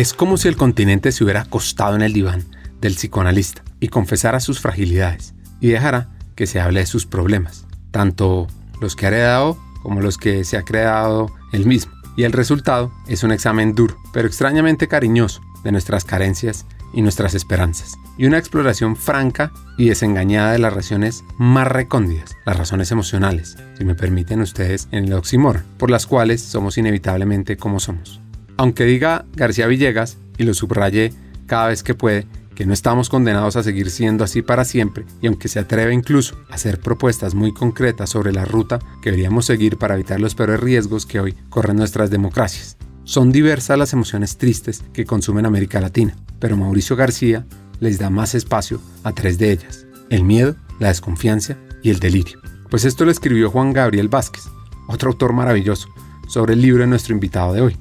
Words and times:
Es 0.00 0.14
como 0.14 0.38
si 0.38 0.48
el 0.48 0.56
continente 0.56 1.12
se 1.12 1.22
hubiera 1.22 1.42
acostado 1.42 1.94
en 1.94 2.00
el 2.00 2.14
diván 2.14 2.46
del 2.80 2.94
psicoanalista 2.94 3.62
y 3.80 3.88
confesara 3.88 4.40
sus 4.40 4.58
fragilidades 4.58 5.34
y 5.60 5.68
dejara 5.68 6.08
que 6.36 6.46
se 6.46 6.58
hable 6.58 6.80
de 6.80 6.86
sus 6.86 7.04
problemas, 7.04 7.66
tanto 7.90 8.46
los 8.80 8.96
que 8.96 9.04
ha 9.04 9.08
heredado 9.10 9.58
como 9.82 10.00
los 10.00 10.16
que 10.16 10.44
se 10.44 10.56
ha 10.56 10.62
creado 10.62 11.30
él 11.52 11.66
mismo. 11.66 11.92
Y 12.16 12.22
el 12.22 12.32
resultado 12.32 12.90
es 13.08 13.24
un 13.24 13.30
examen 13.30 13.74
duro, 13.74 13.94
pero 14.14 14.26
extrañamente 14.26 14.88
cariñoso 14.88 15.42
de 15.64 15.72
nuestras 15.72 16.06
carencias 16.06 16.64
y 16.94 17.02
nuestras 17.02 17.34
esperanzas, 17.34 17.98
y 18.16 18.24
una 18.24 18.38
exploración 18.38 18.96
franca 18.96 19.52
y 19.76 19.90
desengañada 19.90 20.52
de 20.52 20.60
las 20.60 20.72
razones 20.72 21.24
más 21.36 21.68
recóndidas, 21.68 22.38
las 22.46 22.56
razones 22.56 22.90
emocionales, 22.90 23.58
si 23.76 23.84
me 23.84 23.94
permiten 23.94 24.40
ustedes 24.40 24.88
en 24.92 25.04
el 25.04 25.12
oxímoron, 25.12 25.62
por 25.76 25.90
las 25.90 26.06
cuales 26.06 26.40
somos 26.40 26.78
inevitablemente 26.78 27.58
como 27.58 27.80
somos. 27.80 28.22
Aunque 28.60 28.84
diga 28.84 29.24
García 29.32 29.66
Villegas, 29.66 30.18
y 30.36 30.44
lo 30.44 30.52
subraye 30.52 31.14
cada 31.46 31.68
vez 31.68 31.82
que 31.82 31.94
puede, 31.94 32.26
que 32.54 32.66
no 32.66 32.74
estamos 32.74 33.08
condenados 33.08 33.56
a 33.56 33.62
seguir 33.62 33.90
siendo 33.90 34.22
así 34.22 34.42
para 34.42 34.66
siempre, 34.66 35.06
y 35.22 35.28
aunque 35.28 35.48
se 35.48 35.60
atreve 35.60 35.94
incluso 35.94 36.36
a 36.50 36.56
hacer 36.56 36.78
propuestas 36.78 37.34
muy 37.34 37.54
concretas 37.54 38.10
sobre 38.10 38.34
la 38.34 38.44
ruta 38.44 38.78
que 39.00 39.12
deberíamos 39.12 39.46
seguir 39.46 39.78
para 39.78 39.94
evitar 39.94 40.20
los 40.20 40.34
peores 40.34 40.60
riesgos 40.60 41.06
que 41.06 41.20
hoy 41.20 41.34
corren 41.48 41.78
nuestras 41.78 42.10
democracias. 42.10 42.76
Son 43.04 43.32
diversas 43.32 43.78
las 43.78 43.94
emociones 43.94 44.36
tristes 44.36 44.84
que 44.92 45.06
consumen 45.06 45.46
América 45.46 45.80
Latina, 45.80 46.14
pero 46.38 46.58
Mauricio 46.58 46.96
García 46.96 47.46
les 47.78 47.98
da 47.98 48.10
más 48.10 48.34
espacio 48.34 48.78
a 49.04 49.12
tres 49.12 49.38
de 49.38 49.52
ellas, 49.52 49.86
el 50.10 50.22
miedo, 50.22 50.54
la 50.80 50.88
desconfianza 50.88 51.56
y 51.82 51.88
el 51.88 51.98
delirio. 51.98 52.38
Pues 52.68 52.84
esto 52.84 53.06
lo 53.06 53.10
escribió 53.10 53.50
Juan 53.50 53.72
Gabriel 53.72 54.10
Vázquez, 54.10 54.50
otro 54.86 55.12
autor 55.12 55.32
maravilloso, 55.32 55.88
sobre 56.28 56.52
el 56.52 56.60
libro 56.60 56.82
de 56.82 56.88
nuestro 56.88 57.14
invitado 57.14 57.54
de 57.54 57.62
hoy, 57.62 57.76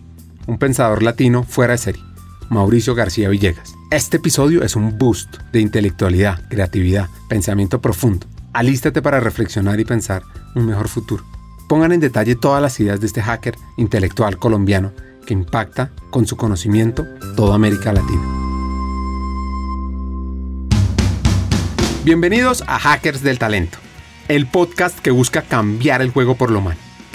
un 0.49 0.57
pensador 0.57 1.03
latino 1.03 1.43
fuera 1.43 1.73
de 1.73 1.77
serie, 1.77 2.03
Mauricio 2.49 2.95
García 2.95 3.29
Villegas. 3.29 3.75
Este 3.91 4.17
episodio 4.17 4.63
es 4.63 4.75
un 4.75 4.97
boost 4.97 5.37
de 5.53 5.59
intelectualidad, 5.59 6.41
creatividad, 6.49 7.07
pensamiento 7.29 7.79
profundo. 7.81 8.25
Alístate 8.51 9.03
para 9.03 9.19
reflexionar 9.19 9.79
y 9.79 9.85
pensar 9.85 10.23
un 10.55 10.65
mejor 10.65 10.87
futuro. 10.87 11.23
Pongan 11.67 11.91
en 11.91 11.99
detalle 11.99 12.35
todas 12.35 12.63
las 12.63 12.79
ideas 12.79 12.99
de 12.99 13.05
este 13.05 13.21
hacker 13.21 13.55
intelectual 13.77 14.39
colombiano 14.39 14.91
que 15.23 15.35
impacta 15.35 15.91
con 16.09 16.25
su 16.25 16.35
conocimiento 16.35 17.05
toda 17.35 17.53
América 17.53 17.93
Latina. 17.93 18.23
Bienvenidos 22.03 22.63
a 22.65 22.79
Hackers 22.79 23.21
del 23.21 23.37
Talento, 23.37 23.77
el 24.27 24.47
podcast 24.47 24.97
que 24.97 25.11
busca 25.11 25.43
cambiar 25.43 26.01
el 26.01 26.09
juego 26.09 26.33
por 26.33 26.49
lo 26.49 26.61
malo. 26.61 26.88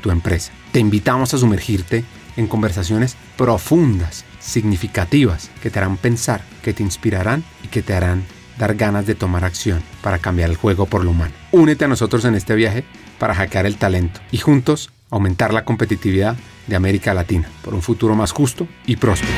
tu 0.00 0.10
empresa. 0.10 0.52
Te 0.72 0.80
invitamos 0.80 1.32
a 1.34 1.38
sumergirte 1.38 2.04
en 2.36 2.46
conversaciones 2.46 3.16
profundas 3.36 4.24
significativas 4.40 5.50
que 5.62 5.70
te 5.70 5.78
harán 5.78 5.96
pensar, 5.96 6.42
que 6.62 6.72
te 6.72 6.82
inspirarán 6.82 7.44
y 7.64 7.68
que 7.68 7.82
te 7.82 7.94
harán 7.94 8.24
dar 8.58 8.74
ganas 8.74 9.06
de 9.06 9.14
tomar 9.14 9.44
acción 9.44 9.82
para 10.02 10.18
cambiar 10.18 10.50
el 10.50 10.56
juego 10.56 10.86
por 10.86 11.04
lo 11.04 11.10
humano. 11.10 11.32
Únete 11.52 11.84
a 11.84 11.88
nosotros 11.88 12.24
en 12.24 12.34
este 12.34 12.54
viaje 12.54 12.84
para 13.18 13.34
hackear 13.34 13.66
el 13.66 13.76
talento 13.76 14.20
y 14.30 14.38
juntos 14.38 14.90
aumentar 15.10 15.52
la 15.52 15.64
competitividad 15.64 16.36
de 16.66 16.76
América 16.76 17.14
Latina 17.14 17.48
por 17.62 17.74
un 17.74 17.82
futuro 17.82 18.14
más 18.14 18.32
justo 18.32 18.66
y 18.86 18.96
próspero. 18.96 19.32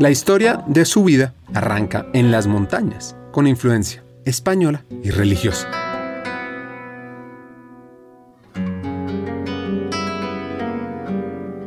La 0.00 0.10
historia 0.10 0.64
de 0.66 0.84
su 0.84 1.04
vida 1.04 1.32
arranca 1.54 2.06
en 2.12 2.32
las 2.32 2.48
montañas, 2.48 3.14
con 3.30 3.46
influencia 3.46 4.02
española 4.24 4.84
y 5.02 5.10
religiosa. 5.10 5.70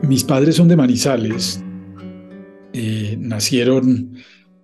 Mis 0.08 0.24
padres 0.24 0.56
son 0.56 0.68
de 0.68 0.76
Manizales. 0.76 1.62
Eh, 2.74 3.16
nacieron 3.20 4.16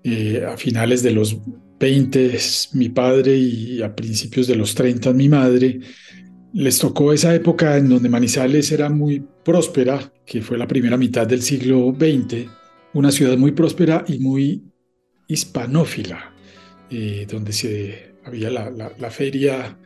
eh, 0.03 0.46
a 0.47 0.57
finales 0.57 1.01
de 1.01 1.12
los 1.12 1.38
20 1.80 2.38
mi 2.74 2.90
padre 2.90 3.35
y 3.35 3.81
a 3.81 3.96
principios 3.96 4.46
de 4.47 4.56
los 4.56 4.75
30 4.75 5.13
mi 5.13 5.30
madre. 5.30 5.80
Les 6.53 6.78
tocó 6.78 7.12
esa 7.12 7.34
época 7.34 7.78
en 7.78 7.90
donde 7.90 8.09
Manizales 8.09 8.72
era 8.72 8.90
muy 8.90 9.25
próspera, 9.44 10.13
que 10.25 10.41
fue 10.41 10.57
la 10.57 10.68
primera 10.68 10.97
mitad 10.97 11.25
del 11.25 11.41
siglo 11.41 11.96
XX, 11.97 12.47
una 12.94 13.12
ciudad 13.12 13.38
muy 13.38 13.53
próspera 13.53 14.06
y 14.07 14.19
muy 14.19 14.63
hispanófila, 15.28 16.31
eh, 16.91 17.25
donde 17.29 17.53
se, 17.53 18.12
había 18.25 18.50
la, 18.50 19.09
feria, 19.09 19.78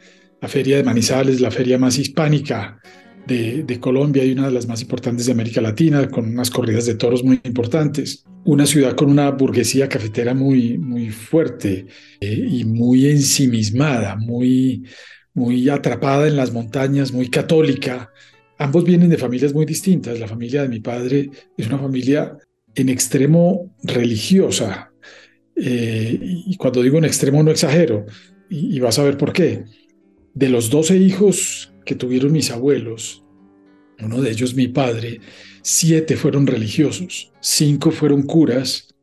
la 0.41 0.47
feria 0.47 0.77
de 0.77 0.83
Manizales, 0.83 1.39
la 1.39 1.51
feria 1.51 1.77
más 1.77 1.97
hispánica 1.97 2.79
de, 3.27 3.79
Colombia 3.79 4.23
y 4.23 4.31
una 4.31 4.47
de 4.47 4.53
las 4.53 4.67
más 4.67 4.81
importantes 4.81 5.25
de 5.25 5.31
América 5.31 5.61
Latina, 5.61 6.09
con 6.09 6.27
unas 6.27 6.49
corridas 6.49 6.85
de 6.85 6.95
toros 6.95 7.23
muy 7.23 7.39
importantes. 7.43 8.23
Una 8.43 8.65
ciudad 8.65 8.95
con 8.95 9.09
una 9.09 9.31
burguesía 9.31 9.89
cafetera 9.89 10.33
muy, 10.33 10.77
muy 10.77 11.09
fuerte 11.09 11.87
eh, 12.19 12.47
y 12.49 12.65
muy 12.65 13.07
ensimismada, 13.07 14.15
muy, 14.15 14.83
muy 15.33 15.69
atrapada 15.69 16.27
en 16.27 16.35
las 16.35 16.51
montañas, 16.51 17.11
muy 17.11 17.29
católica. 17.29 18.11
Ambos 18.57 18.83
vienen 18.83 19.09
de 19.09 19.17
familias 19.17 19.53
muy 19.53 19.65
distintas. 19.65 20.19
La 20.19 20.27
familia 20.27 20.61
de 20.61 20.69
mi 20.69 20.79
padre 20.79 21.29
es 21.57 21.67
una 21.67 21.79
familia 21.79 22.37
en 22.75 22.89
extremo 22.89 23.75
religiosa. 23.83 24.91
Eh, 25.55 26.19
y 26.21 26.55
cuando 26.57 26.83
digo 26.83 26.97
en 26.97 27.05
extremo 27.05 27.41
no 27.43 27.51
exagero, 27.51 28.05
y, 28.49 28.79
vas 28.79 28.99
a 28.99 29.03
ver 29.03 29.17
por 29.17 29.33
qué. 29.33 29.63
De 30.33 30.49
los 30.49 30.69
12 30.69 30.97
hijos 30.97 31.73
que 31.85 31.95
tuvieron 31.95 32.31
mis 32.31 32.51
abuelos, 32.51 33.23
uno 33.99 34.21
de 34.21 34.31
ellos 34.31 34.53
mi 34.53 34.67
padre, 34.67 35.21
siete 35.61 36.15
fueron 36.17 36.45
religiosos, 36.45 37.31
cinco 37.39 37.91
fueron 37.91 38.23
curas 38.23 38.93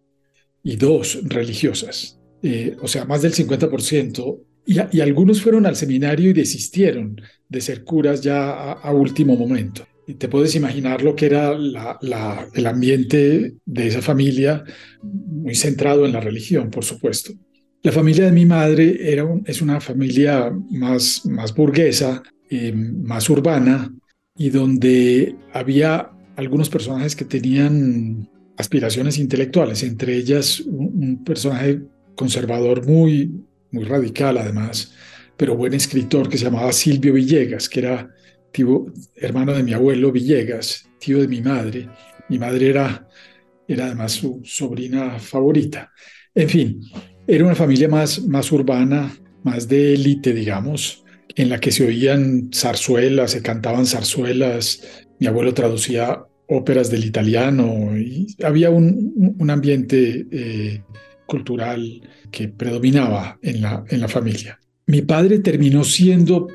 y 0.62 0.76
dos 0.76 1.18
religiosas. 1.24 2.20
Eh, 2.42 2.76
o 2.80 2.88
sea, 2.88 3.04
más 3.04 3.22
del 3.22 3.32
50%. 3.32 4.40
Y, 4.64 4.76
y, 4.96 5.00
algunos 5.00 5.42
fueron 5.42 5.66
al 5.66 5.74
seminario 5.74 6.30
y 6.30 6.34
desistieron 6.34 7.20
de 7.48 7.60
ser 7.60 7.82
curas 7.82 8.20
ya 8.20 8.72
a, 8.72 8.92
último 8.92 9.36
momento. 9.36 9.86
Y 10.06 10.14
te 10.14 10.28
puedes 10.28 10.54
imaginar 10.54 11.02
lo 11.02 11.14
que 11.14 11.26
era 11.26 11.56
la, 11.56 12.48
el 12.54 12.66
ambiente 12.66 13.54
de 13.64 13.86
esa 13.86 14.02
familia, 14.02 14.64
muy 15.02 15.54
centrado 15.54 16.04
en 16.06 16.12
la 16.12 16.20
religión, 16.20 16.70
por 16.70 16.84
supuesto. 16.84 17.32
La 17.82 17.92
familia 17.92 18.26
de 18.26 18.32
mi 18.32 18.46
madre 18.46 18.96
era 19.00 19.26
es 19.44 19.60
una 19.60 19.80
familia 19.80 20.52
más, 20.70 21.26
más 21.26 21.54
burguesa, 21.54 22.22
eh, 22.48 22.72
más 22.72 23.28
urbana, 23.28 23.92
y 24.36 24.50
donde 24.50 25.34
había 25.52 26.10
algunos 26.36 26.70
personajes 26.70 27.16
que 27.16 27.24
tenían 27.24 28.28
aspiraciones 28.56 29.18
intelectuales, 29.18 29.82
entre 29.82 30.16
ellas 30.16 30.60
un, 30.60 31.22
personaje 31.24 31.82
conservador 32.14 32.86
muy, 32.86 33.32
muy 33.70 33.84
radical 33.84 34.38
además, 34.38 34.94
pero 35.36 35.56
buen 35.56 35.74
escritor 35.74 36.28
que 36.28 36.38
se 36.38 36.44
llamaba 36.44 36.72
Silvio 36.72 37.14
Villegas, 37.14 37.68
que 37.68 37.80
era 37.80 38.10
hermano 39.16 39.52
de 39.54 39.62
mi 39.62 39.72
abuelo 39.72 40.12
Villegas, 40.12 40.88
tío 40.98 41.20
de 41.20 41.28
mi 41.28 41.40
madre. 41.40 41.88
Mi 42.28 42.38
madre 42.38 42.68
era, 42.70 43.08
era 43.66 43.86
además 43.86 44.12
su 44.12 44.40
sobrina 44.44 45.18
favorita. 45.18 45.90
En 46.34 46.48
fin, 46.48 46.80
era 47.26 47.44
una 47.44 47.54
familia 47.54 47.88
más, 47.88 48.22
más 48.26 48.50
urbana, 48.52 49.12
más 49.42 49.68
de 49.68 49.94
élite, 49.94 50.32
digamos, 50.32 51.04
en 51.34 51.48
la 51.48 51.60
que 51.60 51.72
se 51.72 51.86
oían 51.86 52.50
zarzuelas, 52.52 53.32
se 53.32 53.42
cantaban 53.42 53.86
zarzuelas, 53.86 55.06
mi 55.18 55.26
abuelo 55.26 55.54
traducía 55.54 56.24
óperas 56.48 56.90
del 56.90 57.04
italiano 57.04 57.96
y 57.96 58.26
había 58.42 58.70
un, 58.70 59.36
un 59.38 59.50
ambiente 59.50 60.26
eh, 60.30 60.82
cultural 61.26 62.02
que 62.30 62.48
predominaba 62.48 63.38
en 63.42 63.62
la, 63.62 63.84
en 63.88 64.00
la 64.00 64.08
familia. 64.08 64.58
Mi 64.86 65.02
padre 65.02 65.38
terminó 65.38 65.84
siendo 65.84 66.48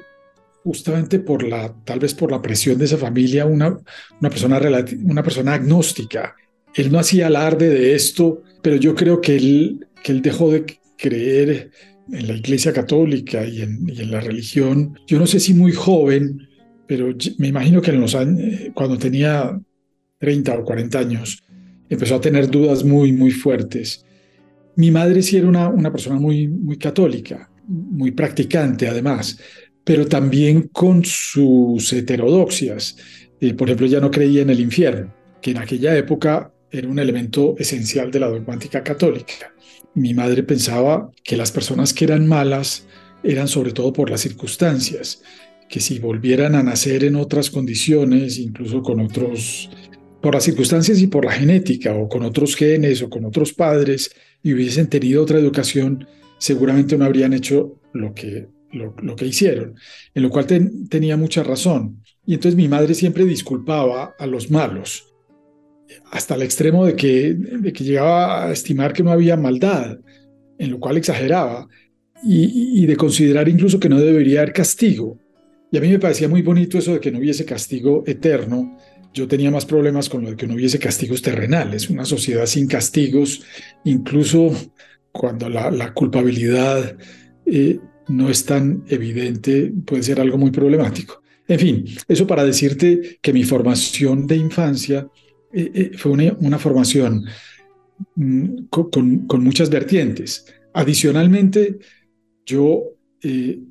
justamente 0.67 1.19
por 1.19 1.43
la, 1.43 1.73
tal 1.85 1.99
vez 1.99 2.13
por 2.13 2.29
la 2.29 2.41
presión 2.41 2.77
de 2.77 2.83
esa 2.83 2.97
familia, 2.97 3.45
una, 3.45 3.79
una, 4.19 4.29
persona, 4.29 4.59
una 5.01 5.23
persona 5.23 5.53
agnóstica. 5.53 6.35
Él 6.75 6.91
no 6.91 6.99
hacía 6.99 7.27
alarde 7.27 7.69
de 7.69 7.95
esto, 7.95 8.43
pero 8.61 8.75
yo 8.75 8.93
creo 8.93 9.21
que 9.21 9.37
él, 9.37 9.87
que 10.03 10.11
él 10.11 10.21
dejó 10.21 10.51
de 10.51 10.65
creer 10.97 11.71
en 12.11 12.27
la 12.27 12.33
Iglesia 12.33 12.73
Católica 12.73 13.45
y 13.45 13.61
en, 13.61 14.11
la 14.11 14.19
religión, 14.19 14.99
yo 15.07 15.17
no 15.19 15.25
sé 15.25 15.39
si 15.39 15.53
muy 15.53 15.71
joven, 15.71 16.45
pero 16.85 17.15
me 17.37 17.47
imagino 17.47 17.81
que 17.81 17.91
en 17.91 18.01
los 18.01 18.13
años, 18.13 18.69
cuando 18.73 18.97
tenía 18.97 19.57
30 20.19 20.59
o 20.59 20.65
40 20.65 20.99
años, 20.99 21.43
empezó 21.87 22.15
a 22.15 22.21
tener 22.21 22.51
dudas 22.51 22.83
muy, 22.83 23.13
muy 23.13 23.31
fuertes. 23.31 24.03
Mi 24.75 24.91
madre 24.91 25.21
sí 25.21 25.37
era 25.37 25.47
una, 25.47 25.69
una 25.69 25.93
persona 25.93 26.19
muy, 26.19 26.49
muy 26.49 26.77
católica, 26.77 27.49
muy 27.69 28.11
practicante 28.11 28.89
además, 28.89 29.39
pero 29.87 30.05
también 30.05 30.63
con 30.73 31.05
sus 31.05 31.93
heterodoxias. 31.93 32.97
Eh, 33.39 33.53
por 33.53 33.69
ejemplo, 33.69 33.87
ella 33.87 34.01
no 34.01 34.11
creía 34.11 34.41
en 34.41 34.49
el 34.49 34.59
infierno, 34.59 35.13
que 35.41 35.51
en 35.51 35.59
aquella 35.59 35.95
época 35.95 36.51
era 36.69 36.89
un 36.89 36.99
elemento 36.99 37.55
esencial 37.57 38.11
de 38.11 38.19
la 38.19 38.27
dogmática 38.27 38.83
católica. 38.83 39.55
Mi 39.95 40.13
madre 40.13 40.43
pensaba 40.43 41.09
que 41.23 41.37
las 41.37 41.53
personas 41.53 41.93
que 41.93 42.03
eran 42.03 42.27
malas 42.27 42.85
eran 43.23 43.47
sobre 43.47 43.71
todo 43.71 43.93
por 43.93 44.09
las 44.09 44.19
circunstancias, 44.19 45.21
que 45.69 45.79
si 45.79 45.99
volvieran 45.99 46.55
a 46.55 46.63
nacer 46.63 47.05
en 47.05 47.15
otras 47.15 47.49
condiciones, 47.49 48.39
incluso 48.39 48.81
con 48.81 48.99
otros, 48.99 49.69
por 50.21 50.33
las 50.33 50.43
circunstancias 50.43 50.99
y 50.99 51.07
por 51.07 51.23
la 51.23 51.31
genética, 51.31 51.93
o 51.93 52.09
con 52.09 52.23
otros 52.23 52.57
genes, 52.57 53.01
o 53.01 53.09
con 53.09 53.23
otros 53.23 53.53
padres, 53.53 54.11
y 54.43 54.53
hubiesen 54.53 54.87
tenido 54.87 55.23
otra 55.23 55.39
educación, 55.39 56.05
seguramente 56.39 56.97
no 56.97 57.05
habrían 57.05 57.31
hecho 57.31 57.79
lo 57.93 58.13
que, 58.13 58.49
lo, 58.71 59.15
que 59.15 59.25
hicieron, 59.25 59.75
en 60.13 60.23
lo 60.23 60.29
cual 60.29 60.45
tenía 60.89 61.17
mucha 61.17 61.43
razón. 61.43 62.03
Y 62.25 62.33
entonces 62.33 62.55
mi 62.55 62.67
madre 62.67 62.93
siempre 62.93 63.25
disculpaba 63.25 64.15
a 64.17 64.25
los 64.25 64.51
malos, 64.51 65.13
hasta 66.11 66.35
el 66.35 66.41
extremo 66.41 66.85
de 66.85 66.95
que, 66.95 67.35
llegaba 67.79 68.45
a 68.45 68.51
estimar 68.51 68.93
que 68.93 69.03
no 69.03 69.11
había 69.11 69.37
maldad, 69.37 69.97
en 70.57 70.71
lo 70.71 70.79
cual 70.79 70.97
exageraba, 70.97 71.67
y, 72.23 72.81
y 72.81 72.85
de 72.85 72.97
considerar 72.97 73.47
incluso 73.47 73.79
que 73.79 73.89
no 73.89 73.99
debería 73.99 74.41
haber 74.41 74.53
castigo. 74.53 75.19
Y 75.71 75.77
a 75.77 75.81
mí 75.81 75.89
me 75.89 75.99
parecía 75.99 76.27
muy 76.27 76.41
bonito 76.41 76.77
eso 76.77 76.93
de 76.93 76.99
que 76.99 77.11
no 77.11 77.19
hubiese 77.19 77.45
castigo 77.45 78.03
eterno. 78.07 78.77
Yo 79.13 79.27
tenía 79.27 79.51
más 79.51 79.65
problemas 79.65 80.09
con 80.09 80.23
lo 80.23 80.29
de 80.31 80.35
que 80.35 80.47
no 80.47 80.55
hubiese 80.55 80.79
castigos 80.79 81.21
terrenales. 81.21 81.89
Una 81.89 82.05
sociedad 82.05 82.45
sin 82.45 82.67
castigos, 82.67 83.43
incluso 83.83 84.51
cuando 85.11 85.49
la, 85.49 85.93
culpabilidad 85.93 86.97
eh, 87.45 87.79
no 88.07 88.29
es 88.29 88.45
tan 88.45 88.83
evidente, 88.87 89.71
puede 89.85 90.03
ser 90.03 90.19
algo 90.19 90.37
muy 90.37 90.51
problemático. 90.51 91.21
En 91.47 91.59
fin, 91.59 91.85
eso 92.07 92.27
para 92.27 92.43
decirte 92.43 93.19
que 93.21 93.33
mi 93.33 93.43
formación 93.43 94.27
de 94.27 94.35
infancia 94.35 95.07
eh, 95.53 95.71
eh, 95.73 95.91
fue 95.97 96.11
una, 96.11 96.59
formación 96.59 97.25
mm, 98.15 98.65
con, 98.69 99.43
muchas 99.43 99.69
vertientes. 99.69 100.45
Adicionalmente, 100.73 101.79
yo 102.45 102.93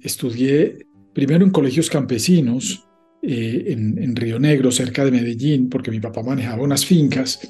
estudié 0.02 0.86
primero 1.14 1.44
en 1.44 1.50
colegios 1.50 1.88
campesinos, 1.88 2.82
en, 3.22 4.02
en, 4.02 4.14
Río 4.14 4.38
Negro, 4.38 4.70
cerca 4.70 5.04
de 5.04 5.10
Medellín, 5.10 5.68
porque 5.68 5.90
mi 5.90 6.00
papá 6.00 6.22
manejaba 6.22 6.62
unas 6.62 6.84
fincas. 6.84 7.40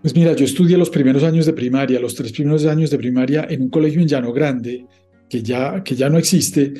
Pues 0.00 0.14
mira, 0.14 0.34
yo 0.34 0.44
estudié 0.44 0.76
los 0.76 0.90
primeros 0.90 1.22
años 1.22 1.46
de 1.46 1.52
primaria, 1.52 1.98
los 1.98 2.14
tres 2.14 2.32
primeros 2.32 2.64
años 2.66 2.90
de 2.90 2.98
primaria 2.98 3.46
en 3.48 3.62
un 3.62 3.70
colegio 3.70 4.00
en 4.00 4.08
Llano 4.08 4.32
Grande, 4.32 4.86
que 5.28 5.42
ya, 5.42 5.82
que 5.82 5.94
ya 5.94 6.08
no 6.08 6.18
existe, 6.18 6.74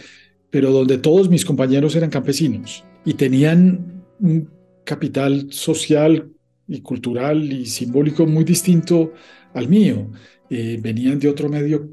pero 0.51 0.71
donde 0.71 0.99
todos 0.99 1.29
mis 1.29 1.45
compañeros 1.45 1.97
eran 1.97 2.11
campesinos 2.11 2.85
y 3.05 3.15
tenían 3.15 4.05
un 4.21 4.49
capital 4.85 5.49
social 5.51 6.31
y 6.69 6.81
cultural 6.81 7.53
y 7.53 7.67
simbólico 7.67 8.27
muy 8.27 8.45
distinto 8.45 9.13
al 9.53 9.69
mío. 9.69 10.11
Eh, 10.51 10.79
venían 10.81 11.19
de 11.19 11.29
otro 11.29 11.49
medio 11.49 11.91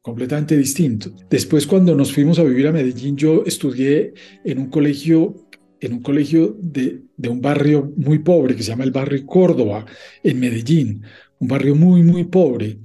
completamente 0.00 0.56
distinto. 0.56 1.10
Después, 1.28 1.66
cuando 1.66 1.94
nos 1.94 2.12
fuimos 2.12 2.38
a 2.38 2.44
vivir 2.44 2.66
a 2.66 2.72
Medellín, 2.72 3.16
yo 3.16 3.44
estudié 3.44 4.14
en 4.44 4.58
un 4.58 4.70
colegio, 4.70 5.48
en 5.80 5.92
un 5.92 6.00
colegio 6.00 6.56
de, 6.60 7.02
de 7.16 7.28
un 7.28 7.40
barrio 7.40 7.92
muy 7.96 8.20
pobre 8.20 8.56
que 8.56 8.62
se 8.62 8.70
llama 8.70 8.84
el 8.84 8.90
barrio 8.90 9.26
Córdoba, 9.26 9.84
en 10.22 10.40
Medellín, 10.40 11.02
un 11.40 11.48
barrio 11.48 11.74
muy, 11.74 12.02
muy 12.02 12.24
pobre, 12.24 12.78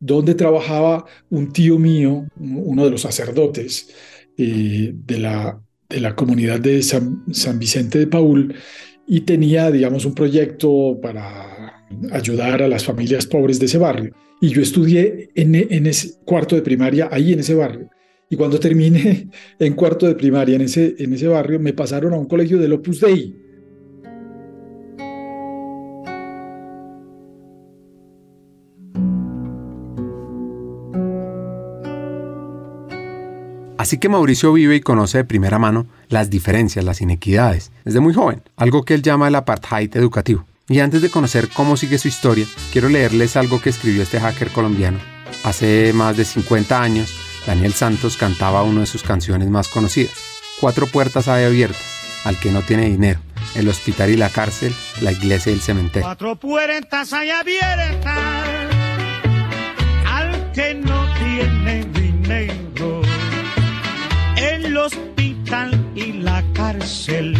donde 0.00 0.34
trabajaba 0.34 1.04
un 1.28 1.52
tío 1.52 1.78
mío, 1.78 2.26
uno 2.38 2.84
de 2.84 2.90
los 2.90 3.02
sacerdotes 3.02 3.90
eh, 4.36 4.92
de, 4.94 5.18
la, 5.18 5.60
de 5.88 6.00
la 6.00 6.16
comunidad 6.16 6.58
de 6.58 6.82
San, 6.82 7.22
San 7.32 7.58
Vicente 7.58 7.98
de 7.98 8.06
Paul, 8.06 8.54
y 9.06 9.20
tenía, 9.20 9.70
digamos, 9.70 10.06
un 10.06 10.14
proyecto 10.14 10.98
para 11.02 11.84
ayudar 12.12 12.62
a 12.62 12.68
las 12.68 12.84
familias 12.84 13.26
pobres 13.26 13.60
de 13.60 13.66
ese 13.66 13.78
barrio. 13.78 14.14
Y 14.40 14.48
yo 14.48 14.62
estudié 14.62 15.30
en, 15.34 15.54
en 15.54 15.86
ese 15.86 16.14
cuarto 16.24 16.56
de 16.56 16.62
primaria 16.62 17.08
ahí 17.12 17.34
en 17.34 17.40
ese 17.40 17.54
barrio. 17.54 17.90
Y 18.30 18.36
cuando 18.36 18.58
terminé 18.58 19.28
en 19.58 19.74
cuarto 19.74 20.06
de 20.06 20.14
primaria 20.14 20.56
en 20.56 20.62
ese, 20.62 20.94
en 20.98 21.12
ese 21.12 21.26
barrio, 21.26 21.60
me 21.60 21.74
pasaron 21.74 22.14
a 22.14 22.18
un 22.18 22.26
colegio 22.26 22.56
del 22.58 22.72
Opus 22.72 23.00
Dei. 23.00 23.36
Así 33.90 33.98
que 33.98 34.08
Mauricio 34.08 34.52
vive 34.52 34.76
y 34.76 34.80
conoce 34.80 35.18
de 35.18 35.24
primera 35.24 35.58
mano 35.58 35.88
las 36.08 36.30
diferencias, 36.30 36.84
las 36.84 37.00
inequidades, 37.00 37.72
desde 37.84 37.98
muy 37.98 38.14
joven, 38.14 38.40
algo 38.54 38.84
que 38.84 38.94
él 38.94 39.02
llama 39.02 39.26
el 39.26 39.34
apartheid 39.34 39.96
educativo. 39.96 40.46
Y 40.68 40.78
antes 40.78 41.02
de 41.02 41.10
conocer 41.10 41.48
cómo 41.48 41.76
sigue 41.76 41.98
su 41.98 42.06
historia, 42.06 42.46
quiero 42.70 42.88
leerles 42.88 43.34
algo 43.34 43.60
que 43.60 43.70
escribió 43.70 44.04
este 44.04 44.20
hacker 44.20 44.52
colombiano. 44.52 45.00
Hace 45.42 45.92
más 45.92 46.16
de 46.16 46.24
50 46.24 46.80
años, 46.80 47.16
Daniel 47.48 47.72
Santos 47.72 48.16
cantaba 48.16 48.62
una 48.62 48.82
de 48.82 48.86
sus 48.86 49.02
canciones 49.02 49.50
más 49.50 49.66
conocidas. 49.66 50.14
Cuatro 50.60 50.86
puertas 50.86 51.26
hay 51.26 51.42
abiertas, 51.42 52.22
al 52.24 52.38
que 52.38 52.52
no 52.52 52.62
tiene 52.62 52.84
dinero, 52.84 53.18
el 53.56 53.68
hospital 53.68 54.10
y 54.10 54.16
la 54.16 54.30
cárcel, 54.30 54.72
la 55.00 55.10
iglesia 55.10 55.50
y 55.50 55.56
el 55.56 55.62
cementerio. 55.62 56.06
Cuatro 56.06 56.36
puertas 56.36 57.12
abiertas, 57.12 58.06
al 60.06 60.52
que 60.52 60.74
no 60.76 61.08
tiene 61.18 61.79
y 66.60 66.62
la 66.62 66.72
cárcel 66.72 67.36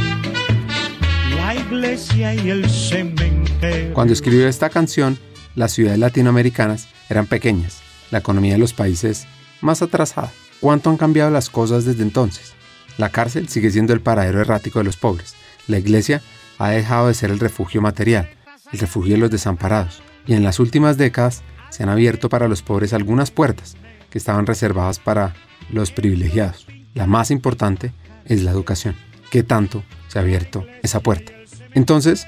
iglesia 1.54 2.34
y 2.34 2.50
el 2.50 2.68
cementerio. 2.68 3.94
Cuando 3.94 4.12
escribió 4.12 4.48
esta 4.48 4.70
canción, 4.70 5.18
las 5.54 5.72
ciudades 5.72 5.98
latinoamericanas 5.98 6.88
eran 7.08 7.26
pequeñas, 7.26 7.80
la 8.10 8.18
economía 8.18 8.54
de 8.54 8.58
los 8.58 8.72
países 8.72 9.26
más 9.60 9.82
atrasada. 9.82 10.32
¿Cuánto 10.60 10.90
han 10.90 10.96
cambiado 10.96 11.30
las 11.30 11.48
cosas 11.50 11.84
desde 11.84 12.02
entonces? 12.02 12.54
La 12.98 13.10
cárcel 13.10 13.48
sigue 13.48 13.70
siendo 13.70 13.92
el 13.92 14.00
paradero 14.00 14.40
errático 14.40 14.78
de 14.78 14.84
los 14.84 14.96
pobres. 14.96 15.34
La 15.66 15.78
iglesia 15.78 16.22
ha 16.58 16.70
dejado 16.70 17.08
de 17.08 17.14
ser 17.14 17.30
el 17.30 17.38
refugio 17.38 17.80
material, 17.80 18.30
el 18.72 18.78
refugio 18.78 19.14
de 19.14 19.20
los 19.20 19.30
desamparados. 19.30 20.02
Y 20.26 20.34
en 20.34 20.42
las 20.42 20.60
últimas 20.60 20.96
décadas 20.98 21.42
se 21.70 21.82
han 21.82 21.88
abierto 21.88 22.28
para 22.28 22.48
los 22.48 22.62
pobres 22.62 22.92
algunas 22.92 23.30
puertas 23.30 23.76
que 24.10 24.18
estaban 24.18 24.46
reservadas 24.46 24.98
para 24.98 25.34
los 25.70 25.92
privilegiados. 25.92 26.66
La 26.94 27.06
más 27.06 27.30
importante 27.30 27.92
es 28.24 28.42
la 28.42 28.50
educación. 28.50 29.09
¿Qué 29.30 29.44
tanto 29.44 29.84
se 30.08 30.18
ha 30.18 30.22
abierto 30.22 30.66
esa 30.82 30.98
puerta? 31.00 31.32
Entonces, 31.74 32.26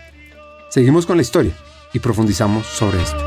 seguimos 0.71 1.05
con 1.05 1.17
la 1.17 1.23
historia 1.23 1.53
y 1.93 1.99
profundizamos 1.99 2.65
sobre 2.67 3.03
esto. 3.03 3.19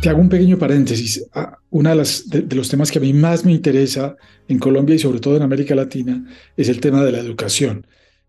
Te 0.00 0.08
hago 0.08 0.20
un 0.20 0.30
pequeño 0.30 0.56
paréntesis. 0.56 1.26
Ah, 1.34 1.58
Uno 1.68 1.94
de, 1.94 2.42
de, 2.42 2.56
los 2.56 2.70
temas 2.70 2.90
que 2.90 2.98
a 2.98 3.02
mí 3.02 3.12
más 3.12 3.44
me 3.44 3.52
interesa 3.52 4.16
en 4.48 4.58
Colombia 4.58 4.94
y 4.94 4.98
sobre 4.98 5.20
todo 5.20 5.36
en 5.36 5.42
América 5.42 5.74
Latina 5.74 6.24
es 6.56 6.70
el 6.70 6.80
tema 6.80 7.04
de 7.04 7.12
la 7.12 7.18
educación 7.18 7.86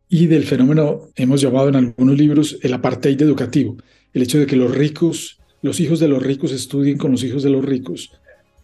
y 0.10 0.28
del 0.28 0.44
fenómeno, 0.44 1.10
hemos 1.16 1.40
llamado 1.40 1.70
en 1.70 1.76
algunos 1.76 2.18
libros, 2.18 2.58
el 2.64 2.74
apartheid 2.74 3.22
educativo. 3.22 3.78
El 4.12 4.24
hecho 4.24 4.40
de 4.40 4.48
que 4.48 4.56
los 4.56 4.76
ricos, 4.76 5.40
los 5.62 5.80
hijos 5.80 6.00
de 6.00 6.08
los 6.08 6.22
ricos 6.22 6.52
estudien 6.52 6.98
con 6.98 7.12
los 7.12 7.24
hijos 7.24 7.44
de 7.44 7.52
los 7.52 7.64
ricos 7.64 8.12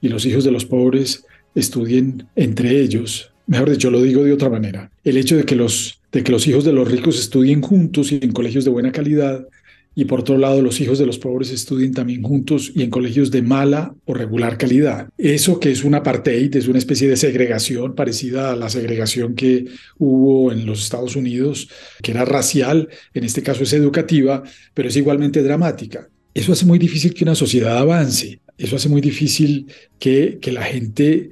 y 0.01 0.09
los 0.09 0.25
hijos 0.25 0.43
de 0.43 0.51
los 0.51 0.65
pobres 0.65 1.23
estudien 1.53 2.27
entre 2.35 2.81
ellos 2.81 3.31
mejor 3.47 3.69
dicho, 3.69 3.91
lo 3.91 4.01
digo 4.01 4.23
de 4.23 4.33
otra 4.33 4.49
manera, 4.49 4.91
el 5.03 5.17
hecho 5.17 5.37
de 5.37 5.43
que 5.43 5.55
los, 5.55 6.01
de 6.11 6.23
que 6.23 6.31
los 6.31 6.47
hijos 6.47 6.63
de 6.63 6.73
los 6.73 6.89
ricos 6.89 7.19
estudien 7.19 7.61
juntos 7.61 8.11
y 8.11 8.19
en 8.21 8.31
colegios 8.31 8.65
de 8.65 8.71
buena 8.71 8.91
calidad, 8.91 9.47
y 9.95 10.05
por 10.05 10.19
otro 10.19 10.37
lado 10.37 10.61
los 10.61 10.81
hijos 10.81 10.99
de 10.99 11.05
los 11.05 11.17
pobres 11.17 11.51
estudien 11.51 11.93
también 11.93 12.21
juntos 12.21 12.71
y 12.75 12.83
en 12.83 12.89
colegios 12.89 13.31
de 13.31 13.41
mala 13.41 13.95
o 14.03 14.13
regular 14.13 14.57
calidad. 14.57 15.07
Eso 15.17 15.59
que 15.59 15.71
es 15.71 15.85
un 15.85 15.95
apartheid, 15.95 16.53
es 16.55 16.67
una 16.67 16.79
especie 16.79 17.07
de 17.07 17.15
segregación 17.15 17.95
parecida 17.95 18.51
a 18.51 18.55
la 18.57 18.69
segregación 18.69 19.35
que 19.35 19.65
hubo 19.97 20.51
en 20.51 20.65
los 20.65 20.83
Estados 20.83 21.15
Unidos, 21.15 21.69
que 22.03 22.11
era 22.11 22.25
racial, 22.25 22.89
en 23.13 23.23
este 23.23 23.41
caso 23.41 23.63
es 23.63 23.71
educativa, 23.71 24.43
pero 24.73 24.89
es 24.89 24.97
igualmente 24.97 25.41
dramática. 25.41 26.09
Eso 26.33 26.51
hace 26.51 26.65
muy 26.65 26.77
difícil 26.77 27.13
que 27.13 27.23
una 27.23 27.35
sociedad 27.35 27.77
avance, 27.77 28.41
eso 28.57 28.75
hace 28.75 28.89
muy 28.89 28.99
difícil 28.99 29.67
que, 29.97 30.39
que 30.41 30.51
la 30.51 30.63
gente 30.63 31.31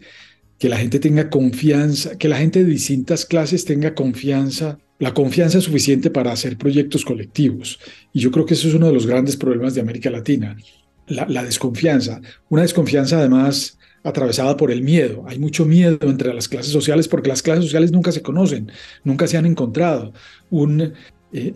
que 0.60 0.70
la 0.70 0.78
gente 0.78 1.00
tenga 1.00 1.30
confianza, 1.30 2.18
que 2.18 2.28
la 2.28 2.38
gente 2.38 2.64
de 2.64 2.70
distintas 2.70 3.26
clases 3.26 3.66
tenga 3.66 3.94
confianza, 3.96 4.80
la 5.00 5.14
confianza 5.14 5.60
suficiente 5.60 6.10
para 6.10 6.32
hacer 6.32 6.58
proyectos 6.58 7.04
colectivos. 7.04 7.80
Y 8.14 8.22
yo 8.22 8.32
creo 8.32 8.46
que 8.46 8.54
eso 8.54 8.68
es 8.68 8.74
uno 8.74 8.88
de 8.88 8.94
los 8.94 9.06
grandes 9.06 9.36
problemas 9.36 9.76
de 9.76 9.82
América 9.82 10.10
Latina, 10.10 10.56
la, 11.08 11.44
desconfianza. 11.44 12.22
Una 12.50 12.62
desconfianza 12.62 13.20
además 13.20 13.78
atravesada 14.04 14.56
por 14.58 14.72
el 14.72 14.82
miedo. 14.82 15.24
Hay 15.28 15.40
mucho 15.40 15.66
miedo 15.66 15.98
entre 16.02 16.34
las 16.34 16.48
clases 16.48 16.72
sociales 16.72 17.08
porque 17.08 17.30
las 17.30 17.42
clases 17.42 17.66
sociales 17.66 17.92
nunca 17.92 18.12
se 18.12 18.22
conocen, 18.22 18.72
nunca 19.04 19.28
se 19.28 19.38
han 19.38 19.46
encontrado. 19.46 20.14
Un, 20.50 20.82
eh, 20.82 20.94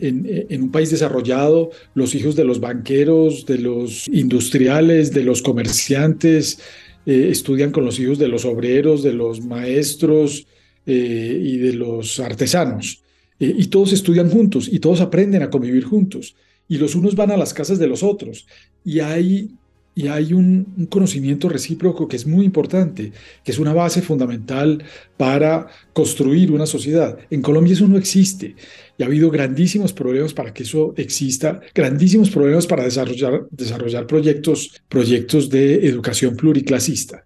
en, 0.01 0.46
en, 0.50 0.63
un 0.63 0.72
país 0.72 0.89
desarrollado, 0.89 1.72
los 1.94 2.16
hijos 2.16 2.36
de 2.36 2.44
los 2.44 2.60
banqueros, 2.60 3.46
de 3.46 3.60
los 3.60 4.08
industriales, 4.08 5.13
de 5.13 5.24
los 5.24 5.42
comerciantes, 5.42 6.60
eh, 7.08 7.30
estudian 7.32 7.72
con 7.72 7.86
los 7.86 7.98
hijos 8.02 8.20
de 8.20 8.28
los 8.28 8.44
obreros, 8.44 9.02
de 9.02 9.14
los 9.14 9.40
maestros 9.40 10.46
eh, 10.86 11.42
y 11.42 11.56
de 11.58 11.72
los 11.72 12.20
artesanos. 12.20 13.02
Eh, 13.40 13.56
y 13.58 13.68
todos 13.68 13.94
estudian 13.94 14.30
juntos 14.30 14.68
y 14.70 14.80
todos 14.80 15.00
aprenden 15.00 15.42
a 15.42 15.50
convivir 15.50 15.86
juntos. 15.86 16.36
Y 16.68 16.78
los 16.78 16.96
unos 16.96 17.16
van 17.16 17.32
a 17.32 17.38
las 17.38 17.54
casas 17.54 17.80
de 17.80 17.88
los 17.88 18.04
otros. 18.04 18.46
Y 18.84 19.00
hay 19.00 19.52
y 19.96 20.10
hay 20.10 20.32
un, 20.32 20.88
conocimiento 20.92 21.50
recíproco 21.50 22.08
que 22.08 22.18
es 22.18 22.28
muy 22.28 22.46
importante, 22.46 23.14
que 23.44 23.52
es 23.52 23.58
una 23.58 23.74
base 23.74 24.04
fundamental 24.04 24.84
para 25.18 25.66
construir 25.92 26.52
una 26.52 26.68
sociedad. 26.68 27.18
En 27.32 27.42
Colombia 27.42 27.74
eso 27.74 27.88
no 27.88 27.98
existe 27.98 28.56
y 28.98 29.04
ha 29.04 29.06
habido 29.06 29.30
grandísimos 29.30 29.94
problemas 29.94 30.34
para 30.34 30.54
que 30.54 30.63
eso 30.63 30.94
exista, 30.98 31.62
grandísimos 31.74 32.30
problemas 32.30 32.66
para 32.66 32.84
desarrollar, 32.84 34.08
proyectos, 34.08 34.82
proyectos 34.89 35.50
de 35.50 35.88
educación 35.88 36.36
pluriclasista. 36.36 37.24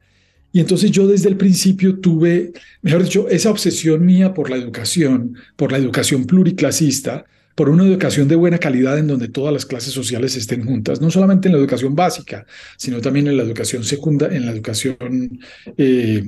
Y 0.53 0.59
entonces 0.59 0.91
yo 0.91 1.07
desde 1.07 1.29
el 1.29 1.37
principio 1.37 1.99
tuve, 1.99 2.51
mejor 2.81 3.03
dicho, 3.03 3.29
esa 3.29 3.51
obsesión 3.51 4.05
mía 4.05 4.33
por 4.33 4.49
la 4.49 4.57
educación, 4.57 5.35
por 5.55 5.71
la 5.71 5.77
educación 5.77 6.25
pluriclasista, 6.25 7.25
por 7.55 7.69
una 7.69 7.85
educación 7.85 8.27
de 8.27 8.35
buena 8.35 8.57
calidad 8.57 8.97
en 8.97 9.07
donde 9.07 9.29
todas 9.29 9.53
las 9.53 9.65
clases 9.65 9.93
sociales 9.93 10.35
estén 10.35 10.65
juntas, 10.65 10.99
no 10.99 11.11
solamente 11.11 11.47
en 11.47 11.53
la 11.53 11.59
educación 11.59 11.95
básica, 11.95 12.45
sino 12.77 12.99
también 13.01 13.27
en 13.27 13.37
la 13.37 13.43
educación 13.43 13.83
secundaria, 13.83 14.37
en 14.37 14.45
la 14.45 14.51
educación 14.51 15.39
eh, 15.77 16.23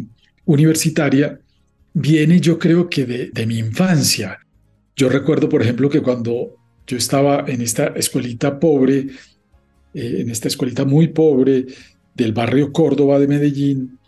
universitaria, 0.45 1.39
viene 1.93 2.39
yo 2.39 2.59
creo 2.59 2.89
que 2.89 3.05
de, 3.05 3.45
mi 3.45 3.57
infancia. 3.57 4.39
Yo 4.95 5.09
recuerdo, 5.09 5.49
por 5.49 5.61
ejemplo, 5.61 5.89
que 5.89 6.01
cuando 6.01 6.55
yo 6.85 6.97
estaba 6.97 7.45
en 7.47 7.61
esta 7.61 7.87
escuelita 7.87 8.59
pobre, 8.59 9.07
eh, 9.93 10.17
en 10.19 10.29
esta 10.29 10.47
escuelita 10.47 10.85
muy 10.85 11.07
pobre 11.07 11.65
del 12.13 12.33
barrio 12.33 12.71
Córdoba 12.71 13.19
de 13.19 13.27
Medellín, 13.27 13.99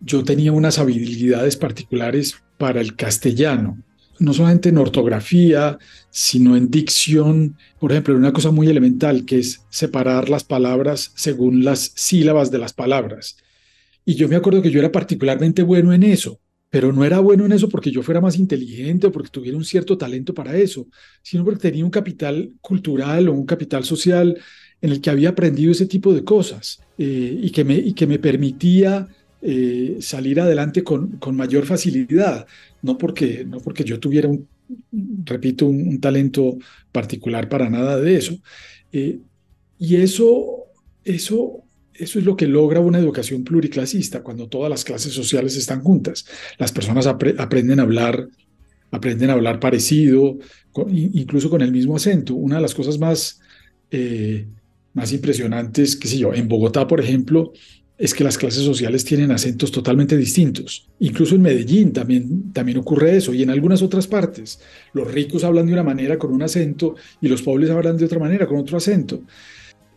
yo 0.00 0.24
tenía 0.24 0.52
unas 0.52 0.78
habilidades 0.78 1.56
particulares 1.56 2.36
para 2.58 2.80
el 2.80 2.96
castellano. 2.96 3.78
No 4.18 4.34
solamente 4.34 4.68
en 4.68 4.78
ortografía, 4.78 5.78
sino 6.10 6.56
en 6.56 6.70
dicción, 6.70 7.56
por 7.78 7.92
ejemplo, 7.92 8.16
una 8.16 8.32
cosa 8.32 8.50
muy 8.50 8.68
elemental 8.68 9.24
que 9.24 9.38
es 9.38 9.62
separar 9.70 10.28
las 10.28 10.44
palabras 10.44 11.12
según 11.14 11.64
las 11.64 11.92
sílabas 11.94 12.50
de 12.50 12.58
las 12.58 12.72
palabras. 12.72 13.36
Y 14.04 14.14
yo 14.14 14.28
me 14.28 14.36
acuerdo 14.36 14.62
que 14.62 14.70
yo 14.70 14.80
era 14.80 14.92
particularmente 14.92 15.62
bueno 15.62 15.92
en 15.92 16.02
eso, 16.02 16.40
pero 16.72 16.90
no 16.90 17.04
era 17.04 17.20
bueno 17.20 17.44
en 17.44 17.52
eso 17.52 17.68
porque 17.68 17.90
yo 17.90 18.02
fuera 18.02 18.22
más 18.22 18.38
inteligente 18.38 19.06
o 19.06 19.12
porque 19.12 19.28
tuviera 19.28 19.58
un 19.58 19.64
cierto 19.64 19.98
talento 19.98 20.32
para 20.32 20.56
eso, 20.56 20.88
sino 21.20 21.44
porque 21.44 21.60
tenía 21.60 21.84
un 21.84 21.90
capital 21.90 22.54
cultural 22.62 23.28
o 23.28 23.34
un 23.34 23.44
capital 23.44 23.84
social 23.84 24.38
en 24.80 24.90
el 24.90 25.02
que 25.02 25.10
había 25.10 25.28
aprendido 25.28 25.70
ese 25.70 25.84
tipo 25.84 26.14
de 26.14 26.24
cosas 26.24 26.80
eh, 26.96 27.40
y, 27.42 27.50
que 27.50 27.62
me, 27.62 27.76
y 27.76 27.92
que 27.92 28.06
me 28.06 28.18
permitía 28.18 29.06
eh, 29.42 29.98
salir 30.00 30.40
adelante 30.40 30.82
con, 30.82 31.18
con, 31.18 31.36
mayor 31.36 31.66
facilidad, 31.66 32.46
no 32.80 32.96
porque, 32.96 33.44
no 33.44 33.60
porque 33.60 33.84
yo 33.84 34.00
tuviera 34.00 34.28
un, 34.28 34.48
repito, 35.26 35.66
un, 35.66 36.00
talento 36.00 36.56
particular 36.90 37.50
para 37.50 37.68
nada 37.68 38.00
de 38.00 38.16
eso. 38.16 38.38
Eh, 38.92 39.18
y 39.78 39.96
eso, 39.96 40.68
eso, 41.04 41.64
eso 42.02 42.18
es 42.18 42.24
lo 42.24 42.36
que 42.36 42.48
logra 42.48 42.80
una 42.80 42.98
educación 42.98 43.44
pluriclasista, 43.44 44.22
cuando 44.22 44.48
todas 44.48 44.68
las 44.68 44.84
clases 44.84 45.12
sociales 45.12 45.56
están 45.56 45.82
juntas. 45.82 46.26
Las 46.58 46.72
personas 46.72 47.06
aprenden 47.06 47.78
a 47.78 47.84
hablar, 47.84 48.28
aprenden 48.90 49.30
a 49.30 49.34
hablar 49.34 49.60
parecido, 49.60 50.38
incluso 50.90 51.48
con 51.48 51.62
el 51.62 51.70
mismo 51.70 51.94
acento. 51.94 52.34
Una 52.34 52.56
de 52.56 52.62
las 52.62 52.74
cosas 52.74 52.98
más, 52.98 53.40
eh, 53.92 54.46
más 54.94 55.12
impresionantes, 55.12 55.94
qué 55.94 56.08
sé 56.08 56.18
yo, 56.18 56.34
en 56.34 56.48
Bogotá, 56.48 56.88
por 56.88 56.98
ejemplo, 56.98 57.52
es 57.98 58.14
que 58.14 58.24
las 58.24 58.36
clases 58.36 58.64
sociales 58.64 59.04
tienen 59.04 59.30
acentos 59.30 59.70
totalmente 59.70 60.16
distintos. 60.16 60.88
Incluso 60.98 61.36
en 61.36 61.42
Medellín 61.42 61.92
también, 61.92 62.52
también 62.52 62.78
ocurre 62.78 63.16
eso 63.16 63.32
y 63.32 63.44
en 63.44 63.50
algunas 63.50 63.80
otras 63.80 64.08
partes. 64.08 64.58
Los 64.92 65.08
ricos 65.12 65.44
hablan 65.44 65.66
de 65.66 65.72
una 65.72 65.84
manera 65.84 66.18
con 66.18 66.32
un 66.32 66.42
acento 66.42 66.96
y 67.20 67.28
los 67.28 67.42
pobres 67.42 67.70
hablan 67.70 67.96
de 67.96 68.06
otra 68.06 68.18
manera 68.18 68.48
con 68.48 68.58
otro 68.58 68.76
acento. 68.76 69.22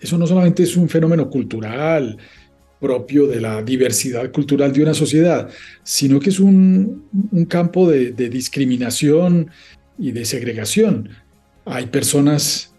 Eso 0.06 0.18
no 0.18 0.28
solamente 0.28 0.64
es 0.64 0.78
un 0.78 0.88
fenómeno 0.88 1.30
cultural 1.30 2.18
propio 2.80 3.26
de 3.26 3.42
la 3.42 3.64
diversidad 3.64 4.32
cultural 4.32 4.72
de 4.72 4.84
una 4.84 4.94
sociedad, 4.94 5.50
sino 5.84 6.20
que 6.20 6.30
es 6.30 6.40
un, 6.40 7.06
un 7.32 7.46
campo 7.46 7.90
de, 7.90 8.12
de 8.12 8.30
discriminación 8.30 9.50
y 9.98 10.12
de 10.12 10.24
segregación. 10.26 11.10
Hay 11.66 11.88
personas, 11.88 12.76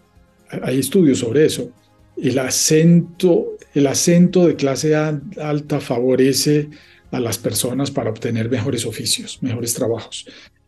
hay 0.61 0.79
estudios 0.79 1.19
sobre 1.19 1.45
eso. 1.45 1.69
El 2.15 2.39
acento 2.39 3.57
el 3.73 3.85
acento 3.85 4.47
de 4.47 4.55
clase 4.55 4.95
alta 4.95 5.79
favorece 5.79 6.69
a 7.11 7.19
las 7.19 7.37
personas 7.37 7.91
para 7.91 8.09
obtener 8.09 8.49
mejores 8.49 8.87
oficios, 8.87 9.37
mejores 9.43 9.75
trabajos. 9.75 10.25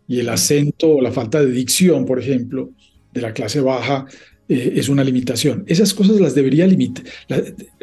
Y 0.07 0.19
el 0.19 0.29
acento 0.29 0.91
o 0.91 1.01
la 1.01 1.11
falta 1.11 1.39
de 1.39 1.51
dicción, 1.51 2.05
por 2.05 2.19
ejemplo, 2.19 2.69
de 3.11 3.21
la 3.21 3.33
clase 3.33 3.61
baja 3.61 4.05
eh, 4.49 4.73
es 4.75 4.89
una 4.89 5.03
limitación. 5.03 5.63
Esas 5.67 5.93
cosas 5.93 6.19
las 6.19 6.35
debería 6.35 6.67
limitar. 6.67 7.05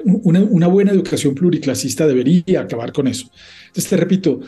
Una, 0.05 0.67
buena 0.67 0.93
educación 0.93 1.35
pluriclasista 1.35 2.07
debería 2.07 2.61
acabar 2.61 2.93
con 2.93 3.07
eso. 3.07 3.31
Entonces, 3.69 3.89
te 3.89 3.97
repito, 3.97 4.41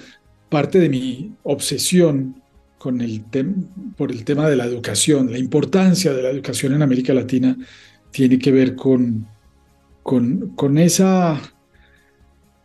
parte 0.51 0.79
de 0.79 0.91
mi 0.91 1.33
obsesión 1.45 2.43
con 2.77 3.01
el 3.01 3.25
por 3.97 4.13
el 4.13 4.25
tema 4.25 4.49
de 4.49 4.57
la 4.57 4.65
educación, 4.65 5.33
la 5.33 5.39
importancia 5.39 6.13
de 6.13 6.23
la 6.23 6.31
educación 6.31 6.75
en 6.75 6.83
América 6.83 7.15
Latina, 7.15 7.57
tiene 8.13 8.39
que 8.39 8.53
ver 8.53 8.77
con 8.77 9.27
con, 10.57 10.79
esa, 10.79 11.39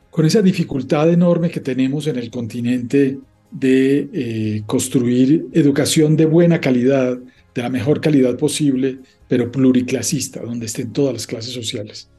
con 0.10 0.26
esa 0.26 0.42
dificultad 0.42 1.12
enorme 1.12 1.50
que 1.50 1.60
tenemos 1.60 2.08
en 2.08 2.16
el 2.16 2.32
continente 2.32 3.20
de 3.52 4.10
eh, 4.14 4.64
construir 4.66 5.48
educación 5.52 6.16
de 6.16 6.26
buena 6.26 6.62
calidad, 6.62 7.18
de 7.54 7.62
la 7.62 7.70
mejor 7.70 8.00
calidad 8.00 8.38
posible, 8.38 9.00
pero 9.28 9.52
pluriclasista, 9.52 10.42
donde 10.42 10.66
estén 10.66 10.94
todas 10.94 11.14
las 11.14 11.28
clases 11.28 11.54
sociales. 11.54 12.10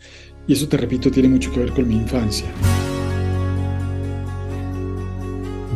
Y 0.47 0.53
eso, 0.55 0.69
te 0.69 0.77
repito, 0.77 1.11
tiene 1.11 1.29
mucho 1.29 1.53
que 1.53 1.61
ver 1.61 1.73
con 1.73 1.89
mi 1.89 1.97
infancia. 1.97 2.47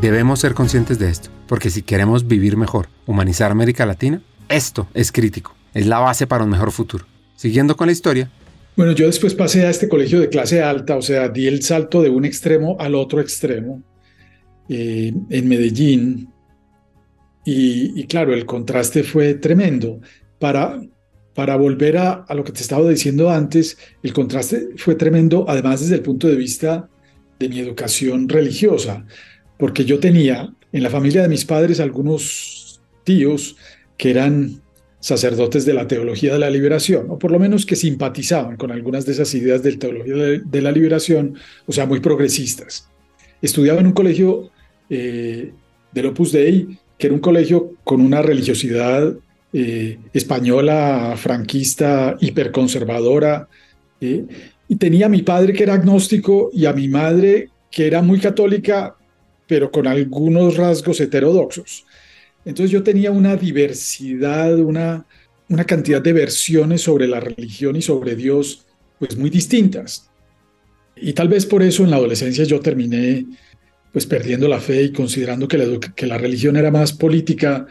Debemos 0.00 0.40
ser 0.40 0.54
conscientes 0.54 0.98
de 0.98 1.10
esto, 1.10 1.30
porque 1.46 1.70
si 1.70 1.82
queremos 1.82 2.26
vivir 2.26 2.56
mejor, 2.56 2.88
humanizar 3.06 3.50
América 3.50 3.86
Latina, 3.86 4.22
esto 4.48 4.88
es 4.94 5.10
crítico, 5.10 5.54
es 5.74 5.86
la 5.86 5.98
base 5.98 6.26
para 6.26 6.44
un 6.44 6.50
mejor 6.50 6.70
futuro. 6.70 7.06
Siguiendo 7.36 7.76
con 7.76 7.86
la 7.86 7.92
historia, 7.92 8.30
bueno, 8.78 8.92
yo 8.92 9.06
después 9.06 9.34
pasé 9.34 9.66
a 9.66 9.70
este 9.70 9.88
colegio 9.88 10.20
de 10.20 10.28
clase 10.28 10.62
alta, 10.62 10.96
o 10.96 11.02
sea, 11.02 11.28
di 11.28 11.48
el 11.48 11.64
salto 11.64 12.00
de 12.00 12.10
un 12.10 12.24
extremo 12.24 12.76
al 12.78 12.94
otro 12.94 13.20
extremo 13.20 13.82
eh, 14.68 15.12
en 15.30 15.48
Medellín. 15.48 16.32
Y, 17.44 18.04
claro, 18.06 18.32
el 18.32 18.46
contraste 18.46 19.02
fue 19.02 19.34
tremendo. 19.34 20.00
Para, 20.38 20.80
para 21.38 21.54
volver 21.54 21.96
a, 21.98 22.26
lo 22.34 22.42
que 22.42 22.50
te 22.50 22.62
estaba 22.62 22.90
diciendo 22.90 23.30
antes, 23.30 23.78
el 24.02 24.12
contraste 24.12 24.70
fue 24.76 24.96
tremendo, 24.96 25.44
además 25.46 25.80
desde 25.80 25.94
el 25.94 26.02
punto 26.02 26.26
de 26.26 26.34
vista 26.34 26.88
de 27.38 27.48
mi 27.48 27.60
educación 27.60 28.28
religiosa, 28.28 29.06
porque 29.56 29.84
yo 29.84 30.00
tenía 30.00 30.52
en 30.72 30.82
la 30.82 30.90
familia 30.90 31.22
de 31.22 31.28
mis 31.28 31.44
padres 31.44 31.78
algunos 31.78 32.80
tíos 33.04 33.56
que 33.96 34.10
eran 34.10 34.60
sacerdotes 34.98 35.64
de 35.64 35.74
la 35.74 35.86
teología 35.86 36.32
de 36.32 36.40
la 36.40 36.50
liberación, 36.50 37.06
o 37.08 37.20
por 37.20 37.30
lo 37.30 37.38
menos 37.38 37.64
que 37.64 37.76
simpatizaban 37.76 38.56
con 38.56 38.72
algunas 38.72 39.06
de 39.06 39.12
esas 39.12 39.32
ideas 39.32 39.62
de 39.62 39.76
teología 39.76 40.40
de 40.44 40.60
la 40.60 40.72
liberación, 40.72 41.36
o 41.68 41.72
sea, 41.72 41.86
muy 41.86 42.00
progresistas. 42.00 42.88
Estudiaba 43.40 43.78
en 43.78 43.86
un 43.86 43.92
colegio 43.92 44.50
eh, 44.90 45.52
del 45.92 46.06
Opus 46.06 46.32
Dei, 46.32 46.80
que 46.98 47.06
era 47.06 47.14
un 47.14 47.20
colegio 47.20 47.74
con 47.84 48.00
una 48.00 48.22
religiosidad 48.22 49.14
eh, 49.52 49.98
española, 50.12 51.14
franquista, 51.16 52.16
hiperconservadora, 52.20 53.48
eh, 54.00 54.24
y 54.68 54.76
tenía 54.76 55.06
a 55.06 55.08
mi 55.08 55.22
padre 55.22 55.52
que 55.52 55.62
era 55.62 55.74
agnóstico 55.74 56.50
y 56.52 56.66
a 56.66 56.72
mi 56.72 56.88
madre 56.88 57.48
que 57.70 57.86
era 57.86 58.02
muy 58.02 58.20
católica, 58.20 58.96
pero 59.46 59.70
con 59.70 59.86
algunos 59.86 60.56
rasgos 60.56 61.00
heterodoxos. 61.00 61.86
Entonces 62.44 62.70
yo 62.70 62.82
tenía 62.82 63.10
una 63.10 63.36
diversidad, 63.36 64.58
una, 64.58 65.06
una 65.48 65.64
cantidad 65.64 66.02
de 66.02 66.12
versiones 66.12 66.82
sobre 66.82 67.08
la 67.08 67.20
religión 67.20 67.76
y 67.76 67.82
sobre 67.82 68.14
Dios, 68.16 68.66
pues 68.98 69.16
muy 69.16 69.30
distintas. 69.30 70.10
Y 70.96 71.12
tal 71.12 71.28
vez 71.28 71.46
por 71.46 71.62
eso 71.62 71.84
en 71.84 71.90
la 71.90 71.96
adolescencia 71.96 72.44
yo 72.44 72.60
terminé 72.60 73.24
pues 73.92 74.04
perdiendo 74.06 74.48
la 74.48 74.60
fe 74.60 74.82
y 74.82 74.92
considerando 74.92 75.48
que 75.48 75.58
la, 75.58 75.80
que 75.80 76.06
la 76.06 76.18
religión 76.18 76.56
era 76.56 76.70
más 76.70 76.92
política 76.92 77.66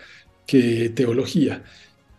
que 0.48 0.89
teología. 0.96 1.63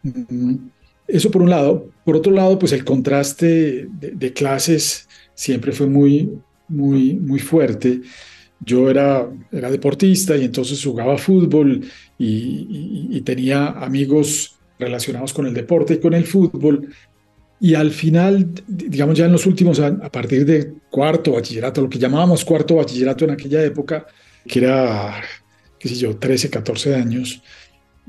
Mm, 0.04 0.68
Eso 1.08 1.30
por 1.30 1.42
un 1.42 1.50
lado. 1.50 1.90
Por 2.04 2.16
otro 2.16 2.32
lado, 2.32 2.58
pues 2.58 2.72
el 2.72 2.84
contraste 2.84 3.88
de, 3.90 4.32
clases 4.32 5.08
siempre 5.34 5.72
fue 5.72 5.86
muy, 5.86 6.30
muy, 6.68 7.14
muy 7.14 7.40
fuerte. 7.40 8.02
Yo 8.60 8.90
era, 8.90 9.28
era 9.50 9.70
deportista 9.70 10.36
y 10.36 10.44
entonces 10.44 10.84
jugaba 10.84 11.16
fútbol 11.16 11.84
y, 12.18 13.20
tenía 13.22 13.68
amigos 13.68 14.56
relacionados 14.78 15.32
con 15.34 15.46
el 15.46 15.54
deporte 15.54 15.94
y 15.94 16.00
con 16.00 16.14
el 16.14 16.24
fútbol. 16.24 16.88
Y 17.60 17.74
al 17.74 17.90
final, 17.90 18.52
digamos 18.66 19.18
ya 19.18 19.26
en 19.26 19.32
los 19.32 19.46
últimos, 19.46 19.80
a 19.80 20.10
partir 20.10 20.44
de 20.44 20.74
cuarto 20.90 21.32
bachillerato, 21.32 21.80
lo 21.82 21.88
que 21.88 21.98
llamábamos 21.98 22.44
cuarto 22.44 22.76
bachillerato 22.76 23.24
en 23.24 23.32
aquella 23.32 23.64
época, 23.64 24.06
que 24.46 24.60
era, 24.60 25.20
qué 25.78 25.88
sé 25.88 25.96
yo, 25.96 26.16
13, 26.16 26.50
14 26.50 26.94
años, 26.94 27.42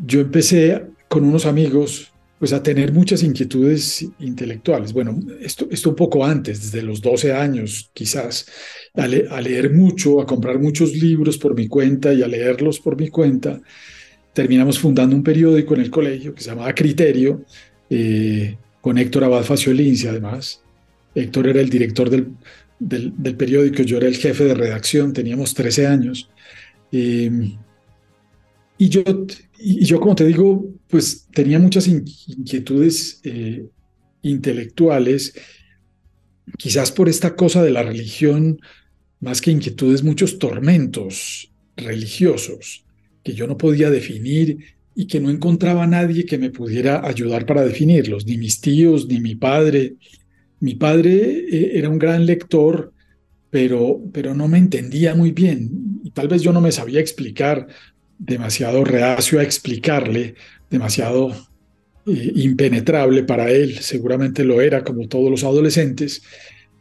yo 0.05 0.21
empecé 0.21 0.85
con 1.07 1.23
unos 1.23 1.45
amigos 1.45 2.11
pues 2.39 2.53
a 2.53 2.63
tener 2.63 2.93
muchas 2.93 3.21
inquietudes 3.21 4.07
intelectuales. 4.19 4.93
Bueno, 4.93 5.19
esto, 5.41 5.67
esto 5.69 5.89
un 5.89 5.95
poco 5.97 6.25
antes, 6.25 6.71
desde 6.71 6.85
los 6.85 7.01
12 7.01 7.33
años 7.33 7.91
quizás, 7.93 8.45
a, 8.93 9.07
leer 9.07 9.73
mucho, 9.73 10.21
a 10.21 10.25
comprar 10.25 10.57
muchos 10.57 10.95
libros 10.95 11.37
por 11.37 11.53
mi 11.53 11.67
cuenta 11.67 12.13
y 12.13 12.23
a 12.23 12.27
leerlos 12.29 12.79
por 12.79 12.95
mi 12.95 13.09
cuenta. 13.09 13.59
Terminamos 14.31 14.79
fundando 14.79 15.17
un 15.17 15.23
periódico 15.23 15.75
en 15.75 15.81
el 15.81 15.89
colegio 15.89 16.33
que 16.33 16.41
se 16.41 16.49
llamaba 16.49 16.73
Criterio, 16.73 17.43
eh, 17.89 18.55
con 18.79 18.97
Héctor 18.97 19.25
Abad 19.25 19.43
Faciolins 19.43 20.05
además. 20.05 20.61
Héctor 21.13 21.47
era 21.47 21.59
el 21.59 21.69
director 21.69 22.09
del, 22.09 22.31
del, 22.79 23.35
periódico, 23.35 23.83
yo 23.83 23.97
era 23.97 24.07
el 24.07 24.15
jefe 24.15 24.45
de 24.45 24.53
redacción, 24.53 25.11
teníamos 25.11 25.53
13 25.53 25.87
años. 25.87 26.29
Eh, 26.93 27.29
y 28.79 28.87
yo, 28.87 29.03
y 29.59 29.83
yo, 29.83 29.99
como 29.99 30.15
te 30.15 30.25
digo, 30.25 30.73
pues 30.87 31.27
tenía 31.33 31.59
muchas 31.59 31.85
inquietudes 31.89 33.19
eh, 33.25 33.67
intelectuales, 34.21 35.33
quizás 36.57 36.89
por 36.93 37.09
esta 37.09 37.35
cosa 37.35 37.61
de 37.61 37.71
la 37.71 37.83
religión, 37.83 38.61
más 39.19 39.41
que 39.41 39.51
inquietudes, 39.51 40.01
muchos 40.01 40.39
tormentos 40.39 41.51
religiosos 41.75 42.85
que 43.21 43.33
yo 43.33 43.47
no 43.47 43.57
podía 43.57 43.89
definir 43.89 44.59
y 44.95 45.07
que 45.07 45.19
no 45.19 45.29
encontraba 45.29 45.85
nadie 45.85 46.25
que 46.25 46.37
me 46.37 46.49
pudiera 46.49 47.05
ayudar 47.05 47.45
para 47.45 47.65
definirlos, 47.65 48.25
ni 48.25 48.37
mis 48.37 48.61
tíos, 48.61 49.07
ni 49.09 49.19
mi 49.19 49.35
padre. 49.35 49.95
Mi 50.61 50.75
padre 50.75 51.11
eh, 51.51 51.71
era 51.73 51.89
un 51.89 51.99
gran 51.99 52.25
lector, 52.25 52.93
pero, 53.49 54.01
pero 54.13 54.33
no 54.33 54.47
me 54.47 54.57
entendía 54.57 55.15
muy 55.15 55.33
bien 55.33 55.99
y 56.01 56.11
tal 56.11 56.29
vez 56.29 56.41
yo 56.41 56.53
no 56.53 56.61
me 56.61 56.71
sabía 56.71 57.01
explicar 57.01 57.67
demasiado 58.19 58.83
reacio 58.83 59.39
a 59.39 59.43
explicarle, 59.43 60.35
demasiado 60.69 61.31
eh, 62.05 62.31
impenetrable 62.35 63.23
para 63.23 63.49
él, 63.49 63.79
seguramente 63.79 64.43
lo 64.43 64.61
era 64.61 64.83
como 64.83 65.07
todos 65.07 65.31
los 65.31 65.43
adolescentes, 65.43 66.21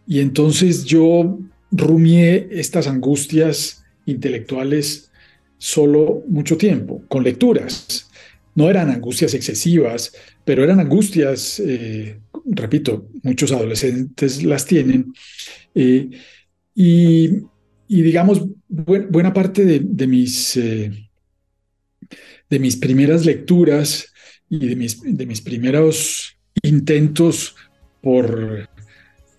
y 0.07 0.21
entonces 0.21 0.85
yo 0.85 1.39
rumié 1.71 2.49
estas 2.51 2.89
angustias 2.89 3.85
intelectuales 4.05 5.11
solo 5.59 6.23
mucho 6.29 6.57
tiempo, 6.57 7.03
con 7.09 7.25
lecturas. 7.25 8.11
No 8.55 8.69
eran 8.69 8.91
angustias 8.91 9.35
excesivas, 9.35 10.13
pero 10.45 10.65
eran 10.65 10.81
angustias, 10.81 11.61
eh, 11.61 12.19
repito, 12.47 13.09
muchos 13.23 13.53
adolescentes 13.53 14.43
las 14.43 14.67
tienen, 14.67 15.13
eh, 15.75 16.11
y, 16.75 17.43
digamos, 17.89 18.45
buena 18.69 19.33
parte 19.33 19.65
de, 19.65 20.07
mis 20.07 20.57
de 22.51 22.59
mis 22.59 22.77
primeras 22.77 23.25
lecturas 23.25 24.13
y 24.49 24.67
de 24.67 24.77
mis, 24.77 25.01
de 25.03 25.27
mis 25.27 25.41
primeros 25.41 26.37
intentos 26.63 27.55
por, 28.01 28.69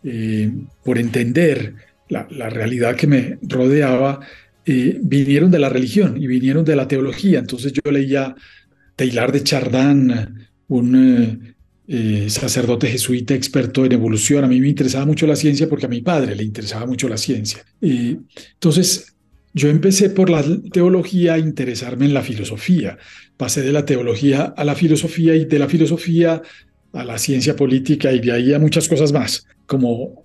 eh, 0.04 0.52
por 0.84 0.98
entender 0.98 1.76
la, 2.10 2.50
realidad 2.50 2.96
que 2.96 3.08
me 3.08 3.38
rodeaba, 3.42 4.20
eh, 4.66 5.00
vinieron 5.02 5.52
de 5.52 5.60
la 5.60 5.70
religión 5.70 6.22
y 6.22 6.28
vinieron 6.28 6.66
de 6.66 6.76
la 6.76 6.88
teología. 6.88 7.40
Entonces 7.40 7.74
yo 7.74 7.92
leía 7.92 8.36
Taylor 8.96 9.32
de 9.32 9.44
Chardin, 9.44 10.48
un 10.68 11.56
eh, 11.88 12.30
sacerdote 12.30 12.88
jesuita 12.88 13.34
experto 13.34 13.86
en 13.86 13.94
evolución. 13.94 14.44
A 14.44 14.48
mí 14.48 14.60
me 14.60 14.70
interesaba 14.70 15.06
mucho 15.06 15.28
la 15.28 15.36
ciencia 15.36 15.70
porque 15.70 15.86
a 15.86 15.90
mi 15.90 16.02
padre 16.02 16.36
le 16.36 16.44
interesaba 16.44 16.86
mucho 16.86 17.08
la 17.08 17.18
ciencia. 17.18 17.64
entonces 17.82 19.16
yo 19.54 19.70
empecé 19.70 20.10
por 20.10 20.30
la 20.30 20.44
teología 20.72 21.34
a 21.34 21.40
interesarme 21.40 22.06
en 22.06 22.14
la 22.14 22.22
filosofía. 22.22 22.98
Pasé 23.38 23.62
de 23.62 23.72
la 23.72 23.86
teología 23.86 24.54
a 24.56 24.64
la 24.64 24.76
filosofía 24.76 25.36
y 25.36 25.46
de 25.46 25.60
la 25.60 25.68
filosofía 25.68 26.42
a 26.94 27.04
la 27.04 27.18
ciencia 27.18 27.56
política 27.56 28.12
y 28.12 28.20
de 28.20 28.32
ahí 28.32 28.54
a 28.54 28.60
muchas 28.60 28.88
cosas 28.88 29.12
más. 29.12 29.48
Como 29.66 30.24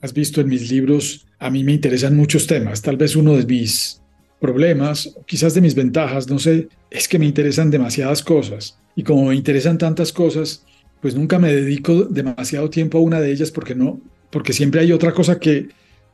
has 0.00 0.12
visto 0.12 0.40
en 0.40 0.48
mis 0.48 0.70
libros, 0.70 1.26
a 1.38 1.50
mí 1.50 1.64
me 1.64 1.72
interesan 1.72 2.16
muchos 2.16 2.46
temas. 2.46 2.82
Tal 2.82 2.96
vez 2.96 3.16
uno 3.16 3.36
de 3.36 3.46
mis 3.46 4.00
problemas, 4.40 5.14
quizás 5.26 5.54
de 5.54 5.60
mis 5.60 5.74
ventajas, 5.74 6.28
no 6.28 6.38
sé, 6.38 6.68
es 6.90 7.08
que 7.08 7.18
me 7.18 7.26
interesan 7.26 7.70
demasiadas 7.70 8.22
cosas. 8.22 8.78
Y 8.94 9.02
como 9.02 9.26
me 9.26 9.34
interesan 9.34 9.78
tantas 9.78 10.12
cosas, 10.12 10.64
pues 11.00 11.14
nunca 11.14 11.38
me 11.38 11.52
dedico 11.52 12.04
demasiado 12.04 12.70
tiempo 12.70 12.98
a 12.98 13.02
una 13.02 13.20
de 13.20 13.30
ellas 13.30 13.50
porque 13.50 13.74
no, 13.74 14.00
porque 14.30 14.52
siempre 14.52 14.80
hay 14.80 14.92
otra 14.92 15.12
cosa 15.12 15.38
que, 15.38 15.68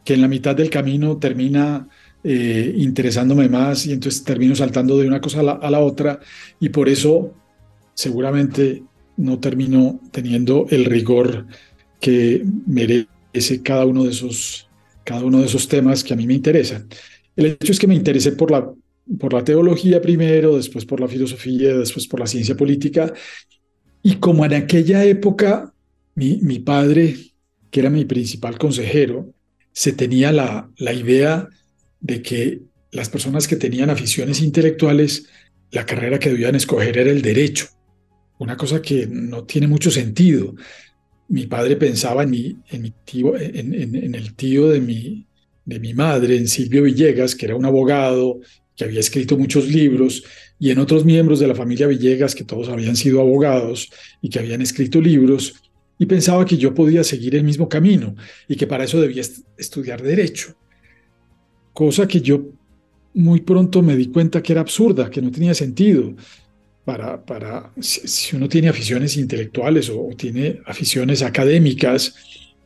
que 0.05 0.15
en 0.15 0.21
la 0.21 0.29
mitad 0.29 0.57
del 0.57 0.71
camino 0.71 1.17
termina 1.19 1.89
eh, 2.25 2.75
interesándome 2.77 3.49
más 3.49 3.85
y 3.87 3.93
entonces 3.93 4.23
termino 4.23 4.55
saltando 4.55 4.97
de 4.97 5.09
una 5.09 5.21
cosa 5.21 5.41
a 5.41 5.71
la, 5.71 5.81
otra 5.81 6.21
y 6.61 6.69
por 6.69 6.89
eso 6.89 7.35
seguramente 7.95 8.85
no 9.17 9.41
termino 9.41 10.01
teniendo 10.13 10.67
el 10.71 10.85
rigor 10.85 11.47
que 12.01 12.45
merece 12.65 13.61
cada 13.65 13.87
uno 13.87 14.05
de 14.05 14.11
esos, 14.11 14.69
cada 15.05 15.25
uno 15.25 15.41
de 15.41 15.47
esos 15.47 15.67
temas 15.67 16.05
que 16.05 16.15
a 16.15 16.17
mí 16.17 16.27
me 16.29 16.35
interesan. 16.35 16.87
El 17.35 17.47
hecho 17.47 17.73
es 17.73 17.81
que 17.81 17.89
me 17.89 17.97
interesé 17.97 18.33
por 18.33 18.53
la, 18.53 18.71
por 19.19 19.33
la 19.33 19.43
teología 19.43 20.01
primero, 20.01 20.57
después 20.57 20.85
por 20.85 21.01
la 21.01 21.09
filosofía, 21.09 21.77
después 21.77 22.07
por 22.07 22.21
la 22.21 22.29
ciencia 22.29 22.57
política. 22.57 23.13
Y 24.01 24.17
como 24.17 24.45
en 24.45 24.55
aquella 24.55 25.05
época 25.05 25.75
mi, 26.15 26.39
mi 26.41 26.61
padre, 26.61 27.17
que 27.69 27.81
era 27.81 27.91
mi 27.91 28.05
principal 28.05 28.59
consejero, 28.59 29.35
se 29.73 29.93
tenía 29.93 30.31
la, 30.31 30.71
la 30.77 30.93
idea 30.93 31.49
de 32.03 32.21
que 32.21 32.63
las 32.91 33.09
personas 33.09 33.49
que 33.49 33.57
tenían 33.57 33.89
aficiones 33.89 34.43
intelectuales, 34.43 35.27
la 35.71 35.87
carrera 35.87 36.19
que 36.19 36.29
debían 36.29 36.55
escoger 36.55 36.99
era 36.99 37.11
el 37.11 37.23
derecho, 37.23 37.69
una 38.39 38.57
cosa 38.57 38.83
que 38.83 39.07
no 39.07 39.45
tiene 39.45 39.69
mucho 39.69 39.91
sentido. 39.91 40.55
Mi 41.29 41.47
padre 41.47 41.77
pensaba 41.77 42.25
en, 42.25 42.31
mi, 42.31 42.57
en, 42.71 42.93
tío, 43.05 43.39
en, 43.39 44.15
el 44.15 44.35
tío 44.35 44.69
de 44.69 44.81
mi, 44.81 45.27
de 45.65 45.81
mi 45.81 45.95
madre, 45.95 46.37
en 46.37 46.49
Silvio 46.49 46.83
Villegas, 46.83 47.35
que 47.35 47.47
era 47.47 47.57
un 47.57 47.65
abogado, 47.65 48.41
que 48.77 48.85
había 48.85 49.01
escrito 49.01 49.39
muchos 49.39 49.69
libros, 49.69 50.25
y 50.59 50.71
en 50.71 50.79
otros 50.79 51.05
miembros 51.05 51.41
de 51.41 51.47
la 51.47 51.55
familia 51.55 51.87
Villegas, 51.87 52.35
que 52.35 52.45
todos 52.45 52.69
habían 52.69 52.97
sido 52.97 53.21
abogados 53.21 53.91
y 54.21 54.29
que 54.29 54.41
habían 54.41 54.61
escrito 54.61 55.01
libros, 55.01 55.55
y 55.99 56.07
pensaba 56.07 56.45
que 56.45 56.57
yo 56.57 56.75
podía 56.75 57.05
seguir 57.05 57.37
el 57.37 57.45
mismo 57.45 57.69
camino 57.69 58.17
y 58.49 58.57
que 58.57 58.67
para 58.67 58.85
eso 58.85 59.01
debía 59.01 59.23
estudiar 59.57 60.03
derecho 60.03 60.57
cosa 61.73 62.07
que 62.07 62.21
yo 62.21 62.43
muy 63.15 63.41
pronto 63.41 63.83
me 63.83 63.97
di 63.97 64.07
cuenta 64.07 64.43
que 64.43 64.53
era 64.53 64.61
absurda, 64.61 65.11
que 65.11 65.23
no 65.23 65.31
tenía 65.31 65.55
sentido. 65.55 66.15
Para, 66.85 67.73
si, 67.81 68.35
uno 68.35 68.49
tiene 68.49 68.69
aficiones 68.69 69.17
intelectuales 69.17 69.89
o, 69.89 70.11
tiene 70.17 70.61
aficiones 70.67 71.23
académicas 71.23 72.17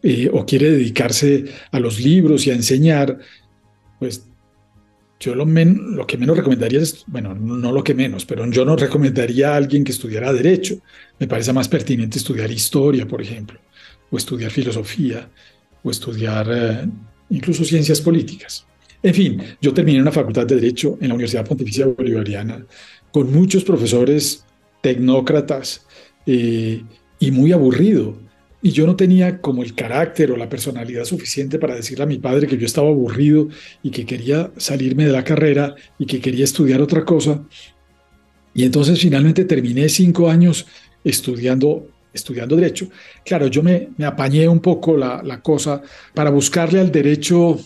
eh, 0.03 0.31
o 0.33 0.47
quiere 0.47 0.71
dedicarse 0.71 1.45
a 1.71 1.79
los 1.79 2.01
libros 2.01 2.47
y 2.47 2.51
a 2.51 2.55
enseñar, 2.55 3.19
pues 3.99 4.27
yo 5.21 5.35
lo, 5.35 5.45
lo 5.45 6.07
que 6.07 6.17
menos 6.17 6.37
recomendaría 6.37 6.81
es, 6.81 7.05
bueno, 7.07 7.35
no 7.35 7.73
lo 7.73 7.85
que 7.85 7.95
menos, 7.95 8.25
pero 8.25 8.49
yo 8.51 8.65
no 8.65 8.77
recomendaría 8.77 9.53
a 9.53 9.57
alguien 9.57 9.85
que 9.85 9.93
estudiara 9.93 10.33
derecho. 10.33 10.79
Me 11.19 11.27
parece 11.27 11.53
más 11.53 11.69
pertinente 11.69 12.19
estudiar 12.19 12.51
historia, 12.51 13.07
por 13.07 13.21
ejemplo, 13.21 13.59
o 14.11 14.17
estudiar 14.17 14.51
filosofía, 14.51 15.29
o 15.83 15.91
estudiar 15.91 16.49
eh, 16.51 16.89
incluso 17.31 17.65
ciencias 17.65 18.01
políticas. 18.01 18.67
En 19.03 19.15
fin, 19.15 19.43
yo 19.61 19.73
terminé 19.73 20.01
una 20.01 20.13
facultad 20.13 20.47
de 20.47 20.57
Derecho 20.57 20.99
en 21.01 21.09
la 21.09 21.15
Universidad 21.15 21.47
Pontificia 21.47 21.87
Bolivariana 21.87 22.65
con 23.13 23.33
muchos 23.33 23.65
profesores 23.65 24.45
tecnócratas 24.81 25.87
eh, 26.27 26.83
y 27.19 27.31
muy 27.31 27.53
aburrido. 27.53 28.17
Y 28.63 28.73
yo 28.73 28.87
no 28.87 28.97
tenía 28.97 29.41
como 29.41 29.63
el 29.63 29.75
carácter 29.75 30.33
o 30.33 30.37
la 30.37 30.49
personalidad 30.49 31.05
suficiente 31.05 31.59
para 31.59 31.77
decirle 31.77 32.05
a 32.05 32.09
mi 32.09 32.19
padre 32.19 32.47
que 32.47 32.59
yo 32.59 32.67
estaba 32.67 32.89
aburrido 32.89 33.49
y 33.83 33.91
que 33.91 34.05
quería 34.05 34.51
salirme 34.57 35.07
de 35.07 35.13
la 35.13 35.25
carrera 35.25 35.75
y 35.99 36.07
que 36.07 36.21
quería 36.21 36.45
estudiar 36.45 36.81
otra 36.81 37.05
cosa. 37.05 37.45
Y 38.55 38.65
entonces 38.65 38.99
finalmente 38.99 39.45
terminé 39.45 39.89
cinco 39.89 40.29
años 40.29 40.67
estudiando 41.05 41.87
estudiando 42.13 42.57
derecho. 42.57 42.89
Claro, 43.25 43.47
yo 43.47 43.63
me, 43.63 43.91
me 43.99 44.07
apañé 44.07 44.49
un 44.49 44.61
poco 44.61 44.97
la, 44.97 45.23
la 45.23 45.43
cosa 45.43 45.83
para 46.15 46.31
buscarle 46.31 46.81
al 46.81 46.91
derecho 46.91 47.59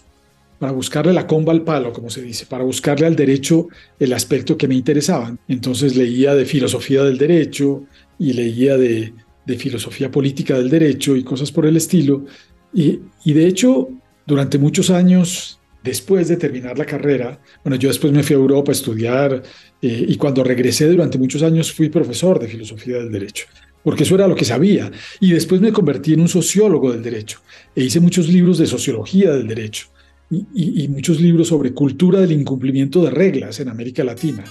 para 0.61 0.73
buscarle 0.73 1.15
la 1.15 1.27
comba 1.27 1.55
al 1.55 1.63
palo, 1.63 1.91
como 1.91 2.11
se 2.11 2.21
dice, 2.21 2.45
para 2.45 2.63
buscarle 2.63 3.07
al 3.07 3.17
derecho 3.17 3.69
el 3.99 4.13
aspecto 4.13 4.59
que 4.59 4.69
me 4.69 4.75
interesaba. 4.75 5.35
Entonces 5.49 5.97
leía 5.97 6.35
de 6.35 6.45
filosofía 6.45 7.03
del 7.03 7.17
derecho 7.17 7.85
y 8.19 8.35
leía 8.35 8.77
de, 8.77 9.15
filosofía 9.57 10.13
política 10.13 10.57
del 10.57 10.69
derecho 10.69 11.17
y 11.17 11.25
cosas 11.25 11.51
por 11.51 11.65
el 11.65 11.79
estilo. 11.79 12.27
Y, 12.75 13.01
y 13.25 13.33
de 13.33 13.47
hecho, 13.47 13.89
durante 14.27 14.59
muchos 14.59 14.91
años, 14.91 15.59
después 15.83 16.29
de 16.29 16.37
terminar 16.37 16.79
la 16.79 16.85
carrera, 16.85 17.41
bueno, 17.65 17.77
yo 17.77 17.89
después 17.89 18.13
me 18.13 18.23
fui 18.23 18.37
a 18.37 18.39
Europa 18.39 18.71
a 18.71 18.75
estudiar 18.75 19.43
eh, 19.81 20.05
y 20.09 20.17
cuando 20.17 20.45
regresé 20.45 20.87
durante 20.89 21.17
muchos 21.17 21.43
años 21.43 21.73
fui 21.73 21.89
profesor 21.89 22.39
de 22.39 22.49
filosofía 22.49 22.99
del 22.99 23.11
derecho, 23.11 23.47
porque 23.83 24.03
eso 24.03 24.15
era 24.15 24.29
lo 24.29 24.37
que 24.37 24.45
sabía. 24.45 24.93
Y 25.21 25.33
después 25.33 25.63
me 25.63 25.73
convertí 25.73 26.13
en 26.13 26.21
un 26.21 26.29
sociólogo 26.29 26.93
del 26.93 27.03
derecho 27.03 27.41
e 27.75 27.83
hice 27.83 27.99
muchos 27.99 28.29
libros 28.29 28.59
de 28.59 28.67
sociología 28.67 29.33
del 29.33 29.49
derecho 29.49 29.89
y, 30.31 30.89
muchos 30.89 31.21
libros 31.21 31.49
sobre 31.49 31.73
cultura 31.73 32.21
del 32.21 32.33
incumplimiento 32.33 33.03
de 33.03 33.11
reglas 33.11 33.59
en 33.61 33.69
América 33.69 34.05
Latina. 34.05 34.45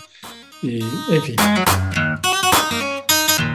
Y, 0.61 0.81
en 0.81 1.21
fin. 1.23 1.35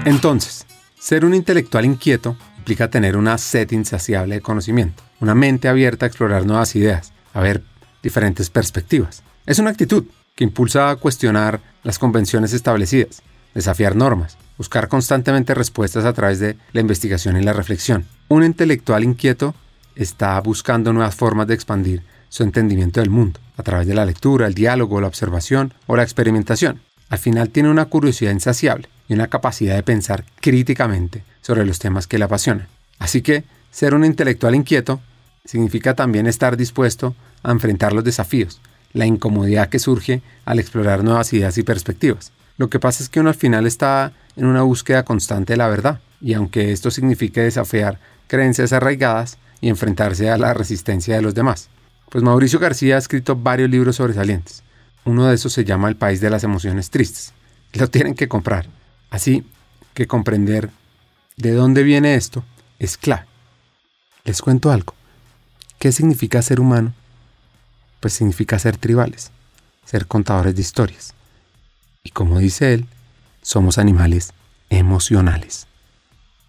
Entonces, 0.07 0.67
ser 0.99 1.25
un 1.25 1.35
intelectual 1.35 1.85
inquieto 1.85 2.37
implica 2.59 2.89
tener 2.89 3.17
una 3.17 3.37
sed 3.37 3.71
insaciable 3.73 4.37
de 4.37 4.41
conocimiento, 4.41 5.03
una 5.21 5.35
mente 5.35 5.69
abierta 5.69 6.07
a 6.07 6.09
explorar 6.09 6.47
nuevas 6.47 6.75
ideas, 6.77 7.13
a 7.35 7.41
ver 7.41 7.63
diferentes 8.03 8.49
perspectivas. 8.49 9.23
Es 9.45 9.59
una 9.59 9.71
actitud 9.71 10.05
que 10.35 10.45
impulsa 10.45 10.91
a 10.91 10.97
cuestionar 10.97 11.61
las 11.83 11.99
convenciones 11.99 12.55
establecidas, 12.55 13.23
desafiar 13.55 13.97
normas, 13.97 14.39
buscar 14.57 14.89
constantemente 14.89 15.55
respuestas 15.55 16.07
a 16.07 16.13
través 16.15 16.39
de 16.39 16.57
la 16.73 16.81
investigación 16.81 17.37
y 17.37 17.43
la 17.43 17.53
reflexión. 17.53 18.07
Un 18.29 18.45
intelectual 18.45 19.05
inquieto 19.05 19.55
está 19.95 20.41
buscando 20.41 20.93
nuevas 20.93 21.15
formas 21.15 21.47
de 21.47 21.55
expandir 21.55 22.03
su 22.35 22.43
entendimiento 22.43 22.99
del 22.99 23.11
mundo, 23.11 23.39
a 23.57 23.63
través 23.63 23.87
de 23.87 23.95
la 23.95 24.05
lectura, 24.05 24.49
el 24.49 24.55
diálogo, 24.55 25.01
la 25.01 25.07
observación 25.07 25.73
o 25.87 25.95
la 25.95 26.03
experimentación. 26.03 26.81
Al 27.09 27.19
final 27.19 27.51
tiene 27.51 27.71
una 27.71 27.85
curiosidad 27.85 28.33
insaciable 28.33 28.89
y 29.07 29.15
una 29.15 29.29
capacidad 29.29 29.77
de 29.77 29.85
pensar 29.85 30.25
críticamente 30.41 31.23
sobre 31.43 31.65
los 31.65 31.79
temas 31.79 32.09
que 32.09 32.19
le 32.19 32.25
apasionan. 32.25 32.67
Así 32.99 33.23
que 33.23 33.45
ser 33.71 33.95
un 33.95 34.05
intelectual 34.05 34.57
inquieto 34.57 35.01
significa 35.45 35.95
también 35.95 36.27
estar 36.27 36.57
dispuesto 36.57 37.15
a 37.45 37.53
enfrentar 37.53 37.93
los 37.93 38.03
desafíos, 38.03 38.61
la 38.93 39.07
incomodidad 39.07 39.69
que 39.69 39.79
surge 39.79 40.21
al 40.45 40.59
explorar 40.59 41.05
nuevas 41.05 41.33
ideas 41.33 41.57
y 41.57 41.63
perspectivas. 41.63 42.33
Lo 42.57 42.69
que 42.69 42.81
pasa 42.81 43.05
es 43.05 43.09
que 43.09 43.21
uno 43.21 43.29
al 43.29 43.37
final 43.37 43.65
está 43.65 44.13
en 44.35 44.47
una 44.47 44.63
búsqueda 44.63 45.05
constante 45.05 45.53
de 45.53 45.59
la 45.59 45.69
verdad, 45.69 46.01
y 46.21 46.35
aunque 46.35 46.73
esto 46.73 46.91
signifique 46.91 47.43
desafiar 47.43 48.01
creencias 48.27 48.73
arraigadas 48.73 49.39
y 49.61 49.69
enfrentarse 49.69 50.31
a 50.31 50.37
la 50.37 50.53
resistencia 50.53 51.15
de 51.15 51.23
los 51.23 51.37
demás. 51.37 51.71
Pues 52.15 52.23
Mauricio 52.23 52.61
García 52.61 52.95
ha 52.95 52.99
escrito 52.99 53.35
varios 53.35 53.69
libros 53.69 53.97
sobresalientes. 53.97 54.63
Uno 55.05 55.27
de 55.27 55.35
esos 55.35 55.53
se 55.53 55.65
llama 55.65 55.89
El 55.89 55.97
país 55.97 56.21
de 56.21 56.31
las 56.31 56.45
emociones 56.45 56.89
tristes. 56.89 57.33
Lo 57.73 57.91
tienen 57.91 58.15
que 58.15 58.29
comprar. 58.29 58.69
Así 59.11 59.45
que 59.95 60.07
comprender 60.07 60.71
de 61.37 61.51
dónde 61.51 61.83
viene 61.83 62.15
esto 62.15 62.45
es 62.79 62.97
clave. 62.97 63.27
Les 64.23 64.43
cuento 64.43 64.71
algo. 64.71 64.95
¿Qué 65.81 65.91
significa 65.91 66.41
ser 66.41 66.61
humano? 66.61 66.95
Pues 67.99 68.13
significa 68.13 68.61
ser 68.61 68.77
tribales, 68.77 69.33
ser 69.85 70.07
contadores 70.07 70.55
de 70.55 70.61
historias. 70.61 71.15
Y 72.05 72.11
como 72.11 72.39
dice 72.39 72.75
él, 72.75 72.87
somos 73.43 73.77
animales 73.77 74.35
emocionales. 74.71 75.67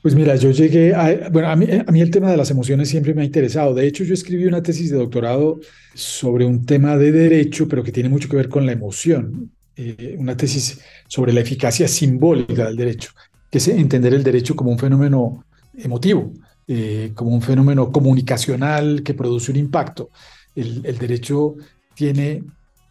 Pues 0.06 0.14
mira, 0.14 0.36
yo 0.36 0.52
llegué 0.52 0.94
a, 0.94 1.30
bueno, 1.32 1.50
a 1.50 1.56
mí, 1.56 1.66
el 2.00 2.12
tema 2.12 2.30
de 2.30 2.38
las 2.38 2.52
emociones 2.52 2.90
siempre 2.90 3.16
me 3.16 3.24
ha 3.24 3.26
interesado. 3.26 3.74
De 3.74 3.88
hecho, 3.88 4.04
yo 4.04 4.14
escribí 4.14 4.46
una 4.46 4.62
tesis 4.62 4.92
de 4.92 4.98
doctorado 4.98 5.60
sobre 5.96 6.46
un 6.46 6.64
tema 6.64 6.96
de 6.96 7.12
derecho, 7.12 7.68
pero 7.68 7.84
que 7.84 7.92
tiene 7.92 8.08
mucho 8.08 8.30
que 8.30 8.38
ver 8.38 8.48
con 8.48 8.68
la 8.68 8.72
emoción. 8.72 9.50
Eh, 9.76 10.16
una 10.20 10.38
tesis 10.38 10.80
sobre 11.08 11.34
la 11.34 11.40
eficacia 11.40 11.88
simbólica 11.88 12.68
del 12.68 12.76
derecho, 12.76 13.14
que 13.50 13.58
es 13.58 13.68
entender 13.68 14.14
el 14.14 14.24
derecho 14.24 14.56
como 14.56 14.70
un 14.70 14.78
fenómeno 14.78 15.44
emotivo, 15.76 16.32
eh, 16.68 17.12
como 17.16 17.32
un 17.32 17.42
fenómeno 17.42 17.92
comunicacional 17.92 19.02
que 19.02 19.16
produce 19.16 19.50
un 19.54 19.58
impacto. 19.58 20.12
El 20.54 21.00
derecho 21.00 21.56
tiene 21.96 22.44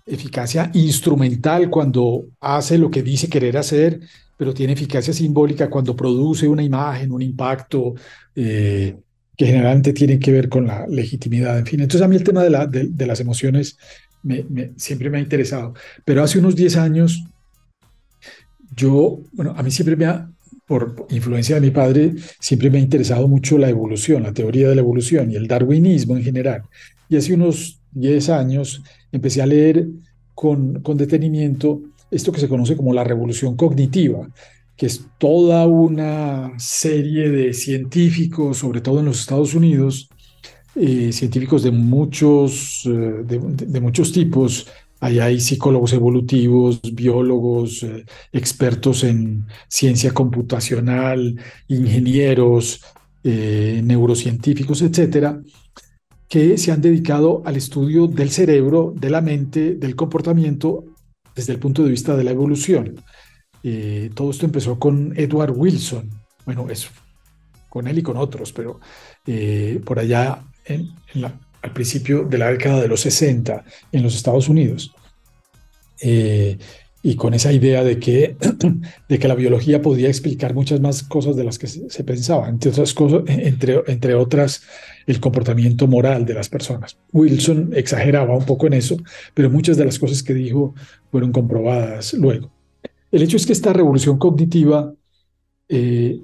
eficacia 0.05 0.69
instrumental 0.75 1.71
cuando 1.71 2.25
hace 2.41 2.77
lo 2.77 2.91
que 2.91 3.05
dice 3.05 3.29
querer 3.29 3.57
hacer 3.57 4.01
pero 4.37 4.53
tiene 4.53 4.73
eficacia 4.73 5.13
simbólica 5.13 5.71
cuando 5.71 5.95
produce 5.95 6.49
una 6.49 6.63
imagen, 6.63 7.13
un 7.13 7.23
impacto 7.23 7.95
eh, 8.35 8.97
que 9.37 9.47
generalmente 9.47 9.93
tiene 9.93 10.19
que 10.19 10.33
ver 10.33 10.49
con 10.49 10.67
la 10.67 10.87
legitimidad. 10.87 11.59
En 11.59 11.67
fin, 11.67 11.81
entonces 11.81 12.03
a 12.03 12.09
mí 12.09 12.17
el 12.17 12.25
tema 12.25 12.43
de, 12.43 12.51
la, 12.51 12.67
de, 12.67 13.07
las 13.07 13.21
emociones 13.21 13.79
siempre 14.77 15.11
me 15.11 15.19
ha 15.19 15.21
interesado. 15.21 15.75
Pero 16.05 16.23
hace 16.23 16.39
unos 16.39 16.57
10 16.57 16.77
años, 16.77 17.25
yo, 18.77 19.21
bueno, 19.33 19.55
a 19.57 19.63
mí 19.63 19.71
siempre 19.71 19.97
me 19.97 20.07
ha, 20.07 20.31
por 20.67 21.07
influencia 21.11 21.57
de 21.57 21.61
mi 21.61 21.71
padre, 21.71 22.15
siempre 22.41 22.71
me 22.71 22.79
ha 22.79 22.81
interesado 22.81 23.29
mucho 23.29 23.59
la 23.59 23.69
evolución, 23.69 24.23
la 24.23 24.33
teoría 24.33 24.69
de 24.69 24.75
la 24.75 24.81
evolución 24.81 25.31
y 25.31 25.37
el 25.37 25.47
darwinismo 25.47 26.17
en 26.17 26.23
general. 26.23 26.63
Y 27.09 27.17
hace 27.17 27.35
unos 27.35 27.81
10 27.93 28.29
años 28.31 28.83
empecé 29.13 29.43
a 29.43 29.47
leer 29.47 29.87
con, 30.35 30.81
con 30.81 30.97
detenimiento 30.97 31.83
esto 32.11 32.33
que 32.33 32.41
se 32.41 32.49
conoce 32.49 32.77
como 32.77 32.93
la 32.93 33.05
revolución 33.05 33.57
cognitiva, 33.57 34.29
que 34.77 34.87
es 34.87 35.07
toda 35.19 35.67
una 35.67 36.53
serie 36.59 37.29
de 37.31 37.53
científicos, 37.53 38.59
sobre 38.59 38.81
todo 38.81 39.01
en 39.01 39.07
los 39.07 39.21
Estados 39.21 39.55
Unidos, 39.55 40.09
eh, 40.77 41.13
científicos 41.13 41.63
de 41.63 41.71
muchos, 41.71 42.83
eh, 42.87 43.23
de, 43.25 43.81
muchos 43.81 44.11
tipos. 44.11 44.67
Ahí 44.99 45.21
hay 45.21 45.39
psicólogos 45.39 45.93
evolutivos, 45.93 46.81
biólogos, 46.93 47.85
eh, 47.85 48.05
expertos 48.33 49.05
en 49.05 49.47
ciencia 49.69 50.13
computacional, 50.13 51.39
ingenieros, 51.69 52.83
neurocientíficos, 53.27 54.83
etcétera, 54.83 55.41
que 56.29 56.59
se 56.59 56.73
han 56.73 56.83
dedicado 56.83 57.41
al 57.47 57.57
estudio 57.57 58.07
del 58.07 58.29
cerebro, 58.29 58.93
de 58.95 59.09
la 59.09 59.23
mente, 59.23 59.77
del 59.77 59.97
comportamiento 59.97 60.94
desde 61.35 61.53
el 61.53 61.59
punto 61.59 61.83
de 61.83 61.91
vista 61.91 62.17
de 62.17 62.25
la 62.25 62.31
evolución. 62.31 63.01
Eh, 63.63 64.11
todo 64.15 64.31
esto 64.31 64.47
empezó 64.47 64.79
con 64.79 65.13
Edward 65.17 65.53
Wilson, 65.57 66.11
bueno, 66.45 66.69
eso, 66.71 66.91
con 67.69 67.89
él 67.89 67.99
y 67.99 68.03
con 68.03 68.17
otros, 68.17 68.53
pero 68.53 68.81
eh, 69.27 69.81
por 69.85 69.99
allá 69.99 70.45
al 71.63 71.73
principio 71.73 72.25
de 72.25 72.39
la 72.39 72.51
década 72.51 72.83
de 72.83 72.89
los 72.89 73.01
60 73.01 73.65
en 73.91 74.03
los 74.03 74.15
Estados 74.15 74.49
Unidos. 74.49 74.95
Eh, 76.01 76.59
y 77.03 77.17
con 77.17 77.35
esa 77.35 77.53
idea 77.53 77.85
de 77.85 77.99
que, 77.99 78.37
de 79.09 79.19
que 79.19 79.29
la 79.29 79.35
biología 79.35 79.83
podía 79.83 80.09
explicar 80.09 80.55
muchas 80.55 80.81
más 80.81 81.03
cosas 81.03 81.37
de 81.37 81.45
las 81.45 81.59
que 81.59 81.67
se, 81.67 82.05
pensaba, 82.05 82.49
entre 82.49 82.71
otras, 82.71 82.95
cosas, 82.95 83.23
entre, 83.27 83.83
entre 83.87 84.15
otras 84.15 84.63
el 85.07 85.21
comportamiento 85.21 85.87
moral 85.87 86.25
de 86.25 86.35
las 86.35 86.49
personas. 86.49 86.97
Wilson 87.13 87.73
exageraba 87.75 88.37
un 88.37 88.45
poco 88.45 88.67
en 88.67 88.75
eso, 88.75 88.97
pero 89.35 89.51
muchas 89.51 89.77
de 89.77 89.85
las 89.85 89.99
cosas 89.99 90.23
que 90.23 90.35
dijo 90.35 90.75
fueron 91.11 91.33
comprobadas 91.33 92.15
luego. 92.15 92.51
El 93.11 93.23
hecho 93.23 93.37
es 93.37 93.47
que 93.47 93.53
esta 93.53 93.73
revolución 93.73 94.19
cognitiva, 94.19 94.93
eh, 95.69 96.21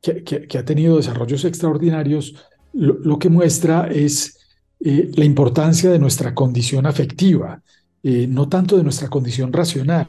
que, 0.00 0.58
ha 0.58 0.64
tenido 0.64 0.96
desarrollos 0.96 1.44
extraordinarios, 1.44 2.34
lo, 2.72 3.18
que 3.18 3.28
muestra 3.28 3.88
es 3.88 4.38
eh, 4.80 5.10
la 5.14 5.24
importancia 5.24 5.90
de 5.90 5.98
nuestra 5.98 6.34
condición 6.34 6.86
afectiva, 6.86 7.62
eh, 8.02 8.26
no 8.26 8.48
tanto 8.48 8.76
de 8.76 8.82
nuestra 8.82 9.08
condición 9.08 9.52
racional, 9.52 10.08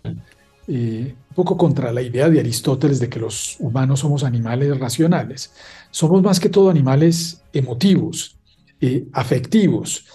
eh, 0.67 1.15
un 1.29 1.35
poco 1.35 1.57
contra 1.57 1.91
la 1.91 2.01
idea 2.01 2.29
de 2.29 2.39
Aristóteles 2.39 2.99
de 2.99 3.09
que 3.09 3.19
los 3.19 3.57
humanos 3.59 3.99
somos 3.99 4.23
animales 4.23 4.77
racionales. 4.79 5.51
Somos 5.91 6.21
más 6.21 6.39
que 6.39 6.49
todo 6.49 6.69
animales 6.69 7.41
emotivos, 7.53 8.37
eh, 8.81 9.07
afectivos. 9.13 10.05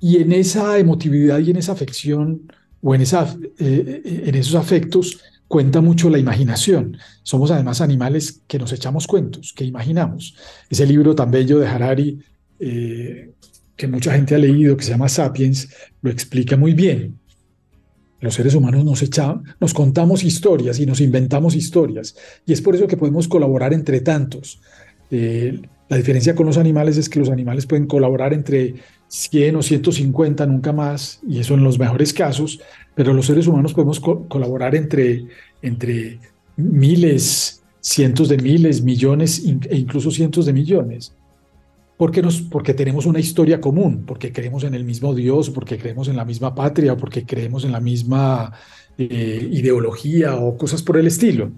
Y 0.00 0.16
en 0.16 0.32
esa 0.32 0.78
emotividad 0.78 1.38
y 1.38 1.50
en 1.50 1.56
esa 1.56 1.72
afección 1.72 2.52
o 2.80 2.94
en, 2.94 3.02
esa, 3.02 3.36
en 3.58 4.34
esos 4.34 4.56
afectos 4.56 5.20
cuenta 5.46 5.80
mucho 5.80 6.10
la 6.10 6.18
imaginación. 6.18 6.96
Somos 7.22 7.52
además 7.52 7.80
animales 7.80 8.42
que 8.48 8.58
nos 8.58 8.72
echamos 8.72 9.06
cuentos, 9.06 9.52
que 9.52 9.64
imaginamos. 9.64 10.34
Ese 10.68 10.86
libro 10.86 11.14
tan 11.14 11.30
bello 11.30 11.60
de 11.60 11.68
Harari, 11.68 12.18
que 12.58 13.88
mucha 13.88 14.12
gente 14.12 14.34
ha 14.34 14.38
leído, 14.38 14.76
que 14.76 14.84
se 14.84 14.90
llama 14.90 15.08
Sapiens, 15.08 15.68
lo 16.00 16.10
explica 16.10 16.56
muy 16.56 16.72
bien. 16.74 17.20
Los 18.22 18.34
seres 18.34 18.54
humanos 18.54 18.84
nos, 18.84 19.02
echamos, 19.02 19.42
nos 19.60 19.74
contamos 19.74 20.22
historias 20.22 20.78
y 20.78 20.86
nos 20.86 21.00
inventamos 21.00 21.56
historias. 21.56 22.14
Y 22.46 22.52
es 22.52 22.62
por 22.62 22.76
eso 22.76 22.86
que 22.86 22.96
podemos 22.96 23.26
colaborar 23.26 23.74
entre 23.74 24.00
tantos. 24.00 24.60
Eh, 25.10 25.60
la 25.88 25.96
diferencia 25.96 26.34
con 26.34 26.46
los 26.46 26.56
animales 26.56 26.96
es 26.96 27.08
que 27.08 27.18
los 27.18 27.30
animales 27.30 27.66
pueden 27.66 27.86
colaborar 27.86 28.32
entre 28.32 28.76
100 29.08 29.56
o 29.56 29.62
150, 29.62 30.46
nunca 30.46 30.72
más, 30.72 31.20
y 31.28 31.40
eso 31.40 31.54
en 31.54 31.64
los 31.64 31.80
mejores 31.80 32.14
casos, 32.14 32.60
pero 32.94 33.12
los 33.12 33.26
seres 33.26 33.48
humanos 33.48 33.74
podemos 33.74 33.98
colaborar 33.98 34.76
entre, 34.76 35.26
entre 35.60 36.20
miles, 36.56 37.62
cientos 37.80 38.28
de 38.28 38.38
miles, 38.38 38.82
millones 38.82 39.44
e 39.68 39.76
incluso 39.76 40.12
cientos 40.12 40.46
de 40.46 40.52
millones. 40.52 41.12
Porque, 41.96 42.22
nos, 42.22 42.40
porque 42.40 42.74
tenemos 42.74 43.06
una 43.06 43.20
historia 43.20 43.60
común, 43.60 44.04
porque 44.06 44.32
creemos 44.32 44.64
en 44.64 44.74
el 44.74 44.84
mismo 44.84 45.14
Dios, 45.14 45.50
porque 45.50 45.78
creemos 45.78 46.08
en 46.08 46.16
la 46.16 46.24
misma 46.24 46.54
patria, 46.54 46.96
porque 46.96 47.24
creemos 47.24 47.64
en 47.64 47.72
la 47.72 47.80
misma 47.80 48.52
eh, 48.98 49.48
ideología 49.52 50.36
o 50.36 50.56
cosas 50.56 50.82
por 50.82 50.96
el 50.96 51.06
estilo. 51.06 51.52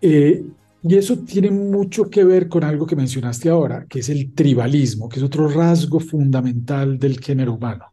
Eh, 0.00 0.44
y 0.86 0.96
eso 0.96 1.16
tiene 1.20 1.50
mucho 1.50 2.10
que 2.10 2.24
ver 2.24 2.46
con 2.46 2.62
algo 2.62 2.86
que 2.86 2.94
mencionaste 2.94 3.48
ahora, 3.48 3.86
que 3.88 4.00
es 4.00 4.10
el 4.10 4.34
tribalismo, 4.34 5.08
que 5.08 5.18
es 5.18 5.22
otro 5.22 5.48
rasgo 5.48 5.98
fundamental 5.98 6.98
del 6.98 7.18
género 7.18 7.54
humano. 7.54 7.86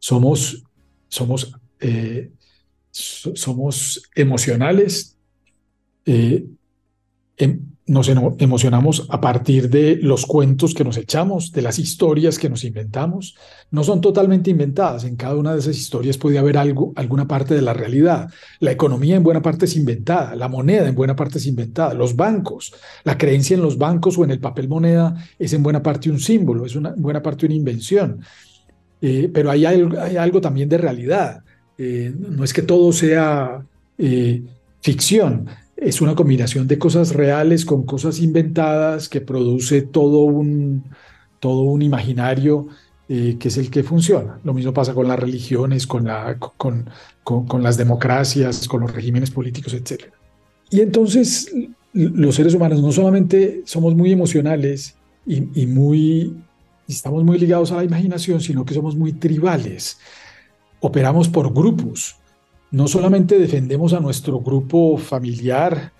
Somos, 0.00 0.64
somos, 1.08 1.54
eh, 1.78 2.32
somos 2.90 4.10
emocionales, 4.16 5.16
eh, 6.04 6.44
em, 7.36 7.60
nos 7.86 8.08
emocionamos 8.08 9.06
a 9.10 9.20
partir 9.20 9.68
de 9.68 9.96
los 9.96 10.24
cuentos 10.24 10.72
que 10.72 10.84
nos 10.84 10.96
echamos, 10.96 11.52
de 11.52 11.60
las 11.60 11.78
historias 11.78 12.38
que 12.38 12.48
nos 12.48 12.64
inventamos. 12.64 13.36
No 13.70 13.84
son 13.84 14.00
totalmente 14.00 14.50
inventadas. 14.50 15.04
En 15.04 15.16
cada 15.16 15.36
una 15.36 15.52
de 15.52 15.58
esas 15.58 15.76
historias 15.76 16.16
puede 16.16 16.38
haber 16.38 16.56
algo, 16.56 16.94
alguna 16.96 17.28
parte 17.28 17.54
de 17.54 17.60
la 17.60 17.74
realidad. 17.74 18.30
La 18.60 18.72
economía 18.72 19.16
en 19.16 19.22
buena 19.22 19.42
parte 19.42 19.66
es 19.66 19.76
inventada, 19.76 20.34
la 20.34 20.48
moneda 20.48 20.88
en 20.88 20.94
buena 20.94 21.14
parte 21.14 21.36
es 21.36 21.46
inventada, 21.46 21.92
los 21.92 22.16
bancos, 22.16 22.72
la 23.04 23.18
creencia 23.18 23.54
en 23.54 23.62
los 23.62 23.76
bancos 23.76 24.16
o 24.16 24.24
en 24.24 24.30
el 24.30 24.40
papel 24.40 24.66
moneda 24.66 25.14
es 25.38 25.52
en 25.52 25.62
buena 25.62 25.82
parte 25.82 26.10
un 26.10 26.20
símbolo, 26.20 26.64
es 26.64 26.76
una, 26.76 26.90
en 26.90 27.02
buena 27.02 27.22
parte 27.22 27.44
una 27.44 27.54
invención. 27.54 28.20
Eh, 29.02 29.30
pero 29.32 29.50
hay 29.50 29.66
algo, 29.66 30.00
hay 30.00 30.16
algo, 30.16 30.40
también 30.40 30.70
de 30.70 30.78
realidad. 30.78 31.42
Eh, 31.76 32.14
no 32.16 32.44
es 32.44 32.54
que 32.54 32.62
todo 32.62 32.92
sea 32.92 33.62
eh, 33.98 34.42
ficción 34.80 35.46
es 35.84 36.00
una 36.00 36.14
combinación 36.14 36.66
de 36.66 36.78
cosas 36.78 37.14
reales 37.14 37.64
con 37.64 37.84
cosas 37.84 38.20
inventadas 38.20 39.08
que 39.08 39.20
produce 39.20 39.82
todo 39.82 40.20
un, 40.20 40.84
todo 41.40 41.62
un 41.62 41.82
imaginario 41.82 42.68
eh, 43.08 43.36
que 43.38 43.48
es 43.48 43.58
el 43.58 43.70
que 43.70 43.82
funciona. 43.82 44.40
Lo 44.44 44.54
mismo 44.54 44.72
pasa 44.72 44.94
con 44.94 45.06
las 45.06 45.18
religiones, 45.18 45.86
con, 45.86 46.04
la, 46.06 46.38
con, 46.38 46.88
con, 47.22 47.62
las 47.62 47.76
democracias, 47.76 48.66
con 48.66 48.80
los 48.80 48.92
regímenes 48.92 49.30
políticos, 49.30 49.74
etc. 49.74 50.04
Y 50.70 50.80
entonces 50.80 51.52
los 51.92 52.34
seres 52.34 52.54
humanos 52.54 52.80
no 52.80 52.90
solamente 52.90 53.62
somos 53.66 53.94
muy 53.94 54.10
emocionales 54.10 54.96
y, 55.26 55.60
y 55.60 55.66
muy, 55.66 56.34
estamos 56.88 57.22
muy 57.24 57.38
ligados 57.38 57.72
a 57.72 57.76
la 57.76 57.84
imaginación, 57.84 58.40
sino 58.40 58.64
que 58.64 58.74
somos 58.74 58.96
muy 58.96 59.12
tribales. 59.12 59.98
Operamos 60.80 61.28
por 61.28 61.52
grupos 61.52 62.16
no 62.74 62.88
solamente 62.88 63.38
defendemos 63.38 63.92
a 63.92 64.00
nuestro 64.00 64.40
grupo 64.40 64.98
familiar, 64.98 65.92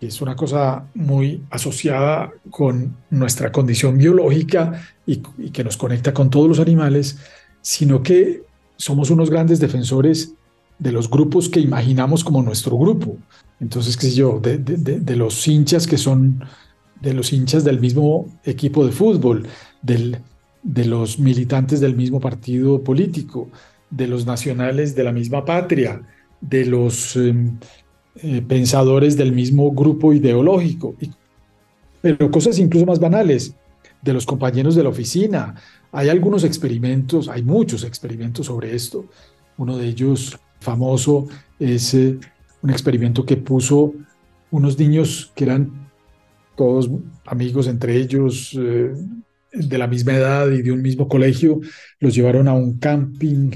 que 0.00 0.06
es 0.06 0.22
una 0.22 0.34
cosa 0.34 0.86
muy 0.94 1.42
asociada 1.50 2.32
con 2.48 2.96
nuestra 3.10 3.52
condición 3.52 3.98
biológica 3.98 4.80
y, 5.04 5.18
que 5.50 5.62
nos 5.62 5.76
conecta 5.76 6.14
con 6.14 6.30
todos 6.30 6.48
los 6.48 6.60
animales, 6.60 7.18
sino 7.60 8.02
que 8.02 8.42
somos 8.78 9.10
unos 9.10 9.28
grandes 9.28 9.60
defensores 9.60 10.32
de 10.78 10.92
los 10.92 11.10
grupos 11.10 11.50
que 11.50 11.60
imaginamos 11.60 12.24
como 12.24 12.42
nuestro 12.42 12.78
grupo. 12.78 13.18
Entonces, 13.60 13.94
qué 13.94 14.06
sé 14.06 14.14
yo, 14.14 14.40
de, 14.40 15.16
los 15.16 15.46
hinchas 15.46 15.86
que 15.86 15.98
son 15.98 16.42
de 17.02 17.12
los 17.12 17.34
hinchas 17.34 17.64
del 17.64 17.80
mismo 17.80 18.28
equipo 18.44 18.86
de 18.86 18.92
fútbol, 18.92 19.46
de 19.82 20.84
los 20.86 21.18
militantes 21.18 21.80
del 21.80 21.94
mismo 21.94 22.18
partido 22.18 22.82
político, 22.82 23.50
de 23.90 24.06
los 24.06 24.24
nacionales 24.24 24.94
de 24.94 25.04
la 25.04 25.12
misma 25.12 25.44
patria, 25.44 26.00
de 26.48 26.66
los 26.66 27.16
em, 27.16 27.58
eh, 28.16 28.42
pensadores 28.46 29.16
del 29.16 29.32
mismo 29.32 29.72
grupo 29.72 30.12
ideológico, 30.12 30.94
pero 32.00 32.30
cosas 32.30 32.58
incluso 32.58 32.86
más 32.86 33.00
banales, 33.00 33.54
de 34.02 34.12
los 34.12 34.26
compañeros 34.26 34.74
de 34.74 34.82
la 34.82 34.90
oficina. 34.90 35.54
Hay 35.90 36.10
algunos 36.10 36.44
experimentos, 36.44 37.28
hay 37.28 37.42
muchos 37.42 37.84
experimentos 37.84 38.46
sobre 38.46 38.74
esto. 38.74 39.06
Uno 39.56 39.78
de 39.78 39.88
ellos 39.88 40.38
famoso 40.60 41.26
es 41.58 41.94
eh, 41.94 42.18
un 42.62 42.70
experimento 42.70 43.24
que 43.24 43.36
puso 43.38 43.94
unos 44.50 44.78
niños 44.78 45.32
que 45.34 45.44
eran 45.44 45.88
todos 46.54 46.90
amigos 47.24 47.66
entre 47.66 47.96
ellos, 47.96 48.56
eh, 48.60 48.92
de 49.52 49.78
la 49.78 49.86
misma 49.86 50.14
edad 50.14 50.50
y 50.50 50.62
de 50.62 50.72
un 50.72 50.82
mismo 50.82 51.08
colegio, 51.08 51.60
los 52.00 52.14
llevaron 52.14 52.48
a 52.48 52.54
un 52.54 52.78
camping 52.78 53.50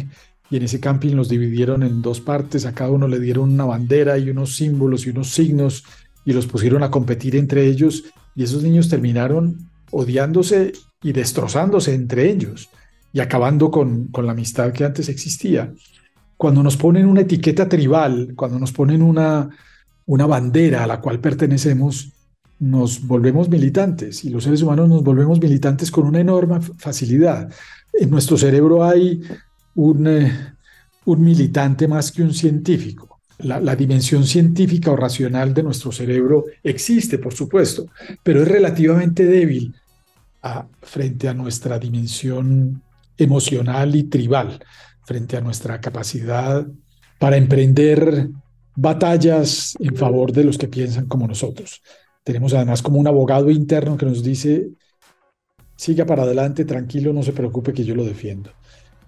y 0.51 0.57
en 0.57 0.63
ese 0.63 0.81
camping 0.81 1.15
los 1.15 1.29
dividieron 1.29 1.83
en 1.83 2.01
dos 2.03 2.21
partes, 2.21 2.65
a 2.65 2.75
cada 2.75 2.91
uno 2.91 3.07
le 3.09 3.21
dieron 3.21 3.53
una 3.53 3.65
bandera 3.65 4.19
y 4.19 4.31
unos 4.31 4.57
símbolos 4.57 5.07
y 5.07 5.11
unos 5.11 5.29
signos 5.31 5.85
y 6.25 6.33
los 6.33 6.47
pusieron 6.47 6.83
a 6.83 6.91
competir 6.91 7.37
entre 7.37 7.67
ellos 7.67 8.05
y 8.35 8.45
esos 8.45 8.63
niños 8.63 8.89
terminaron 8.89 9.71
odiándose 9.91 10.73
y 11.03 11.13
destrozándose 11.13 11.95
entre 11.95 12.31
ellos 12.31 12.69
y 13.13 13.21
acabando 13.21 13.71
con, 13.71 14.09
con 14.09 14.27
la 14.27 14.33
amistad 14.33 14.73
que 14.73 14.85
antes 14.85 15.09
existía. 15.09 15.73
Cuando 16.37 16.63
nos 16.63 16.77
ponen 16.77 17.07
una 17.07 17.23
etiqueta 17.23 17.69
tribal, 17.69 18.33
cuando 18.37 18.59
nos 18.59 18.73
ponen 18.73 19.03
una, 19.03 19.49
una 20.07 20.27
bandera 20.27 20.85
a 20.85 20.87
la 20.87 21.01
cual 21.01 21.21
pertenecemos, 21.21 22.13
nos 22.61 23.07
volvemos 23.07 23.49
militantes 23.49 24.25
y 24.25 24.31
los 24.31 24.45
seres 24.45 24.63
humanos 24.63 24.89
nos 24.89 25.03
volvemos 25.03 25.41
militantes 25.41 25.91
con 25.91 26.07
una 26.07 26.21
enorme 26.21 26.61
facilidad. 26.61 27.53
En 27.93 28.11
nuestro 28.11 28.37
cerebro 28.37 28.85
hay 28.85 29.23
eh, 29.79 30.33
un, 31.05 31.23
militante 31.23 31.87
más 31.87 32.11
que 32.11 32.23
un 32.23 32.35
científico. 32.35 33.21
La, 33.39 33.77
dimensión 33.77 34.25
científica 34.25 34.91
o 34.91 34.97
racional 34.97 35.55
de 35.55 35.63
nuestro 35.63 35.93
cerebro 35.93 36.47
existe, 36.65 37.19
por 37.19 37.33
supuesto, 37.33 37.87
pero 38.25 38.43
es 38.43 38.49
relativamente 38.49 39.25
débil 39.25 39.73
frente 40.83 41.29
a 41.29 41.35
nuestra 41.35 41.79
dimensión 41.79 42.83
emocional 43.17 43.95
y 43.95 44.05
tribal, 44.05 44.59
frente 45.05 45.37
a 45.37 45.41
nuestra 45.41 45.81
capacidad 45.81 46.67
para 47.21 47.37
emprender 47.37 48.29
batallas 48.75 49.77
en 49.79 49.95
favor 49.95 50.33
de 50.33 50.43
los 50.43 50.59
que 50.59 50.67
piensan 50.67 51.07
como 51.07 51.29
nosotros. 51.29 51.81
Tenemos 52.25 52.53
además 52.55 52.83
como 52.83 52.99
un 52.99 53.07
abogado 53.07 53.51
interno 53.51 53.97
que 53.97 54.07
nos 54.07 54.25
dice, 54.25 54.71
siga 55.77 56.05
para 56.05 56.25
adelante, 56.25 56.65
tranquilo, 56.65 57.13
no 57.13 57.23
se 57.23 57.33
preocupe 57.33 57.73
que 57.73 57.85
yo 57.85 57.95
lo 57.95 58.05
defiendo 58.05 58.51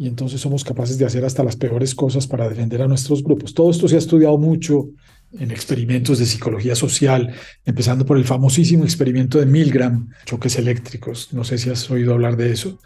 y 0.00 0.08
entonces 0.08 0.40
somos 0.40 0.64
capaces 0.64 0.96
de 0.96 1.04
hacer 1.04 1.26
hasta 1.26 1.44
las 1.44 1.56
peores 1.56 1.94
cosas 1.94 2.26
para 2.26 2.48
defender 2.48 2.80
a 2.80 2.88
nuestros 2.88 3.22
grupos. 3.22 3.52
Todo 3.52 3.70
esto 3.70 3.86
se 3.86 3.96
ha 3.96 3.98
estudiado 3.98 4.38
mucho 4.38 4.88
en 5.30 5.50
experimentos 5.50 6.18
de 6.18 6.24
psicología 6.24 6.74
social, 6.74 7.34
empezando 7.66 8.06
por 8.06 8.16
el 8.16 8.24
famosísimo 8.24 8.84
experimento 8.84 9.38
de 9.38 9.44
Milgram, 9.44 10.08
choques 10.24 10.56
eléctricos. 10.56 11.34
No 11.34 11.44
sé 11.44 11.58
si 11.58 11.68
has 11.68 11.90
oído 11.90 12.14
hablar 12.14 12.38
de 12.38 12.50
eso, 12.50 12.78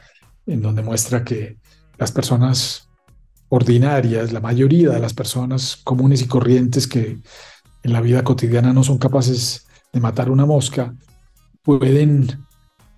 en 0.44 0.60
donde 0.60 0.82
muestra 0.82 1.22
que 1.22 1.56
las 1.98 2.10
personas 2.10 2.88
ordinarias, 3.48 4.32
la 4.32 4.40
mayoría 4.40 4.90
de 4.90 4.98
las 4.98 5.14
personas 5.14 5.76
comunes 5.84 6.20
y 6.20 6.26
corrientes 6.26 6.88
que 6.88 7.20
en 7.84 7.92
la 7.92 8.00
vida 8.00 8.24
cotidiana 8.24 8.72
no 8.72 8.82
son 8.82 8.98
capaces 8.98 9.68
de 9.92 10.00
matar 10.00 10.30
una 10.30 10.46
mosca, 10.46 10.96
pueden 11.62 12.44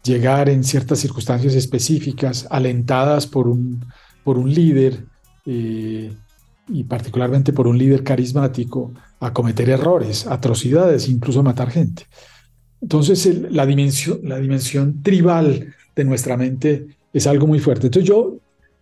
llegar 0.02 0.48
en 0.48 0.64
ciertas 0.64 1.00
circunstancias 1.00 1.55
específicas, 1.55 2.46
alentadas 2.48 3.26
por 3.26 3.46
un 3.46 3.85
por 4.27 4.39
un 4.39 4.53
líder 4.53 5.05
eh, 5.47 6.12
y 6.67 6.83
particularmente 6.83 7.53
por 7.53 7.69
un 7.69 7.79
líder 7.79 8.03
carismático 8.03 8.93
a 9.21 9.33
cometer 9.33 9.71
errores, 9.71 10.27
atrocidades, 10.27 11.09
incluso 11.09 11.45
matar 11.45 11.71
gente. 11.71 12.07
Entonces 12.83 13.25
la, 13.53 13.65
dimensión, 13.65 14.19
la 14.25 14.41
dimensión 14.41 15.01
tribal 15.01 15.73
de 15.95 16.05
nuestra 16.05 16.37
mente 16.37 16.89
es 17.12 17.29
algo 17.29 17.47
muy 17.47 17.61
fuerte. 17.61 17.87
Entonces 17.87 18.09
yo 18.09 18.39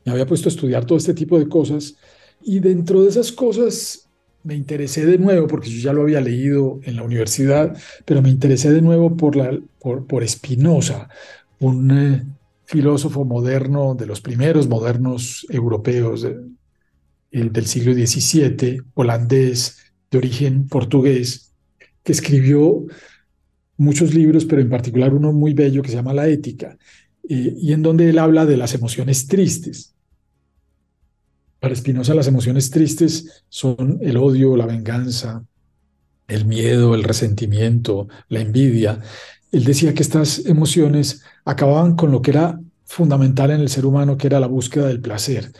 me 0.06 0.12
había 0.12 0.24
puesto 0.24 0.48
a 0.48 0.52
estudiar 0.52 0.86
todo 0.86 0.96
este 0.96 1.12
tipo 1.12 1.38
de 1.38 1.46
cosas 1.46 1.94
y 2.42 2.60
dentro 2.60 3.02
de 3.02 3.10
esas 3.10 3.30
cosas 3.30 4.08
me 4.44 4.54
interesé 4.54 5.04
de 5.04 5.18
nuevo, 5.18 5.46
porque 5.46 5.68
yo 5.68 5.78
ya 5.78 5.92
lo 5.92 6.04
había 6.04 6.22
leído 6.22 6.80
en 6.84 6.96
la 6.96 7.02
universidad, 7.02 7.76
pero 8.06 8.22
me 8.22 8.30
interesé 8.30 8.72
de 8.72 8.80
nuevo 8.80 9.14
por, 9.14 9.36
la, 9.36 9.60
por, 9.78 10.06
por 10.06 10.26
Spinoza, 10.26 11.10
un, 11.58 11.90
eh, 11.90 12.24
filósofo 12.74 13.24
moderno, 13.24 13.94
de 13.94 14.04
los 14.04 14.20
primeros 14.20 14.66
modernos 14.66 15.46
europeos 15.48 16.26
del 17.30 17.66
siglo 17.66 17.94
XVII, 17.94 18.82
holandés, 18.94 19.78
de 20.10 20.18
origen 20.18 20.66
portugués, 20.66 21.52
que 22.02 22.10
escribió 22.10 22.84
muchos 23.76 24.12
libros, 24.12 24.44
pero 24.44 24.60
en 24.60 24.70
particular 24.70 25.14
uno 25.14 25.32
muy 25.32 25.54
bello 25.54 25.82
que 25.82 25.90
se 25.90 25.94
llama 25.94 26.12
La 26.12 26.26
Ética, 26.26 26.76
y 27.22 27.72
en 27.72 27.82
donde 27.82 28.10
él 28.10 28.18
habla 28.18 28.44
de 28.44 28.56
las 28.56 28.74
emociones 28.74 29.28
tristes. 29.28 29.94
Para 31.60 31.76
Spinoza 31.76 32.12
las 32.12 32.26
emociones 32.26 32.70
tristes 32.70 33.44
son 33.48 33.98
el 34.02 34.16
odio, 34.16 34.56
la 34.56 34.66
venganza, 34.66 35.44
el 36.26 36.44
miedo, 36.44 36.96
el 36.96 37.04
resentimiento, 37.04 38.08
la 38.28 38.40
envidia. 38.40 39.00
Él 39.54 39.62
decía 39.62 39.94
que 39.94 40.02
estas 40.02 40.44
emociones 40.46 41.22
acababan 41.44 41.94
con 41.94 42.10
lo 42.10 42.20
que 42.20 42.32
era 42.32 42.58
fundamental 42.84 43.52
en 43.52 43.60
el 43.60 43.68
ser 43.68 43.86
humano, 43.86 44.16
que 44.16 44.26
era 44.26 44.40
la 44.40 44.48
búsqueda 44.48 44.88
del 44.88 45.00
placer. 45.00 45.52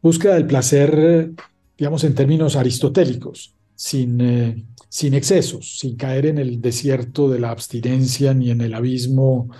Búsqueda 0.00 0.34
del 0.34 0.46
placer, 0.46 1.32
digamos, 1.76 2.04
en 2.04 2.14
términos 2.14 2.54
aristotélicos, 2.54 3.56
sin, 3.74 4.20
eh, 4.20 4.64
sin 4.88 5.14
excesos, 5.14 5.80
sin 5.80 5.96
caer 5.96 6.26
en 6.26 6.38
el 6.38 6.62
desierto 6.62 7.28
de 7.28 7.40
la 7.40 7.50
abstinencia 7.50 8.34
ni 8.34 8.52
en 8.52 8.60
el 8.60 8.72
abismo 8.72 9.50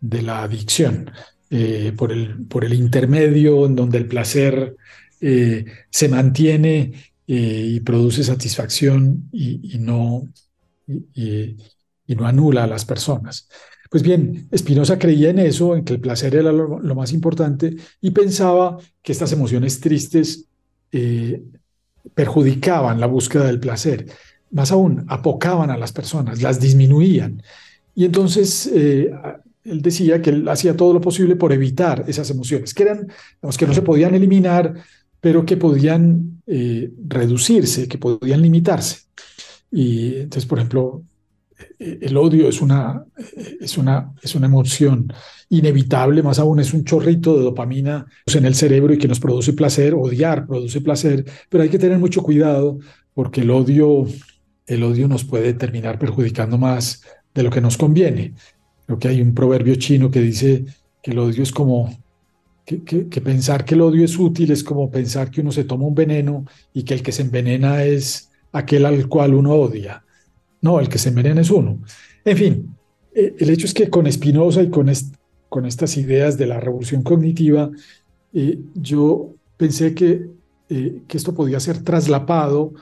de 0.00 0.22
la 0.22 0.44
adicción, 0.44 1.10
eh, 1.50 1.92
por, 1.96 2.12
el, 2.12 2.46
por 2.46 2.64
el 2.64 2.74
intermedio 2.74 3.66
en 3.66 3.74
donde 3.74 3.98
el 3.98 4.06
placer 4.06 4.76
eh, 5.20 5.64
se 5.90 6.08
mantiene 6.08 6.92
y 7.26 7.80
produce 7.80 8.22
satisfacción 8.22 9.28
y, 9.32 9.78
no, 9.80 10.28
no 12.14 12.26
anula 12.26 12.64
a 12.64 12.66
las 12.66 12.84
personas. 12.84 13.48
Pues 13.90 14.02
bien, 14.02 14.48
Spinoza 14.56 14.98
creía 14.98 15.30
en 15.30 15.38
eso, 15.38 15.76
en 15.76 15.84
que 15.84 15.94
el 15.94 16.00
placer 16.00 16.34
era 16.34 16.52
lo, 16.52 16.94
más 16.94 17.12
importante 17.12 17.76
y 18.00 18.10
pensaba 18.10 18.78
que 19.02 19.12
estas 19.12 19.32
emociones 19.32 19.80
tristes 19.80 20.44
eh, 20.92 21.42
perjudicaban 22.14 23.00
la 23.00 23.06
búsqueda 23.06 23.46
del 23.46 23.60
placer. 23.60 24.06
Más 24.50 24.72
aún, 24.72 25.04
apocaban 25.08 25.70
a 25.70 25.76
las 25.76 25.92
personas, 25.92 26.42
las 26.42 26.60
disminuían. 26.60 27.42
Y 27.94 28.04
entonces 28.04 28.70
eh, 28.72 29.10
él 29.64 29.82
decía 29.82 30.20
que 30.22 30.30
él 30.30 30.48
hacía 30.48 30.76
todo 30.76 30.92
lo 30.92 31.00
posible 31.00 31.36
por 31.36 31.52
evitar 31.52 32.04
esas 32.06 32.30
emociones, 32.30 32.74
que 32.74 32.84
eran, 32.84 33.08
los 33.42 33.56
que 33.56 33.66
no 33.66 33.74
se 33.74 33.82
podían 33.82 34.14
eliminar, 34.14 34.74
pero 35.20 35.44
que 35.44 35.56
podían 35.56 36.42
eh, 36.46 36.90
reducirse, 37.08 37.88
que 37.88 37.98
podían 37.98 38.42
limitarse. 38.42 39.00
Y 39.70 40.16
entonces, 40.16 40.46
por 40.46 40.58
ejemplo, 40.58 41.02
el 41.78 42.16
odio 42.16 42.48
es 42.48 42.60
una, 42.60 43.04
es, 43.60 43.78
una, 43.78 44.12
es 44.22 44.34
una 44.34 44.46
emoción 44.46 45.12
inevitable, 45.48 46.22
más 46.22 46.38
aún 46.38 46.60
es 46.60 46.74
un 46.74 46.84
chorrito 46.84 47.36
de 47.36 47.44
dopamina 47.44 48.06
en 48.26 48.44
el 48.44 48.54
cerebro 48.54 48.92
y 48.92 48.98
que 48.98 49.08
nos 49.08 49.20
produce 49.20 49.52
placer, 49.52 49.94
odiar 49.94 50.46
produce 50.46 50.80
placer, 50.80 51.24
pero 51.48 51.62
hay 51.62 51.68
que 51.68 51.78
tener 51.78 51.98
mucho 51.98 52.22
cuidado 52.22 52.78
porque 53.14 53.42
el 53.42 53.50
odio, 53.50 54.06
el 54.66 54.82
odio 54.82 55.08
nos 55.08 55.24
puede 55.24 55.54
terminar 55.54 55.98
perjudicando 55.98 56.58
más 56.58 57.02
de 57.34 57.42
lo 57.42 57.50
que 57.50 57.60
nos 57.60 57.76
conviene. 57.76 58.34
Creo 58.86 58.98
que 58.98 59.08
hay 59.08 59.20
un 59.22 59.34
proverbio 59.34 59.74
chino 59.76 60.10
que 60.10 60.20
dice 60.20 60.64
que 61.02 61.12
el 61.12 61.18
odio 61.18 61.42
es 61.42 61.52
como, 61.52 61.96
que, 62.64 62.82
que, 62.82 63.20
pensar 63.20 63.64
que 63.64 63.74
el 63.74 63.82
odio 63.82 64.04
es 64.04 64.18
útil 64.18 64.50
es 64.50 64.64
como 64.64 64.90
pensar 64.90 65.30
que 65.30 65.40
uno 65.40 65.52
se 65.52 65.64
toma 65.64 65.86
un 65.86 65.94
veneno 65.94 66.44
y 66.74 66.82
que 66.82 66.94
el 66.94 67.02
que 67.02 67.12
se 67.12 67.22
envenena 67.22 67.84
es 67.84 68.30
aquel 68.52 68.86
al 68.86 69.08
cual 69.08 69.34
uno 69.34 69.54
odia. 69.54 70.05
No, 70.66 70.80
el 70.80 70.88
que 70.88 70.98
se 70.98 71.10
envenena 71.10 71.42
es 71.42 71.50
uno. 71.50 71.80
En 72.24 72.36
fin, 72.36 72.76
eh, 73.14 73.36
el 73.38 73.50
hecho 73.50 73.66
es 73.66 73.72
que 73.72 73.88
con 73.88 74.10
Spinoza 74.10 74.62
y 74.64 74.68
con, 74.68 74.90
con 75.48 75.64
estas 75.64 75.96
ideas 75.96 76.36
de 76.36 76.48
la 76.48 76.58
revolución 76.58 77.04
cognitiva, 77.04 77.70
eh, 78.32 78.58
yo 78.74 79.36
pensé 79.56 79.94
que, 79.94 80.28
eh, 80.68 81.02
que 81.06 81.16
esto 81.16 81.32
podía 81.34 81.60
ser 81.60 81.84
traslapado 81.84 82.74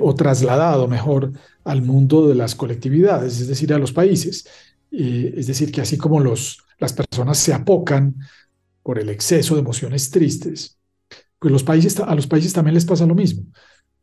o 0.00 0.12
trasladado 0.12 0.88
mejor 0.88 1.32
al 1.62 1.82
mundo 1.82 2.26
de 2.26 2.34
las 2.34 2.56
colectividades, 2.56 3.40
es 3.40 3.46
decir, 3.46 3.72
a 3.72 3.78
los 3.78 3.92
países. 3.92 4.44
es 4.90 5.46
decir, 5.46 5.70
que 5.70 5.82
así 5.82 5.96
como 5.96 6.18
los, 6.18 6.64
las 6.80 6.94
personas 6.94 7.38
se 7.38 7.52
apocan 7.52 8.16
por 8.82 8.98
el 8.98 9.08
exceso 9.10 9.54
de 9.54 9.60
emociones 9.60 10.10
tristes, 10.10 10.78
pues 11.38 11.52
los 11.52 11.62
países, 11.62 12.00
a 12.00 12.14
los 12.16 12.26
países 12.26 12.52
también 12.52 12.74
les 12.74 12.86
pasa 12.86 13.06
lo 13.06 13.14
mismo. 13.14 13.44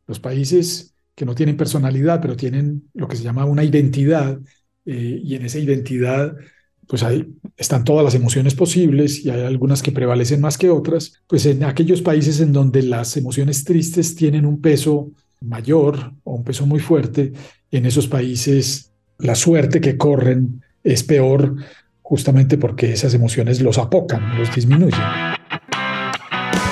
Los 0.06 0.18
países 0.18 0.95
que 1.16 1.24
no 1.24 1.34
tienen 1.34 1.56
personalidad, 1.56 2.20
pero 2.20 2.36
tienen 2.36 2.88
lo 2.94 3.08
que 3.08 3.16
se 3.16 3.24
llama 3.24 3.44
una 3.44 3.64
identidad, 3.64 4.38
eh, 4.84 5.20
y 5.24 5.34
en 5.34 5.44
esa 5.44 5.58
identidad 5.58 6.36
pues 6.86 7.02
ahí 7.02 7.26
están 7.56 7.84
todas 7.84 8.04
las 8.04 8.14
emociones 8.14 8.54
posibles 8.54 9.24
y 9.24 9.30
hay 9.30 9.42
algunas 9.42 9.82
que 9.82 9.92
prevalecen 9.92 10.40
más 10.40 10.56
que 10.56 10.70
otras, 10.70 11.14
pues 11.26 11.44
en 11.46 11.64
aquellos 11.64 12.02
países 12.02 12.40
en 12.40 12.52
donde 12.52 12.82
las 12.82 13.16
emociones 13.16 13.64
tristes 13.64 14.14
tienen 14.14 14.46
un 14.46 14.60
peso 14.60 15.10
mayor 15.40 16.12
o 16.24 16.34
un 16.34 16.44
peso 16.44 16.66
muy 16.66 16.80
fuerte, 16.80 17.32
en 17.70 17.86
esos 17.86 18.06
países 18.06 18.92
la 19.18 19.34
suerte 19.34 19.80
que 19.80 19.96
corren 19.96 20.62
es 20.84 21.02
peor 21.02 21.56
justamente 22.02 22.56
porque 22.56 22.92
esas 22.92 23.14
emociones 23.14 23.60
los 23.60 23.78
apocan, 23.78 24.38
los 24.38 24.54
disminuyen. 24.54 25.35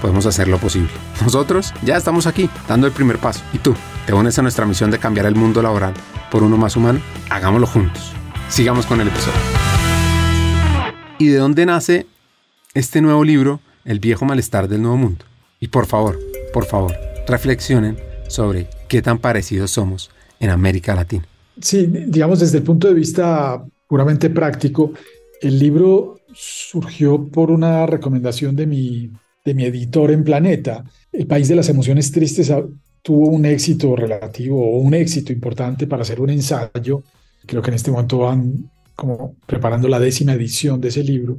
podemos 0.00 0.26
hacer 0.26 0.48
lo 0.48 0.58
posible. 0.58 0.90
Nosotros 1.22 1.72
ya 1.84 1.96
estamos 1.96 2.26
aquí, 2.26 2.48
dando 2.68 2.86
el 2.86 2.92
primer 2.92 3.18
paso. 3.18 3.42
¿Y 3.52 3.58
tú? 3.58 3.74
¿Te 4.06 4.12
unes 4.12 4.38
a 4.38 4.42
nuestra 4.42 4.66
misión 4.66 4.90
de 4.90 4.98
cambiar 4.98 5.26
el 5.26 5.34
mundo 5.34 5.62
laboral 5.62 5.94
por 6.30 6.42
uno 6.42 6.56
más 6.56 6.76
humano? 6.76 7.00
Hagámoslo 7.30 7.66
juntos. 7.66 8.12
Sigamos 8.48 8.86
con 8.86 9.00
el 9.00 9.08
episodio. 9.08 9.38
¿Y 11.18 11.28
de 11.28 11.38
dónde 11.38 11.66
nace 11.66 12.06
este 12.74 13.00
nuevo 13.00 13.24
libro, 13.24 13.60
El 13.84 14.00
viejo 14.00 14.24
malestar 14.24 14.68
del 14.68 14.82
nuevo 14.82 14.96
mundo? 14.96 15.24
Y 15.60 15.68
por 15.68 15.86
favor, 15.86 16.18
por 16.52 16.64
favor, 16.64 16.94
reflexionen 17.26 17.98
sobre 18.28 18.68
qué 18.88 19.02
tan 19.02 19.18
parecidos 19.18 19.72
somos 19.72 20.10
en 20.40 20.50
América 20.50 20.94
Latina. 20.94 21.26
Sí, 21.60 21.86
digamos 21.86 22.40
desde 22.40 22.58
el 22.58 22.64
punto 22.64 22.88
de 22.88 22.94
vista 22.94 23.64
puramente 23.88 24.30
práctico, 24.30 24.92
el 25.40 25.58
libro 25.58 26.20
surgió 26.32 27.24
por 27.24 27.50
una 27.50 27.86
recomendación 27.86 28.54
de 28.54 28.66
mi 28.66 29.10
de 29.48 29.54
mi 29.54 29.64
editor 29.64 30.10
en 30.10 30.24
Planeta. 30.24 30.84
El 31.10 31.26
País 31.26 31.48
de 31.48 31.56
las 31.56 31.68
Emociones 31.70 32.12
Tristes 32.12 32.52
tuvo 33.00 33.28
un 33.28 33.46
éxito 33.46 33.96
relativo 33.96 34.62
o 34.62 34.78
un 34.78 34.92
éxito 34.92 35.32
importante 35.32 35.86
para 35.86 36.02
hacer 36.02 36.20
un 36.20 36.28
ensayo. 36.28 37.02
Creo 37.46 37.62
que 37.62 37.70
en 37.70 37.74
este 37.74 37.90
momento 37.90 38.18
van 38.18 38.70
como 38.94 39.36
preparando 39.46 39.88
la 39.88 39.98
décima 39.98 40.34
edición 40.34 40.80
de 40.80 40.88
ese 40.88 41.02
libro. 41.02 41.38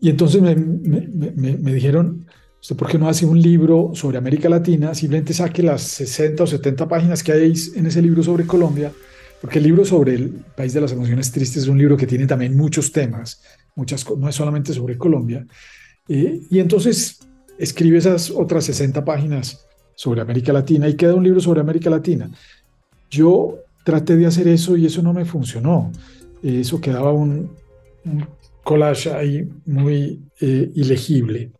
Y 0.00 0.08
entonces 0.08 0.40
me, 0.40 0.54
me, 0.54 1.74
dijeron, 1.74 2.26
¿usted 2.60 2.76
por 2.76 2.88
qué 2.88 2.98
no 2.98 3.08
hace 3.08 3.26
un 3.26 3.42
libro 3.42 3.90
sobre 3.94 4.18
América 4.18 4.48
Latina? 4.48 4.94
Simplemente 4.94 5.34
saque 5.34 5.64
las 5.64 5.82
60 5.82 6.44
o 6.44 6.46
70 6.46 6.86
páginas 6.86 7.24
que 7.24 7.32
hay 7.32 7.54
en 7.74 7.86
ese 7.86 8.00
libro 8.02 8.22
sobre 8.22 8.46
Colombia, 8.46 8.92
porque 9.40 9.58
el 9.58 9.64
libro 9.64 9.84
sobre 9.84 10.14
el 10.14 10.28
País 10.54 10.74
de 10.74 10.80
las 10.80 10.92
Emociones 10.92 11.32
Tristes 11.32 11.64
es 11.64 11.68
un 11.68 11.78
libro 11.78 11.96
que 11.96 12.06
tiene 12.06 12.26
también 12.26 12.56
muchos 12.56 12.92
temas, 12.92 13.42
muchas, 13.74 14.06
no 14.16 14.28
es 14.28 14.34
solamente 14.34 14.72
sobre 14.72 14.96
Colombia. 14.96 15.44
Eh, 16.08 16.40
y 16.50 16.58
entonces 16.58 17.20
escribe 17.58 17.98
esas 17.98 18.30
otras 18.30 18.64
60 18.64 19.04
páginas 19.04 19.66
sobre 19.94 20.20
América 20.20 20.52
Latina 20.52 20.88
y 20.88 20.94
queda 20.94 21.14
un 21.14 21.24
libro 21.24 21.40
sobre 21.40 21.60
América 21.60 21.90
Latina. 21.90 22.30
Yo 23.10 23.58
traté 23.84 24.16
de 24.16 24.26
hacer 24.26 24.48
eso 24.48 24.76
y 24.76 24.86
eso 24.86 25.02
no 25.02 25.12
me 25.12 25.24
funcionó. 25.24 25.90
Eso 26.42 26.80
quedaba 26.80 27.12
un, 27.12 27.50
collage 28.62 29.12
ahí 29.12 29.48
muy 29.64 30.20
eh, 30.40 30.70
ilegible. 30.74 31.52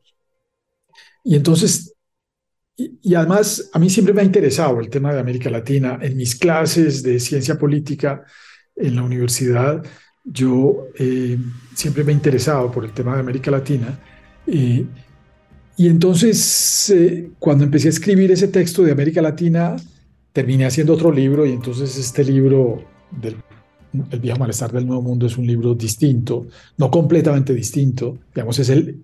Y 1.25 1.35
entonces, 1.35 1.95
y, 2.77 3.15
además 3.15 3.71
a 3.73 3.79
mí 3.79 3.89
siempre 3.89 4.13
me 4.13 4.21
ha 4.21 4.25
interesado 4.25 4.81
el 4.81 4.91
tema 4.91 5.13
de 5.15 5.21
América 5.21 5.51
Latina. 5.51 5.99
En 6.03 6.17
mis 6.17 6.37
clases 6.37 7.03
de 7.03 7.19
ciencia 7.19 7.59
política 7.59 8.25
en 8.75 8.97
la 8.97 9.03
universidad, 9.03 9.85
yo 10.25 10.89
eh, 10.99 11.39
siempre 11.75 12.05
me 12.05 12.13
he 12.13 12.15
interesado 12.15 12.71
por 12.71 12.85
el 12.85 12.93
tema 12.93 13.15
de 13.15 13.21
América 13.21 13.51
Latina 13.51 13.99
y, 14.47 14.87
entonces, 15.79 16.91
eh, 16.91 17.31
cuando 17.39 17.65
empecé 17.65 17.89
a 17.89 17.91
escribir 17.91 18.31
ese 18.31 18.49
texto 18.49 18.83
de 18.83 18.93
América 18.93 19.21
Latina, 19.21 19.77
terminé 20.33 20.67
haciendo 20.67 20.95
otro 20.95 21.11
libro 21.11 21.47
y 21.47 21.53
entonces 21.53 21.97
este 21.97 22.25
libro 22.25 22.83
del 23.11 23.37
El 24.11 24.21
viejo 24.21 24.39
malestar 24.39 24.73
del 24.73 24.87
nuevo 24.87 25.03
mundo 25.03 25.27
es 25.27 25.39
un 25.39 25.47
libro 25.47 25.75
distinto, 25.75 26.47
no 26.77 26.91
completamente 26.91 27.55
distinto, 27.55 28.19
digamos, 28.35 28.59
es 28.59 28.69
el, 28.69 29.03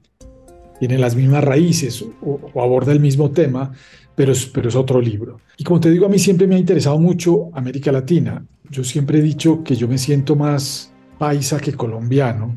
tiene 0.79 0.99
las 0.99 1.17
mismas 1.17 1.43
raíces 1.43 2.05
o, 2.23 2.61
aborda 2.61 2.93
el 2.93 3.01
mismo 3.01 3.31
tema, 3.31 3.73
pero 4.15 4.33
es, 4.33 4.47
pero 4.47 4.69
es 4.69 4.77
otro 4.77 5.01
libro. 5.01 5.41
Y 5.57 5.65
como 5.65 5.81
te 5.81 5.91
digo, 5.91 6.07
a 6.07 6.09
mí 6.09 6.19
siempre 6.19 6.47
me 6.47 6.57
ha 6.57 6.59
interesado 6.59 6.99
mucho 6.99 7.51
América 7.55 7.91
Latina. 7.93 8.45
Yo 8.71 8.85
siempre 8.85 9.19
he 9.19 9.23
dicho 9.23 9.63
que 9.65 9.77
yo 9.77 9.89
me 9.89 9.99
siento 9.99 10.37
más 10.37 10.93
paisa 11.19 11.61
que 11.61 11.73
colombiano 11.73 12.55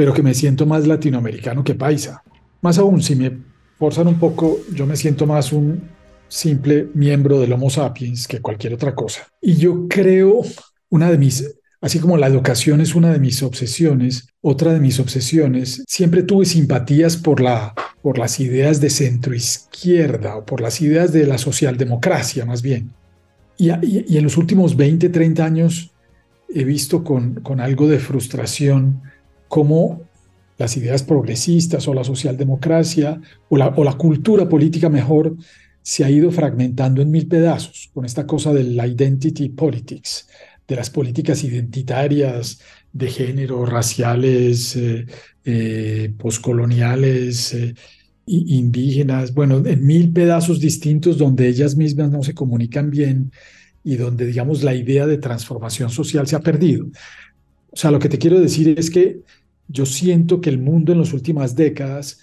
pero 0.00 0.14
que 0.14 0.22
me 0.22 0.32
siento 0.32 0.64
más 0.64 0.86
latinoamericano 0.86 1.62
que 1.62 1.74
paisa. 1.74 2.22
Más 2.62 2.78
aún, 2.78 3.02
si 3.02 3.14
me 3.14 3.36
forzan 3.78 4.08
un 4.08 4.18
poco, 4.18 4.58
yo 4.72 4.86
me 4.86 4.96
siento 4.96 5.26
más 5.26 5.52
un 5.52 5.90
simple 6.26 6.88
miembro 6.94 7.38
del 7.38 7.52
Homo 7.52 7.68
sapiens 7.68 8.26
que 8.26 8.40
cualquier 8.40 8.72
otra 8.72 8.94
cosa. 8.94 9.28
Y 9.42 9.56
yo 9.56 9.88
creo, 9.90 10.40
una 10.88 11.10
de 11.10 11.18
mis, 11.18 11.54
así 11.82 11.98
como 11.98 12.16
la 12.16 12.28
educación 12.28 12.80
es 12.80 12.94
una 12.94 13.12
de 13.12 13.18
mis 13.18 13.42
obsesiones, 13.42 14.28
otra 14.40 14.72
de 14.72 14.80
mis 14.80 14.98
obsesiones, 15.00 15.84
siempre 15.86 16.22
tuve 16.22 16.46
simpatías 16.46 17.18
por, 17.18 17.42
la, 17.42 17.74
por 18.00 18.16
las 18.16 18.40
ideas 18.40 18.80
de 18.80 18.88
centro 18.88 19.34
izquierda 19.34 20.34
o 20.36 20.46
por 20.46 20.62
las 20.62 20.80
ideas 20.80 21.12
de 21.12 21.26
la 21.26 21.36
socialdemocracia 21.36 22.46
más 22.46 22.62
bien. 22.62 22.90
y, 23.58 23.68
y, 23.68 24.16
en 24.16 24.24
los 24.24 24.38
últimos 24.38 24.78
20, 24.78 25.10
30 25.10 25.44
años 25.44 25.92
he 26.48 26.64
visto 26.64 27.04
con, 27.04 27.34
con 27.42 27.60
algo 27.60 27.86
de 27.86 27.98
frustración 27.98 29.02
cómo 29.50 30.00
las 30.58 30.76
ideas 30.76 31.02
progresistas 31.02 31.88
o 31.88 31.94
la 31.94 32.04
socialdemocracia 32.04 33.20
o 33.48 33.56
la, 33.56 33.68
o 33.68 33.82
la 33.82 33.94
cultura 33.94 34.48
política 34.48 34.88
mejor 34.88 35.36
se 35.82 36.04
ha 36.04 36.10
ido 36.10 36.30
fragmentando 36.30 37.02
en 37.02 37.10
mil 37.10 37.26
pedazos 37.26 37.90
con 37.92 38.04
esta 38.04 38.26
cosa 38.26 38.52
del 38.52 38.74
identity 38.74 39.48
politics, 39.48 40.28
de 40.68 40.76
las 40.76 40.88
políticas 40.88 41.42
identitarias 41.42 42.60
de 42.92 43.10
género, 43.10 43.66
raciales, 43.66 44.76
eh, 44.76 45.06
eh, 45.44 46.12
poscoloniales, 46.16 47.54
eh, 47.54 47.74
indígenas, 48.26 49.34
bueno, 49.34 49.66
en 49.66 49.84
mil 49.84 50.12
pedazos 50.12 50.60
distintos 50.60 51.18
donde 51.18 51.48
ellas 51.48 51.74
mismas 51.74 52.10
no 52.10 52.22
se 52.22 52.34
comunican 52.34 52.90
bien 52.90 53.32
y 53.82 53.96
donde, 53.96 54.26
digamos, 54.26 54.62
la 54.62 54.74
idea 54.74 55.06
de 55.06 55.18
transformación 55.18 55.90
social 55.90 56.28
se 56.28 56.36
ha 56.36 56.40
perdido. 56.40 56.86
O 57.72 57.76
sea, 57.76 57.90
lo 57.90 57.98
que 57.98 58.08
te 58.08 58.18
quiero 58.18 58.38
decir 58.38 58.78
es 58.78 58.90
que 58.90 59.20
yo 59.70 59.86
siento 59.86 60.40
que 60.40 60.50
el 60.50 60.58
mundo 60.58 60.92
en 60.92 60.98
las 60.98 61.12
últimas 61.12 61.54
décadas 61.54 62.20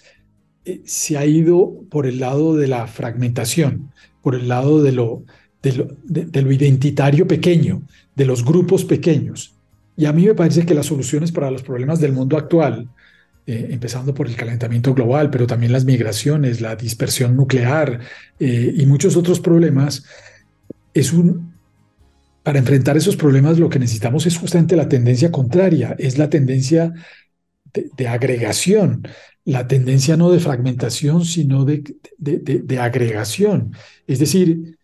eh, 0.64 0.82
se 0.84 1.16
ha 1.16 1.24
ido 1.24 1.84
por 1.90 2.06
el 2.06 2.20
lado 2.20 2.54
de 2.54 2.68
la 2.68 2.86
fragmentación, 2.86 3.90
por 4.22 4.34
el 4.34 4.48
lado 4.48 4.82
de 4.82 4.92
lo, 4.92 5.24
de 5.62 5.72
lo, 5.72 5.88
de, 6.04 6.42
lo 6.42 6.52
identitario 6.52 7.26
pequeño, 7.26 7.82
de 8.14 8.26
los 8.26 8.44
grupos 8.44 8.84
pequeños. 8.84 9.54
Y 9.96 10.04
a 10.04 10.12
mí 10.12 10.26
me 10.26 10.34
parece 10.34 10.66
que 10.66 10.74
las 10.74 10.86
soluciones 10.86 11.32
para 11.32 11.50
los 11.50 11.62
problemas 11.62 12.00
del 12.00 12.12
mundo 12.12 12.36
actual, 12.36 12.88
eh, 13.46 13.68
empezando 13.70 14.12
por 14.12 14.28
el 14.28 14.36
calentamiento 14.36 14.92
global, 14.92 15.30
pero 15.30 15.46
también 15.46 15.72
las 15.72 15.86
migraciones, 15.86 16.60
la 16.60 16.76
dispersión 16.76 17.34
nuclear 17.34 18.00
eh, 18.38 18.74
y 18.76 18.84
muchos 18.86 19.16
otros 19.16 19.40
problemas, 19.40 20.04
es 20.92 21.12
un... 21.12 21.56
Para 22.42 22.58
enfrentar 22.58 22.96
esos 22.96 23.16
problemas 23.16 23.58
lo 23.58 23.68
que 23.68 23.78
necesitamos 23.78 24.24
es 24.26 24.38
justamente 24.38 24.76
la 24.76 24.88
tendencia 24.88 25.30
contraria, 25.30 25.94
es 25.98 26.16
la 26.16 26.30
tendencia 26.30 26.94
de, 27.72 28.08
agregación, 28.08 29.02
la 29.44 29.66
tendencia 29.66 30.16
no 30.16 30.30
de 30.30 30.40
fragmentación, 30.40 31.24
sino 31.24 31.64
de, 31.64 31.84
de 32.18 32.78
agregación. 32.78 33.72
Es 34.06 34.18
decir, 34.18 34.78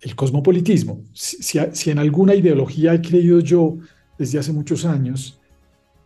el 0.00 0.16
cosmopolitismo. 0.16 1.04
Si, 1.12 1.58
si, 1.72 1.90
en 1.90 1.98
alguna 1.98 2.34
ideología 2.34 2.94
he 2.94 3.00
creído 3.00 3.40
yo 3.40 3.78
desde 4.18 4.38
hace 4.38 4.52
muchos 4.52 4.84
años, 4.84 5.40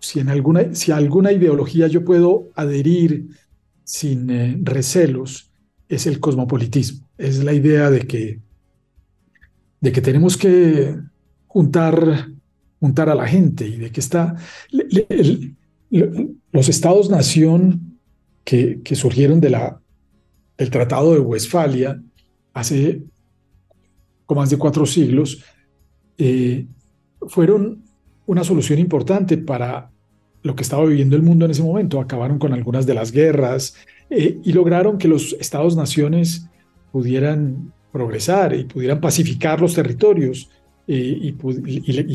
si, 0.01 0.21
en 0.21 0.29
alguna, 0.29 0.75
si 0.75 0.93
a 0.93 0.97
alguna 0.97 1.33
ideología 1.33 1.87
yo 1.87 2.05
puedo 2.05 2.51
adherir 2.55 3.29
sin 3.85 4.31
eh, 4.31 4.59
recelos, 4.63 5.51
es 5.89 6.07
el 6.07 6.21
cosmopolitismo. 6.21 7.09
Es 7.19 7.43
la 7.45 7.53
idea 7.53 7.91
de 7.91 8.01
que, 8.01 8.41
de 9.81 9.93
que 9.93 10.01
tenemos 10.01 10.37
que 10.37 10.97
juntar 11.47 12.31
juntar 12.85 13.09
a 13.09 13.15
la 13.15 13.27
gente 13.27 13.67
y 13.67 13.77
de 13.77 13.91
que 13.91 14.01
está... 14.01 14.37
los 16.53 16.69
estados-nación 16.69 17.99
que, 18.45 18.83
que, 18.85 18.95
surgieron 18.95 19.41
de 19.41 19.49
la, 19.49 19.81
del 20.59 20.69
Tratado 20.69 21.15
de 21.15 21.21
Westfalia 21.21 21.99
hace 22.53 23.03
más 24.35 24.51
de 24.51 24.59
cuatro 24.59 24.85
siglos, 24.85 25.43
eh, 26.19 26.67
fueron 27.29 27.85
una 28.27 28.45
solución 28.45 28.79
importante 28.79 29.39
para 29.39 29.91
lo 30.43 30.55
que 30.55 30.63
estaba 30.63 30.85
viviendo 30.85 31.17
el 31.17 31.23
mundo 31.23 31.47
en 31.47 31.53
ese 31.53 31.63
momento. 31.63 32.01
Acabaron 32.01 32.39
con 32.39 32.53
algunas 32.53 32.85
de 32.85 32.95
las 32.95 33.13
guerras 33.13 33.77
eh, 34.11 34.39
y 34.45 34.53
lograron 34.53 34.99
que 34.99 35.09
los 35.09 35.35
estados-naciones 35.41 36.47
pudieran 36.93 37.73
progresar 37.93 38.55
y 38.55 38.65
pudieran 38.65 39.01
pacificar 39.01 39.61
los 39.61 39.75
territorios 39.75 40.51
y, 40.87 41.33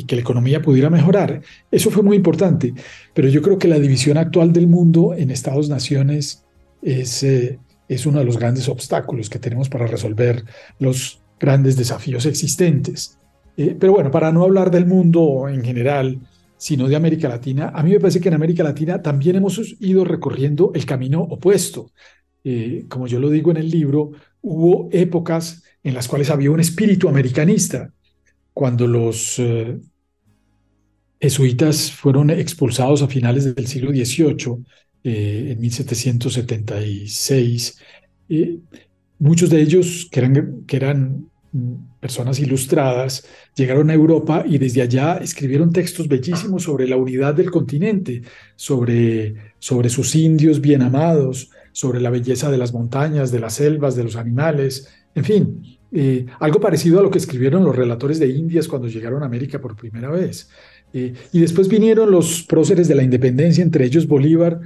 que 0.04 0.16
la 0.16 0.22
economía 0.22 0.62
pudiera 0.62 0.90
mejorar. 0.90 1.42
Eso 1.72 1.90
fue 1.90 2.04
muy 2.04 2.18
importante, 2.18 2.74
pero 3.14 3.28
yo 3.28 3.42
creo 3.42 3.58
que 3.58 3.68
la 3.68 3.80
división 3.80 4.18
actual 4.18 4.54
del 4.54 4.68
mundo 4.68 5.14
en 5.16 5.32
Estados-naciones 5.32 6.46
es, 6.82 7.24
eh, 7.24 7.60
es 7.88 8.06
uno 8.06 8.20
de 8.20 8.26
los 8.26 8.38
grandes 8.38 8.70
obstáculos 8.70 9.30
que 9.30 9.40
tenemos 9.40 9.70
para 9.70 9.88
resolver 9.88 10.44
los 10.80 11.22
grandes 11.40 11.76
desafíos 11.78 12.26
existentes. 12.26 13.18
Eh, 13.58 13.76
pero 13.78 13.94
bueno, 13.94 14.12
para 14.12 14.32
no 14.32 14.44
hablar 14.44 14.72
del 14.72 14.86
mundo 14.86 15.48
en 15.50 15.64
general, 15.64 16.20
sino 16.58 16.88
de 16.88 16.96
América 16.96 17.30
Latina, 17.30 17.72
a 17.74 17.84
mí 17.84 17.92
me 17.92 18.00
parece 18.00 18.20
que 18.20 18.28
en 18.28 18.36
América 18.36 18.64
Latina 18.64 19.02
también 19.02 19.38
hemos 19.38 19.60
ido 19.80 20.04
recorriendo 20.04 20.72
el 20.76 20.86
camino 20.86 21.22
opuesto. 21.22 21.92
Eh, 22.44 22.86
como 22.88 23.08
yo 23.08 23.20
lo 23.20 23.30
digo 23.30 23.52
en 23.52 23.58
el 23.58 23.70
libro, 23.70 24.12
hubo 24.42 24.90
épocas 24.92 25.64
en 25.84 25.94
las 25.94 26.08
cuales 26.08 26.30
había 26.30 26.52
un 26.52 26.60
espíritu 26.60 27.08
americanista, 27.10 27.92
cuando 28.60 28.88
los 28.88 29.40
eh, 29.40 29.80
jesuitas 31.18 31.94
fueron 31.94 32.30
expulsados 32.30 33.02
a 33.02 33.08
finales 33.08 33.56
del 33.56 33.68
siglo 33.68 33.92
XVIII, 33.92 34.66
eh, 35.02 35.52
en 35.52 35.62
1776, 35.62 37.80
muchos 39.18 39.50
de 39.50 39.62
ellos, 39.62 40.10
que 40.12 40.20
eran, 40.20 40.66
eran 40.68 41.30
personas 42.02 42.38
ilustradas, 42.42 43.26
llegaron 43.56 43.92
a 43.92 43.94
Europa 43.94 44.44
y 44.46 44.58
desde 44.58 44.82
allá 44.82 45.20
escribieron 45.20 45.72
textos 45.72 46.10
bellísimos 46.10 46.64
sobre 46.64 46.86
la 46.86 46.98
unidad 46.98 47.36
del 47.36 47.52
continente, 47.52 48.24
sobre 48.58 49.54
sus 49.58 50.16
indios 50.16 50.60
bien 50.60 50.82
amados, 50.82 51.50
sobre 51.72 52.02
la 52.02 52.10
belleza 52.10 52.52
de 52.52 52.58
las 52.58 52.74
montañas, 52.74 53.32
de 53.32 53.40
las 53.40 53.54
selvas, 53.54 53.96
de 53.96 54.04
los 54.04 54.18
animales, 54.18 54.90
en 55.16 55.24
fin, 55.24 55.79
eh, 55.92 56.28
algo 56.40 56.60
parecido 56.60 57.00
a 57.00 57.04
lo 57.04 57.10
que 57.10 57.18
escribieron 57.18 57.64
los 57.64 57.76
relatores 57.76 58.20
de 58.20 58.30
Indias 58.30 58.68
cuando 58.68 58.88
llegaron 58.88 59.24
a 59.24 59.26
América 59.26 59.60
por 59.60 59.76
primera 59.76 60.10
vez. 60.10 60.50
Eh, 60.94 61.14
y 61.32 61.40
después 61.40 61.68
vinieron 61.68 62.12
los 62.12 62.44
próceres 62.44 62.88
de 62.88 62.96
la 62.96 63.04
independencia, 63.04 63.64
entre 63.64 63.86
ellos 63.86 64.08
Bolívar, 64.08 64.60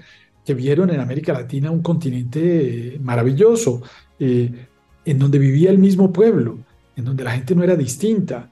que 0.46 0.54
vieron 0.54 0.90
en 0.90 1.00
América 1.00 1.34
Latina 1.34 1.72
un 1.72 1.82
continente 1.82 2.98
maravilloso, 3.02 3.82
eh, 4.20 4.52
en 5.06 5.20
donde 5.20 5.40
vivía 5.40 5.70
el 5.70 5.78
mismo 5.78 6.12
pueblo, 6.12 6.60
en 6.96 7.06
donde 7.06 7.24
la 7.24 7.32
gente 7.32 7.56
no 7.56 7.64
era 7.64 7.76
distinta. 7.76 8.50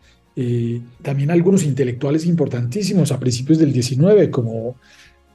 también 1.01 1.29
algunos 1.29 1.63
intelectuales 1.63 2.25
importantísimos 2.25 3.11
a 3.11 3.19
principios 3.19 3.59
del 3.59 3.73
19, 3.73 4.31
como, 4.31 4.77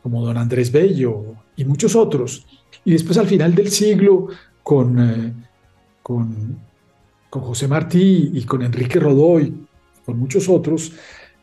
como 0.03 0.25
don 0.25 0.37
Andrés 0.39 0.73
Bello 0.73 1.37
y 1.55 1.65
muchos 1.65 1.95
otros. 1.95 2.47
Y 2.85 2.93
después 2.93 3.19
al 3.19 3.27
final 3.27 3.55
del 3.55 3.69
siglo, 3.69 4.29
con, 4.63 5.45
con 6.03 6.66
con 7.31 7.43
José 7.43 7.69
Martí 7.69 8.31
y 8.33 8.45
con 8.45 8.63
Enrique 8.63 8.99
Rodoy, 8.99 9.53
con 10.05 10.19
muchos 10.19 10.49
otros, 10.49 10.93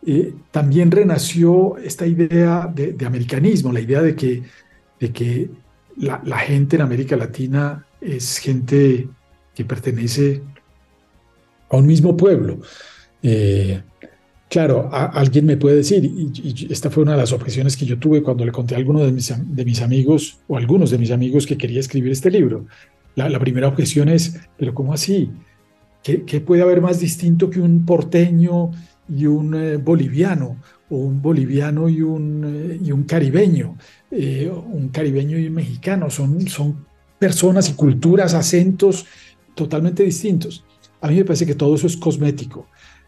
eh, 0.06 0.34
también 0.52 0.92
renació 0.92 1.78
esta 1.78 2.06
idea 2.06 2.70
de, 2.74 3.06
americanismo, 3.06 3.72
la 3.72 3.80
idea 3.80 4.02
de 4.02 4.16
que, 4.16 4.44
de 5.00 5.12
que 5.12 5.50
la, 5.98 6.38
gente 6.40 6.76
en 6.76 6.82
América 6.82 7.16
Latina 7.16 7.86
es 8.02 8.38
gente 8.40 9.08
que 9.56 9.66
pertenece 9.66 10.42
a 11.70 11.78
un 11.78 11.86
mismo 11.86 12.18
pueblo. 12.18 12.60
Eh, 13.22 13.82
claro, 14.50 14.90
alguien 14.92 15.46
me 15.46 15.56
puede 15.56 15.78
decir, 15.78 16.04
y, 16.04 16.68
esta 16.70 16.90
fue 16.90 17.04
una 17.04 17.14
de 17.14 17.20
las 17.20 17.32
objeciones 17.32 17.78
que 17.78 17.86
yo 17.86 17.98
tuve 17.98 18.22
cuando 18.22 18.44
le 18.44 18.52
conté 18.52 18.76
a 18.76 18.80
alguno 18.80 19.00
de 19.06 19.12
mis, 19.12 19.34
de 19.38 19.66
mis 19.66 19.82
amigos 19.82 20.40
o 20.48 20.58
algunos 20.58 20.92
de 20.92 20.98
mis 20.98 21.12
amigos 21.12 21.46
que 21.46 21.58
quería 21.58 21.80
escribir 21.80 22.12
este 22.12 22.30
libro. 22.30 22.66
La, 23.16 23.30
la 23.30 23.40
primera 23.40 23.70
objeción 23.70 24.10
es, 24.10 24.40
pero 24.58 24.74
¿cómo 24.74 24.94
así? 24.94 25.30
¿Qué, 26.04 26.42
puede 26.42 26.62
haber 26.62 26.82
más 26.82 27.00
distinto 27.00 27.50
que 27.50 27.62
un 27.62 27.86
porteño 27.86 28.72
y 29.08 29.26
un 29.26 29.56
eh, 29.56 29.78
boliviano? 29.78 30.58
O 30.90 30.98
un 30.98 31.22
boliviano 31.22 31.88
y 31.88 32.02
un, 32.02 32.44
eh, 32.46 32.80
y 32.84 32.92
un 32.92 33.04
caribeño, 33.04 33.78
eh, 34.12 34.52
un 34.52 34.90
caribeño 34.90 35.40
y 35.40 35.48
un 35.48 35.54
mexicano. 35.54 36.10
Son, 36.10 36.46
son 36.50 36.86
personas 37.18 37.70
y 37.70 37.74
culturas, 37.74 38.34
acentos 38.34 39.06
totalmente 39.56 40.04
distintos. 40.04 40.66
A 41.00 41.08
mí 41.08 41.16
me 41.16 41.26
parece 41.26 41.46
que 41.46 41.56
todo 41.56 41.76
eso 41.76 41.88
es 41.88 41.96
cosmético. 41.96 42.68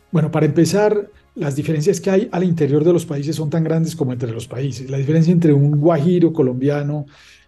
Bueno, 0.10 0.32
para 0.32 0.46
empezar, 0.46 1.12
las 1.36 1.58
diferencias 1.58 2.00
que 2.00 2.10
hay 2.10 2.30
al 2.32 2.46
interior 2.46 2.86
de 2.86 2.94
los 2.94 3.06
países 3.06 3.36
son 3.36 3.50
tan 3.50 3.66
grandes 3.66 3.94
como 3.94 4.14
entre 4.14 4.32
los 4.32 4.48
países. 4.48 4.90
La 4.90 4.98
diferencia 4.98 5.34
entre 5.34 5.52
un 5.52 5.72
guajiro 5.82 6.32
colombiano 6.32 7.06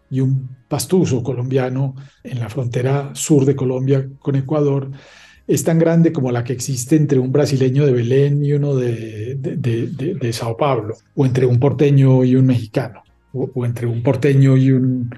y 0.09 0.19
un 0.19 0.49
pastuso 0.67 1.23
colombiano 1.23 1.95
en 2.23 2.39
la 2.39 2.49
frontera 2.49 3.11
sur 3.13 3.45
de 3.45 3.55
Colombia 3.55 4.09
con 4.19 4.35
Ecuador 4.35 4.91
es 5.47 5.63
tan 5.63 5.79
grande 5.79 6.11
como 6.11 6.31
la 6.31 6.43
que 6.43 6.53
existe 6.53 6.97
entre 6.97 7.19
un 7.19 7.31
brasileño 7.31 7.85
de 7.85 7.93
Belén 7.93 8.43
y 8.43 8.51
uno 8.51 8.75
de, 8.75 9.35
de, 9.35 10.33
Sao 10.33 10.57
Paulo, 10.57 10.95
o 11.15 11.25
entre 11.25 11.45
un 11.45 11.57
porteño 11.59 12.23
y 12.25 12.35
un 12.35 12.45
mexicano, 12.45 13.01
o, 13.31 13.65
entre 13.65 13.87
un 13.87 14.03
porteño 14.03 14.57
y 14.57 14.71
un, 14.71 15.09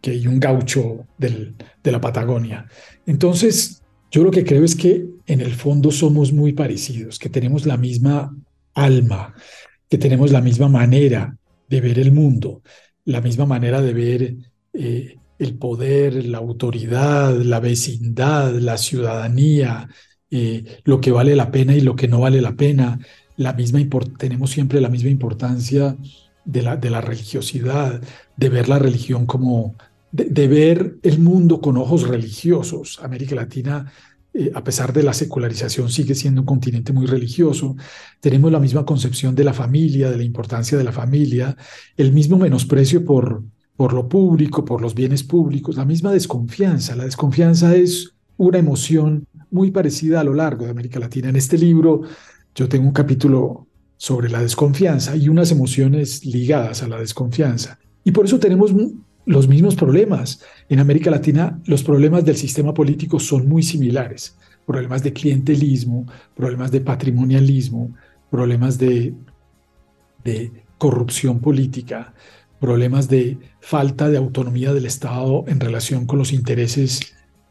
que, 0.00 0.14
y 0.14 0.28
un 0.28 0.38
gaucho 0.38 1.06
del, 1.18 1.54
de 1.82 1.92
la 1.92 2.00
Patagonia. 2.00 2.66
Entonces, 3.06 3.82
yo 4.10 4.22
lo 4.22 4.30
que 4.30 4.44
creo 4.44 4.62
es 4.62 4.76
que 4.76 5.04
en 5.26 5.40
el 5.40 5.52
fondo 5.52 5.90
somos 5.90 6.32
muy 6.32 6.52
parecidos, 6.52 7.18
que 7.18 7.28
tenemos 7.28 7.66
la 7.66 7.76
misma 7.76 8.36
alma, 8.74 9.34
que 9.88 9.98
tenemos 9.98 10.30
la 10.30 10.40
misma 10.40 10.68
manera 10.68 11.36
de 11.68 11.80
ver 11.80 11.98
el 11.98 12.12
mundo, 12.12 12.62
la 13.04 13.20
misma 13.20 13.46
manera 13.46 13.82
de 13.82 13.92
ver 13.92 14.34
eh, 14.74 15.16
el 15.42 15.54
poder, 15.58 16.24
la 16.26 16.38
autoridad, 16.38 17.34
la 17.40 17.60
vecindad, 17.60 18.54
la 18.54 18.78
ciudadanía 18.78 19.88
eh, 20.34 20.80
lo 20.84 20.98
que 20.98 21.12
vale 21.12 21.36
la 21.36 21.50
pena 21.50 21.76
y 21.76 21.82
lo 21.82 21.94
que 21.94 22.08
no 22.08 22.20
vale 22.20 22.40
la 22.40 22.56
pena. 22.56 22.98
La 23.36 23.52
misma 23.52 23.80
tenemos 24.16 24.50
siempre 24.50 24.80
la 24.80 24.88
misma 24.88 25.10
importancia 25.10 25.94
de 26.46 26.62
la, 26.62 26.76
de 26.78 26.88
la 26.88 27.02
religiosidad, 27.02 28.00
de 28.34 28.48
ver 28.48 28.66
la 28.66 28.78
religión 28.78 29.26
como, 29.26 29.76
de, 30.10 30.48
ver 30.48 30.96
el 31.02 31.18
mundo 31.18 31.60
con 31.60 31.76
ojos 31.76 32.08
religiosos. 32.08 32.98
América 33.02 33.34
Latina 33.34 33.92
eh, 34.32 34.50
a 34.54 34.64
pesar 34.64 34.94
de 34.94 35.02
la 35.02 35.12
secularización, 35.12 35.90
sigue 35.90 36.14
siendo 36.14 36.40
un 36.40 36.46
continente 36.46 36.94
muy 36.94 37.04
religioso. 37.04 37.76
Tenemos 38.18 38.50
la 38.50 38.58
misma 38.58 38.86
concepción 38.86 39.34
de 39.34 39.44
la 39.44 39.52
familia, 39.52 40.10
de 40.10 40.16
la 40.16 40.24
importancia 40.24 40.78
de 40.78 40.84
la 40.84 40.92
familia, 40.92 41.58
el 41.98 42.12
mismo 42.12 42.38
menosprecio 42.38 43.04
por, 43.04 43.44
por 43.82 43.94
lo 43.94 44.08
público, 44.08 44.64
por 44.64 44.80
los 44.80 44.94
bienes 44.94 45.24
públicos, 45.24 45.74
la 45.76 45.84
misma 45.84 46.12
desconfianza. 46.12 46.94
La 46.94 47.02
desconfianza 47.02 47.74
es 47.74 48.12
una 48.36 48.58
emoción 48.58 49.26
muy 49.50 49.72
parecida 49.72 50.20
a 50.20 50.22
lo 50.22 50.34
largo 50.34 50.66
de 50.66 50.70
América 50.70 51.00
Latina. 51.00 51.30
En 51.30 51.34
este 51.34 51.58
libro 51.58 52.02
yo 52.54 52.68
tengo 52.68 52.86
un 52.86 52.92
capítulo 52.92 53.66
sobre 53.96 54.30
la 54.30 54.40
desconfianza 54.40 55.16
y 55.16 55.28
unas 55.28 55.50
emociones 55.50 56.24
ligadas 56.24 56.84
a 56.84 56.86
la 56.86 57.00
desconfianza. 57.00 57.80
Y 58.04 58.12
por 58.12 58.26
eso 58.26 58.38
tenemos 58.38 58.72
los 59.26 59.48
mismos 59.48 59.74
problemas. 59.74 60.40
En 60.68 60.78
América 60.78 61.10
Latina 61.10 61.60
los 61.64 61.82
problemas 61.82 62.24
del 62.24 62.36
sistema 62.36 62.72
político 62.72 63.18
son 63.18 63.48
muy 63.48 63.64
similares. 63.64 64.36
Problemas 64.64 65.02
de 65.02 65.12
clientelismo, 65.12 66.06
problemas 66.36 66.70
de 66.70 66.82
patrimonialismo, 66.82 67.92
problemas 68.30 68.78
de, 68.78 69.12
de 70.22 70.52
corrupción 70.78 71.40
política, 71.40 72.14
problemas 72.62 73.08
de 73.08 73.38
falta 73.60 74.08
de 74.08 74.16
autonomía 74.16 74.72
del 74.72 74.86
Estado 74.86 75.44
en 75.48 75.58
relación 75.58 76.06
con 76.06 76.20
los 76.20 76.32
intereses 76.32 77.00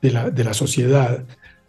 de 0.01 0.09
la, 0.09 0.29
de 0.29 0.45
la 0.45 0.53
sociedad, 0.53 1.25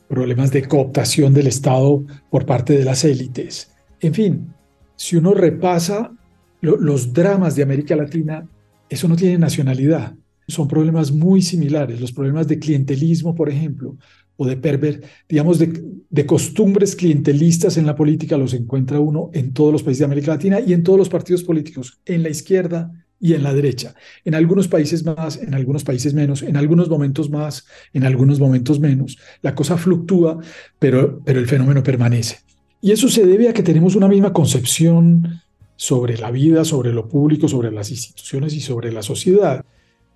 problemas 0.08 0.52
de 0.52 0.62
cooptación 0.68 1.34
del 1.34 1.48
Estado 1.48 2.04
por 2.30 2.46
parte 2.46 2.78
de 2.78 2.84
las 2.84 3.04
élites. 3.04 3.72
En 3.98 4.14
fin, 4.14 4.54
si 4.94 5.16
uno 5.16 5.34
repasa 5.34 6.12
los 6.60 7.12
dramas 7.12 7.56
de 7.56 7.64
América 7.64 7.96
Latina, 7.96 8.48
eso 8.88 9.08
no 9.08 9.16
tiene 9.16 9.38
nacionalidad. 9.38 10.14
Son 10.46 10.68
problemas 10.68 11.10
muy 11.10 11.42
similares. 11.42 12.00
Los 12.00 12.12
problemas 12.12 12.46
de 12.46 12.60
clientelismo, 12.60 13.34
por 13.34 13.50
ejemplo, 13.50 13.96
o 14.36 14.46
de 14.46 14.56
perver, 14.56 15.02
digamos, 15.28 15.58
de, 15.58 15.82
de, 16.08 16.26
costumbres 16.26 16.94
clientelistas 16.94 17.76
en 17.76 17.86
la 17.86 17.96
política 17.96 18.36
los 18.36 18.54
encuentra 18.54 19.00
uno 19.00 19.30
en 19.32 19.52
todos 19.52 19.72
los 19.72 19.82
países 19.82 19.98
de 19.98 20.04
América 20.04 20.30
Latina 20.30 20.60
y 20.60 20.72
en 20.72 20.84
todos 20.84 20.98
los 20.98 21.08
partidos 21.08 21.42
políticos, 21.42 21.98
en 22.06 22.22
la 22.22 22.28
izquierda 22.28 23.01
y 23.22 23.34
en 23.34 23.44
la 23.44 23.54
derecha. 23.54 23.94
En 24.24 24.34
algunos 24.34 24.66
países 24.66 25.04
más, 25.04 25.36
en 25.36 25.54
algunos 25.54 25.84
países 25.84 26.12
menos, 26.12 26.42
en 26.42 26.56
algunos 26.56 26.88
momentos 26.88 27.30
más, 27.30 27.64
en 27.94 28.04
algunos 28.04 28.40
momentos 28.40 28.80
menos. 28.80 29.16
La 29.42 29.54
cosa 29.54 29.78
fluctúa, 29.78 30.38
pero, 30.80 31.20
pero 31.24 31.38
el 31.38 31.46
fenómeno 31.46 31.84
permanece. 31.84 32.40
Y 32.80 32.90
eso 32.90 33.08
se 33.08 33.24
debe 33.24 33.48
a 33.48 33.54
que 33.54 33.62
tenemos 33.62 33.94
una 33.94 34.08
misma 34.08 34.32
concepción 34.32 35.40
sobre 35.76 36.18
la 36.18 36.32
vida, 36.32 36.64
sobre 36.64 36.92
lo 36.92 37.08
público, 37.08 37.46
sobre 37.46 37.70
las 37.70 37.92
instituciones 37.92 38.54
y 38.54 38.60
sobre 38.60 38.90
la 38.90 39.02
sociedad. 39.02 39.64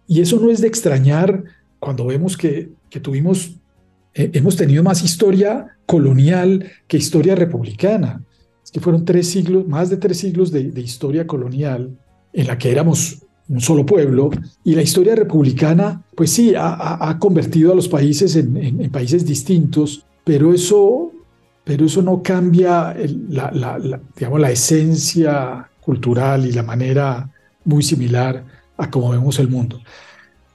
Y 0.09 0.21
eso 0.21 0.41
no 0.41 0.51
es 0.51 0.61
de 0.61 0.67
extrañar 0.67 1.45
cuando 1.79 2.07
vemos 2.07 2.37
que, 2.37 2.71
que 2.91 2.99
tuvimos, 2.99 3.53
eh, 4.15 4.31
hemos 4.33 4.57
tenido 4.57 4.83
más 4.83 5.05
historia 5.05 5.77
colonial 5.87 6.73
que 6.89 6.97
historia 6.97 7.37
republicana. 7.37 8.25
Es 8.65 8.73
que 8.73 8.81
fueron 8.81 9.05
tres 9.05 9.29
siglos, 9.29 9.65
más 9.69 9.91
de 9.91 9.97
tres 9.97 10.19
siglos 10.19 10.51
de, 10.51 10.73
historia 10.81 11.25
colonial 11.25 11.97
en 12.37 12.47
la 12.47 12.57
que 12.57 12.71
éramos 12.71 13.23
un 13.49 13.61
solo 13.61 13.87
pueblo, 13.87 14.31
y 14.63 14.75
la 14.75 14.83
historia 14.83 15.15
republicana, 15.15 16.03
pues 16.15 16.31
sí, 16.31 16.53
ha, 16.57 17.17
convertido 17.19 17.73
a 17.73 17.77
los 17.77 17.89
países 17.89 18.37
en, 18.37 18.91
países 18.91 19.25
distintos, 19.25 20.05
pero 20.25 20.53
eso 20.53 21.13
pero 21.65 21.87
eso 21.87 22.01
no 22.01 22.23
cambia 22.23 22.95
la, 23.29 23.51
la 23.51 24.51
esencia 24.53 25.69
cultural 25.81 26.47
y 26.47 26.53
la 26.53 26.63
manera 26.63 27.29
muy 27.65 27.83
similar 27.83 28.45
a 28.77 28.89
cómo 28.89 29.11
vemos 29.11 29.41
el 29.41 29.49
mundo. 29.49 29.81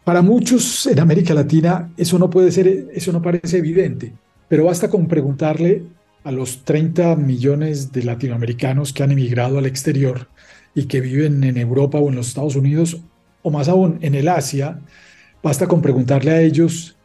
Para 0.06 0.22
muchos 0.22 0.88
en 0.88 1.00
América 1.00 1.34
Latina 1.34 1.92
eso 1.98 2.18
no 2.18 2.30
puede 2.30 2.50
ser, 2.50 2.88
eso 2.94 3.12
no 3.12 3.22
parece 3.22 3.58
evidente, 3.58 4.14
pero 4.48 4.66
basta 4.66 4.90
con 4.90 5.08
preguntarle 5.08 5.84
a 6.24 6.32
los 6.32 6.64
30 6.64 7.18
millones 7.18 7.92
de 7.92 8.04
latinoamericanos 8.04 8.94
que 8.94 9.04
han 9.04 9.12
emigrado 9.12 9.58
al 9.58 9.66
exterior 9.66 10.28
y 10.74 10.86
que 10.86 11.02
viven 11.02 11.44
en 11.44 11.58
Europa 11.58 11.98
o 12.00 12.10
en 12.10 12.16
los 12.16 12.28
Estados 12.28 12.56
Unidos, 12.56 13.02
o 13.42 13.52
más 13.52 13.68
aún 13.68 13.98
en 14.02 14.16
el 14.16 14.28
Asia, 14.28 14.80
basta 15.44 15.68
con 15.68 15.82
preguntarle 15.82 16.32
a 16.32 16.42
ellos 16.42 16.96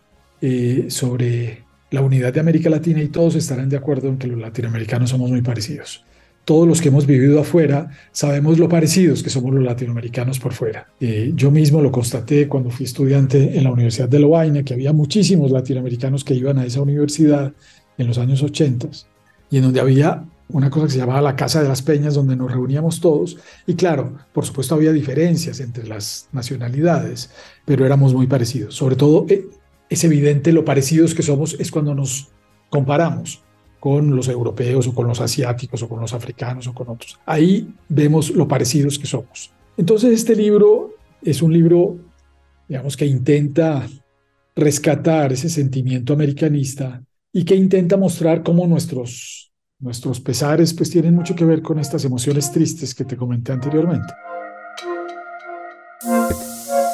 eh, 0.41 0.87
sobre 0.89 1.65
la 1.91 2.03
unidad 2.03 2.33
de 2.33 2.41
América 2.41 2.69
Latina 2.69 3.01
y 3.01 3.09
todos 3.09 3.37
estarán 3.37 3.69
de 3.69 3.77
acuerdo 3.77 4.09
en 4.09 4.19
que 4.19 4.27
los 4.27 4.39
latinoamericanos 4.39 5.11
somos 5.11 5.31
muy 5.31 5.43
parecidos. 5.43 6.05
Todos 6.45 6.69
los 6.69 6.81
que 6.81 6.89
hemos 6.89 7.07
vivido 7.07 7.41
afuera 7.41 7.91
sabemos 8.13 8.59
lo 8.59 8.69
parecidos 8.69 9.23
que 9.23 9.31
somos 9.31 9.53
los 9.53 9.65
latinoamericanos 9.65 10.39
por 10.39 10.53
fuera. 10.53 10.87
Eh, 11.01 11.33
yo 11.35 11.51
mismo 11.51 11.81
lo 11.81 11.91
constaté 11.91 12.47
cuando 12.47 12.71
fui 12.71 12.87
estudiante 12.87 13.57
en 13.57 13.65
la 13.65 13.73
Universidad 13.73 14.09
de 14.09 14.21
Lovaina, 14.21 14.63
que 14.63 14.75
había 14.75 14.93
muchísimos 14.93 15.51
latinoamericanos 15.51 16.23
que 16.23 16.35
iban 16.35 16.59
a 16.59 16.65
esa 16.65 16.83
universidad 16.83 17.53
en 17.99 18.07
los 18.07 18.19
años 18.19 18.43
80 18.43 18.89
y 19.51 19.57
en 19.57 19.63
donde 19.65 19.81
había 19.81 20.25
una 20.49 20.71
cosa 20.71 20.87
que 20.87 20.93
se 20.93 20.99
llamaba 20.99 21.21
la 21.21 21.37
Casa 21.37 21.63
de 21.63 21.69
las 21.69 21.83
Peñas, 21.83 22.15
donde 22.15 22.37
nos 22.37 22.51
reuníamos 22.51 23.01
todos. 23.01 23.37
Y 23.67 23.75
claro, 23.75 24.17
por 24.33 24.45
supuesto 24.45 24.75
había 24.75 24.93
diferencias 24.93 25.61
entre 25.61 25.87
las 25.87 26.29
nacionalidades, 26.33 27.31
pero 27.65 27.85
éramos 27.85 28.15
muy 28.15 28.27
parecidos. 28.27 28.75
Sobre 28.75 28.97
todo 28.97 29.27
eh, 29.29 29.47
es 29.89 30.05
evidente 30.05 30.53
lo 30.53 30.65
parecidos 30.65 31.15
que 31.15 31.23
somos 31.23 31.57
es 31.59 31.71
cuando 31.71 31.95
nos 31.95 32.29
comparamos 32.71 33.43
con 33.81 34.17
los 34.17 34.29
europeos 34.29 34.87
o 34.87 34.95
con 34.95 35.07
los 35.07 35.21
asiáticos 35.21 35.83
o 35.83 35.89
con 35.89 36.01
los 36.01 36.13
africanos 36.13 36.67
o 36.67 36.75
con 36.75 36.89
otros. 36.89 37.19
Ahí 37.27 37.73
vemos 37.89 38.31
lo 38.31 38.49
parecidos 38.49 38.99
que 38.99 39.07
somos. 39.07 39.53
Entonces 39.77 40.13
este 40.13 40.35
libro 40.35 40.95
es 41.23 41.43
un 41.43 41.53
libro, 41.53 41.99
digamos, 42.69 42.97
que 42.97 43.07
intenta 43.07 43.87
rescatar 44.55 45.33
ese 45.33 45.51
sentimiento 45.51 46.15
americanista 46.15 47.03
y 47.33 47.45
que 47.45 47.55
intenta 47.55 47.97
mostrar 47.97 48.43
cómo 48.43 48.67
nuestros, 48.67 49.46
nuestros 49.79 50.21
pesares 50.21 50.73
pues 50.75 50.91
tienen 50.91 51.15
mucho 51.15 51.35
que 51.35 51.45
ver 51.45 51.63
con 51.63 51.79
estas 51.79 52.05
emociones 52.05 52.51
tristes 52.51 52.95
que 52.95 53.05
te 53.05 53.17
comenté 53.17 53.53
anteriormente. 53.53 54.13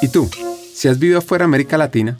¿Y 0.01 0.07
tú? 0.09 0.29
Si 0.73 0.87
has 0.87 0.99
vivido 0.99 1.21
fuera 1.21 1.43
de 1.43 1.47
América 1.47 1.77
Latina, 1.77 2.17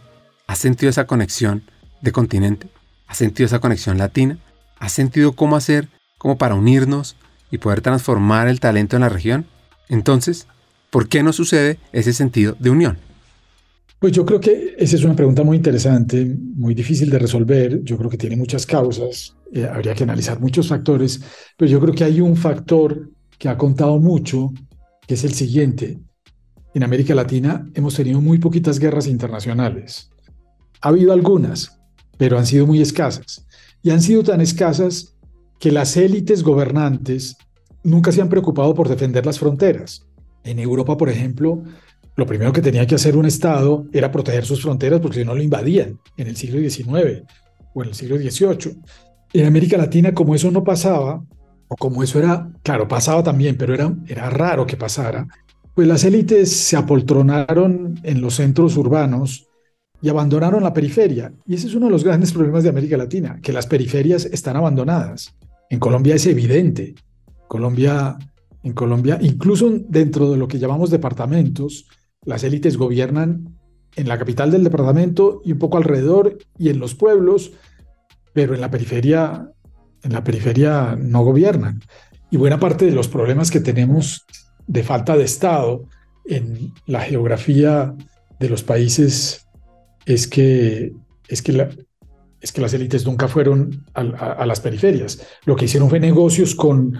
¿Has 0.54 0.60
sentido 0.60 0.90
esa 0.90 1.08
conexión 1.08 1.64
de 2.02 2.12
continente? 2.12 2.68
¿Has 3.08 3.18
sentido 3.18 3.48
esa 3.48 3.60
conexión 3.60 3.98
latina? 3.98 4.38
¿Has 4.78 4.92
sentido 4.92 5.34
cómo 5.34 5.56
hacer 5.56 5.88
como 6.18 6.38
para 6.38 6.56
unirnos 6.56 7.16
y 7.50 7.60
poder 7.60 7.82
transformar 7.82 8.48
el 8.48 8.60
talento 8.60 8.96
en 8.96 9.02
la 9.02 9.10
región? 9.10 9.46
Entonces, 9.88 10.48
¿por 10.90 11.08
qué 11.08 11.24
no 11.24 11.34
sucede 11.34 11.80
ese 11.92 12.14
sentido 12.14 12.56
de 12.60 12.70
unión? 12.70 13.00
Pues 14.04 14.12
yo 14.12 14.26
creo 14.26 14.42
que 14.42 14.76
esa 14.78 14.98
es 14.98 15.06
una 15.06 15.16
pregunta 15.16 15.44
muy 15.44 15.56
interesante, 15.56 16.26
muy 16.26 16.74
difícil 16.76 17.10
de 17.10 17.20
resolver. 17.20 17.82
Yo 17.86 17.98
creo 17.98 18.10
que 18.10 18.18
tiene 18.18 18.36
muchas 18.36 18.66
causas, 18.66 19.38
eh, 19.54 19.64
habría 19.64 19.96
que 19.96 20.04
analizar 20.04 20.42
muchos 20.42 20.68
factores, 20.68 21.22
pero 21.56 21.72
yo 21.72 21.80
creo 21.80 21.94
que 21.94 22.04
hay 22.04 22.20
un 22.20 22.36
factor 22.36 23.10
que 23.40 23.48
ha 23.48 23.58
contado 23.58 23.98
mucho, 24.02 24.52
que 25.08 25.14
es 25.14 25.24
el 25.24 25.32
siguiente. 25.34 26.02
En 26.74 26.84
América 26.84 27.16
Latina 27.16 27.66
hemos 27.76 27.96
tenido 27.96 28.20
muy 28.20 28.40
poquitas 28.40 28.78
guerras 28.78 29.08
internacionales. 29.08 30.10
Ha 30.82 30.90
habido 30.90 31.14
algunas, 31.14 31.80
pero 32.18 32.38
han 32.38 32.46
sido 32.46 32.68
muy 32.68 32.82
escasas. 32.82 33.48
Y 33.84 33.92
han 33.92 34.02
sido 34.02 34.22
tan 34.22 34.42
escasas 34.42 35.16
que 35.62 35.72
las 35.72 35.96
élites 35.96 36.44
gobernantes 36.44 37.38
nunca 37.86 38.12
se 38.12 38.22
han 38.22 38.28
preocupado 38.28 38.74
por 38.74 38.90
defender 38.90 39.26
las 39.26 39.40
fronteras. 39.40 40.06
En 40.44 40.60
Europa, 40.60 40.98
por 40.98 41.08
ejemplo, 41.08 41.64
lo 42.16 42.26
primero 42.26 42.54
que 42.54 42.62
tenía 42.62 42.86
que 42.86 42.96
hacer 42.96 43.18
un 43.18 43.26
Estado 43.26 43.86
era 43.92 44.12
proteger 44.12 44.46
sus 44.46 44.62
fronteras 44.62 45.00
porque 45.00 45.20
si 45.20 45.26
no 45.26 45.34
lo 45.34 45.42
invadían 45.42 46.00
en 46.18 46.28
el 46.28 46.36
siglo 46.36 46.60
XIX 46.60 47.24
o 47.74 47.84
en 47.84 47.90
el 47.90 47.96
siglo 47.96 48.18
XVIII. 48.18 48.78
En 49.34 49.46
América 49.48 49.78
Latina, 49.78 50.14
como 50.14 50.36
eso 50.36 50.52
no 50.52 50.64
pasaba, 50.64 51.24
o 51.68 51.76
como 51.76 52.04
eso 52.04 52.20
era, 52.20 52.50
claro, 52.62 52.88
pasaba 52.88 53.24
también, 53.24 53.58
pero 53.58 53.74
era, 53.74 53.92
era 54.08 54.30
raro 54.30 54.68
que 54.68 54.78
pasara, 54.78 55.28
pues 55.74 55.88
las 55.88 56.04
élites 56.04 56.52
se 56.52 56.78
apoltronaron 56.78 58.00
en 58.04 58.22
los 58.22 58.36
centros 58.36 58.78
urbanos 58.78 59.48
y 60.00 60.10
abandonaron 60.10 60.62
la 60.62 60.74
periferia. 60.74 61.34
Y 61.48 61.56
ese 61.56 61.68
es 61.68 61.74
uno 61.74 61.88
de 61.88 61.94
los 61.94 62.04
grandes 62.04 62.32
problemas 62.32 62.62
de 62.62 62.70
América 62.70 62.98
Latina, 62.98 63.40
que 63.42 63.54
las 63.54 63.66
periferias 63.66 64.26
están 64.26 64.56
abandonadas. 64.56 65.34
En 65.70 65.80
Colombia 65.80 66.14
es 66.14 66.28
evidente. 66.28 66.94
Colombia, 67.48 68.18
en 68.62 68.74
Colombia, 68.74 69.18
incluso 69.22 69.72
dentro 69.88 70.30
de 70.30 70.38
lo 70.38 70.48
que 70.48 70.60
llamamos 70.60 70.92
departamentos, 70.92 71.88
las 72.26 72.44
élites 72.44 72.78
gobiernan 72.78 73.58
en 73.96 74.08
la 74.08 74.18
capital 74.18 74.52
del 74.52 74.64
departamento 74.64 75.42
y 75.46 75.52
un 75.52 75.60
poco 75.60 75.78
alrededor 75.78 76.38
y 76.58 76.70
en 76.70 76.80
los 76.80 76.96
pueblos, 76.96 77.52
pero 78.34 78.56
en 78.56 78.62
la 78.62 78.72
periferia, 78.72 79.52
en 80.02 80.14
la 80.14 80.24
periferia 80.24 80.96
no 81.00 81.24
gobiernan. 81.24 81.82
Y 82.32 82.38
buena 82.38 82.60
parte 82.60 82.86
de 82.86 82.92
los 82.92 83.08
problemas 83.08 83.52
que 83.52 83.60
tenemos 83.60 84.26
de 84.68 84.84
falta 84.84 85.16
de 85.16 85.24
Estado 85.24 85.86
en 86.26 86.74
la 86.88 87.02
geografía 87.02 87.94
de 88.40 88.50
los 88.50 88.64
países 88.64 89.48
es 90.06 90.28
que, 90.28 90.94
es 91.28 91.42
que 91.42 91.70
es 92.44 92.52
que 92.52 92.60
las 92.60 92.74
élites 92.74 93.06
nunca 93.06 93.30
fueron 93.30 93.86
a, 93.94 94.02
a, 94.02 94.46
las 94.46 94.60
periferias. 94.60 95.26
Lo 95.46 95.56
que 95.56 95.64
hicieron 95.64 95.90
fue 95.90 96.02
negocios 96.02 96.56
con 96.56 96.98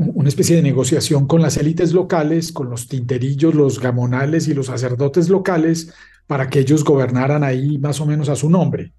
una 0.00 0.28
especie 0.28 0.56
de 0.56 0.62
negociación 0.62 1.26
con 1.26 1.42
las 1.42 1.58
élites 1.58 1.92
locales, 1.92 2.52
con 2.52 2.70
los 2.70 2.88
tinterillos, 2.88 3.54
los 3.54 3.80
gamonales 3.80 4.48
y 4.48 4.54
los 4.54 4.66
sacerdotes 4.66 5.28
locales, 5.28 5.92
para 6.26 6.48
que 6.48 6.60
ellos 6.60 6.84
gobernaran 6.84 7.44
ahí 7.44 7.76
más 7.78 8.00
o 8.00 8.06
menos 8.06 8.28
a 8.28 8.36
su 8.36 8.48
nombre. 8.48 8.92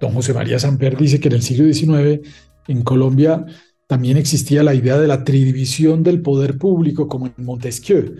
Don 0.00 0.12
José 0.14 0.32
María 0.32 0.58
Samper 0.58 0.96
dice 0.96 1.20
que 1.20 1.28
en 1.28 1.34
el 1.34 1.42
siglo 1.42 1.72
XIX 1.72 2.26
en 2.66 2.82
Colombia 2.82 3.44
también 3.86 4.16
existía 4.16 4.62
la 4.62 4.74
idea 4.74 4.98
de 4.98 5.08
la 5.08 5.24
tridivisión 5.24 6.02
del 6.02 6.22
poder 6.22 6.56
público 6.56 7.08
como 7.08 7.26
en 7.26 7.44
Montesquieu, 7.44 8.16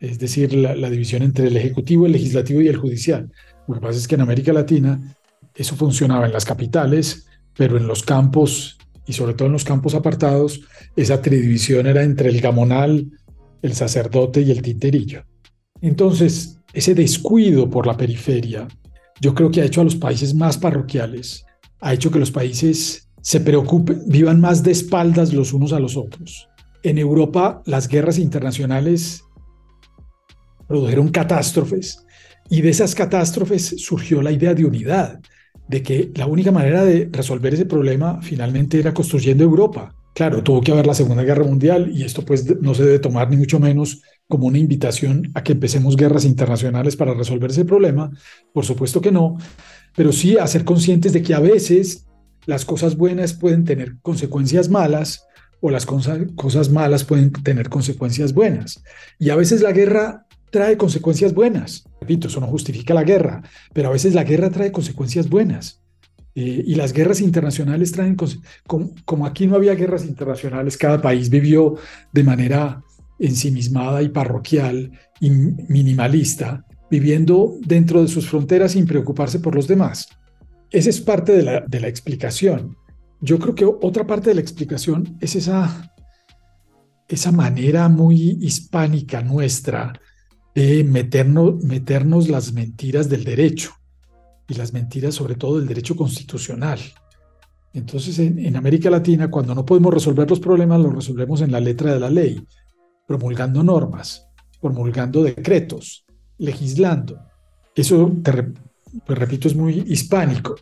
es 0.00 0.18
decir, 0.18 0.54
la, 0.54 0.74
la 0.74 0.90
división 0.90 1.22
entre 1.22 1.48
el 1.48 1.56
ejecutivo, 1.56 2.06
el 2.06 2.12
legislativo 2.12 2.60
y 2.60 2.68
el 2.68 2.76
judicial. 2.76 3.30
Lo 3.68 3.74
que 3.74 3.80
pasa 3.80 3.98
es 3.98 4.08
que 4.08 4.14
en 4.16 4.22
América 4.22 4.52
Latina 4.52 5.16
eso 5.54 5.76
funcionaba 5.76 6.26
en 6.26 6.32
las 6.32 6.44
capitales, 6.44 7.26
pero 7.56 7.76
en 7.76 7.86
los 7.86 8.02
campos 8.02 8.78
y 9.08 9.14
sobre 9.14 9.32
todo 9.32 9.46
en 9.46 9.54
los 9.54 9.64
campos 9.64 9.94
apartados, 9.94 10.60
esa 10.94 11.20
tridivisión 11.22 11.86
era 11.86 12.02
entre 12.04 12.28
el 12.28 12.40
gamonal, 12.42 13.10
el 13.62 13.72
sacerdote 13.72 14.42
y 14.42 14.50
el 14.50 14.60
tinterillo. 14.60 15.24
Entonces, 15.80 16.60
ese 16.74 16.94
descuido 16.94 17.70
por 17.70 17.86
la 17.86 17.96
periferia, 17.96 18.68
yo 19.20 19.34
creo 19.34 19.50
que 19.50 19.62
ha 19.62 19.64
hecho 19.64 19.80
a 19.80 19.84
los 19.84 19.96
países 19.96 20.34
más 20.34 20.58
parroquiales, 20.58 21.46
ha 21.80 21.94
hecho 21.94 22.10
que 22.10 22.18
los 22.18 22.30
países 22.30 23.08
se 23.22 23.40
preocupen, 23.40 24.02
vivan 24.06 24.40
más 24.42 24.62
de 24.62 24.72
espaldas 24.72 25.32
los 25.32 25.54
unos 25.54 25.72
a 25.72 25.80
los 25.80 25.96
otros. 25.96 26.46
En 26.82 26.98
Europa, 26.98 27.62
las 27.64 27.88
guerras 27.88 28.18
internacionales 28.18 29.24
produjeron 30.68 31.08
catástrofes 31.08 32.04
y 32.50 32.60
de 32.60 32.68
esas 32.68 32.94
catástrofes 32.94 33.74
surgió 33.78 34.20
la 34.20 34.32
idea 34.32 34.52
de 34.52 34.66
unidad 34.66 35.18
de 35.68 35.82
que 35.82 36.10
la 36.14 36.26
única 36.26 36.50
manera 36.50 36.84
de 36.84 37.08
resolver 37.12 37.54
ese 37.54 37.66
problema 37.66 38.20
finalmente 38.22 38.78
era 38.78 38.94
construyendo 38.94 39.44
Europa. 39.44 39.94
Claro, 40.14 40.42
tuvo 40.42 40.60
que 40.60 40.72
haber 40.72 40.86
la 40.86 40.94
Segunda 40.94 41.22
Guerra 41.22 41.44
Mundial 41.44 41.92
y 41.92 42.02
esto 42.02 42.24
pues 42.24 42.60
no 42.60 42.74
se 42.74 42.84
debe 42.84 42.98
tomar 42.98 43.30
ni 43.30 43.36
mucho 43.36 43.60
menos 43.60 44.02
como 44.26 44.46
una 44.46 44.58
invitación 44.58 45.30
a 45.34 45.42
que 45.44 45.52
empecemos 45.52 45.96
guerras 45.96 46.24
internacionales 46.24 46.96
para 46.96 47.14
resolver 47.14 47.50
ese 47.50 47.64
problema. 47.64 48.10
Por 48.52 48.64
supuesto 48.64 49.00
que 49.00 49.12
no, 49.12 49.36
pero 49.94 50.10
sí 50.10 50.36
a 50.36 50.46
ser 50.46 50.64
conscientes 50.64 51.12
de 51.12 51.22
que 51.22 51.34
a 51.34 51.40
veces 51.40 52.06
las 52.46 52.64
cosas 52.64 52.96
buenas 52.96 53.34
pueden 53.34 53.64
tener 53.64 53.96
consecuencias 54.02 54.68
malas 54.68 55.24
o 55.60 55.70
las 55.70 55.86
cosas 55.86 56.70
malas 56.70 57.04
pueden 57.04 57.32
tener 57.32 57.68
consecuencias 57.68 58.32
buenas. 58.32 58.82
Y 59.18 59.30
a 59.30 59.36
veces 59.36 59.60
la 59.60 59.72
guerra 59.72 60.26
trae 60.50 60.76
consecuencias 60.76 61.34
buenas. 61.34 61.84
Repito, 62.00 62.28
eso 62.28 62.40
no 62.40 62.46
justifica 62.46 62.94
la 62.94 63.04
guerra, 63.04 63.42
pero 63.72 63.88
a 63.88 63.92
veces 63.92 64.14
la 64.14 64.24
guerra 64.24 64.50
trae 64.50 64.72
consecuencias 64.72 65.28
buenas. 65.28 65.82
Eh, 66.34 66.62
y 66.66 66.74
las 66.76 66.92
guerras 66.92 67.20
internacionales 67.20 67.90
traen, 67.90 68.16
como, 68.66 69.26
aquí 69.26 69.46
no 69.46 69.56
había 69.56 69.74
guerras 69.74 70.04
internacionales, 70.04 70.76
cada 70.76 71.02
país 71.02 71.30
vivió 71.30 71.74
de 72.12 72.22
manera 72.22 72.82
ensimismada 73.18 74.02
y 74.02 74.08
parroquial 74.08 74.92
y 75.20 75.30
minimalista, 75.30 76.64
viviendo 76.90 77.56
dentro 77.66 78.02
de 78.02 78.08
sus 78.08 78.28
fronteras 78.28 78.72
sin 78.72 78.86
preocuparse 78.86 79.40
por 79.40 79.54
los 79.54 79.66
demás. 79.66 80.08
Esa 80.70 80.90
es 80.90 81.00
parte 81.00 81.32
de 81.32 81.42
la, 81.42 81.60
de 81.66 81.80
la 81.80 81.88
explicación. 81.88 82.76
Yo 83.20 83.38
creo 83.38 83.54
que 83.56 83.64
otra 83.64 84.06
parte 84.06 84.30
de 84.30 84.36
la 84.36 84.40
explicación 84.40 85.16
es 85.20 85.34
esa, 85.34 85.92
esa 87.08 87.32
manera 87.32 87.88
muy 87.88 88.38
hispánica 88.40 89.22
nuestra 89.22 89.92
de 90.58 90.82
meternos, 90.82 91.62
meternos 91.62 92.28
las 92.28 92.52
mentiras 92.52 93.08
del 93.08 93.22
derecho 93.22 93.70
y 94.48 94.54
las 94.54 94.72
mentiras 94.72 95.14
sobre 95.14 95.36
todo 95.36 95.58
del 95.58 95.68
derecho 95.68 95.94
constitucional. 95.94 96.80
Entonces, 97.72 98.18
en, 98.18 98.56
América 98.56 98.90
Latina, 98.90 99.30
cuando 99.30 99.54
no 99.54 99.64
podemos 99.64 99.94
resolver 99.94 100.28
los 100.28 100.40
problemas, 100.40 100.80
los 100.80 100.92
resolvemos 100.92 101.42
en 101.42 101.52
la 101.52 101.60
letra 101.60 101.94
de 101.94 102.00
la 102.00 102.10
ley, 102.10 102.44
promulgando 103.06 103.62
normas, 103.62 104.26
promulgando 104.60 105.22
decretos, 105.22 106.04
legislando. 106.38 107.20
Eso, 107.76 108.10
pues, 108.24 109.18
repito, 109.18 109.46
es 109.46 109.54
muy 109.54 109.84
hispánico. 109.86 110.56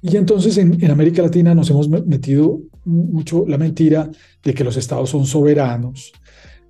Y 0.00 0.16
entonces 0.16 0.58
en, 0.58 0.82
en, 0.82 0.92
América 0.92 1.22
Latina 1.22 1.56
nos 1.56 1.68
hemos 1.70 1.88
metido 1.88 2.60
mucho 2.84 3.44
la 3.48 3.58
mentira 3.58 4.08
de 4.44 4.54
que 4.54 4.62
los 4.62 4.76
estados 4.76 5.10
son 5.10 5.26
soberanos, 5.26 6.12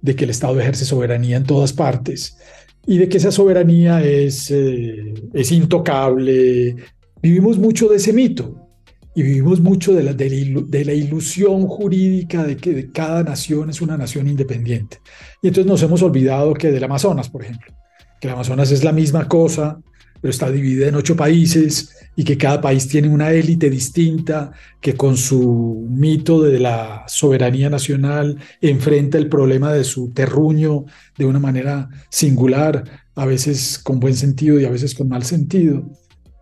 de 0.00 0.16
que 0.16 0.24
el 0.24 0.30
Estado 0.30 0.58
ejerce 0.58 0.86
soberanía 0.86 1.36
en 1.36 1.44
todas 1.44 1.74
partes, 1.74 2.38
y 2.86 2.98
de 2.98 3.08
que 3.08 3.18
esa 3.18 3.30
soberanía 3.30 4.02
es, 4.02 4.50
eh, 4.50 5.14
es 5.32 5.52
intocable. 5.52 6.76
Vivimos 7.22 7.58
mucho 7.58 7.88
de 7.88 7.96
ese 7.96 8.12
mito 8.12 8.68
y 9.14 9.22
vivimos 9.22 9.60
mucho 9.60 9.92
de 9.92 10.02
la, 10.02 10.14
de 10.14 10.84
la, 10.84 10.92
ilusión 10.92 11.66
jurídica 11.66 12.44
de 12.44 12.56
que 12.56 12.90
cada 12.90 13.22
nación 13.22 13.70
es 13.70 13.80
una 13.80 13.96
nación 13.96 14.28
independiente. 14.28 14.98
Y 15.42 15.48
entonces 15.48 15.70
nos 15.70 15.82
hemos 15.82 16.02
olvidado 16.02 16.54
que 16.54 16.70
del 16.70 16.84
Amazonas, 16.84 17.28
por 17.28 17.42
ejemplo, 17.42 17.74
que 18.20 18.28
el 18.28 18.34
Amazonas 18.34 18.70
es 18.70 18.84
la 18.84 18.92
misma 18.92 19.28
cosa, 19.28 19.80
pero 20.20 20.30
está 20.30 20.50
dividida 20.50 20.88
en 20.88 20.94
ocho 20.94 21.16
países 21.16 21.96
y 22.16 22.24
que 22.24 22.36
cada 22.36 22.60
país 22.60 22.86
tiene 22.88 23.08
una 23.08 23.32
élite 23.32 23.70
distinta 23.70 24.52
que 24.80 24.94
con 24.94 25.16
su 25.16 25.86
mito 25.88 26.42
de 26.42 26.58
la 26.58 27.04
soberanía 27.06 27.70
nacional 27.70 28.36
enfrenta 28.60 29.16
el 29.16 29.28
problema 29.28 29.72
de 29.72 29.84
su 29.84 30.10
terruño 30.12 30.84
de 31.16 31.24
una 31.24 31.38
manera 31.38 31.88
singular, 32.10 32.84
a 33.14 33.24
veces 33.26 33.78
con 33.78 34.00
buen 34.00 34.14
sentido 34.14 34.60
y 34.60 34.64
a 34.64 34.70
veces 34.70 34.94
con 34.94 35.08
mal 35.08 35.22
sentido, 35.22 35.88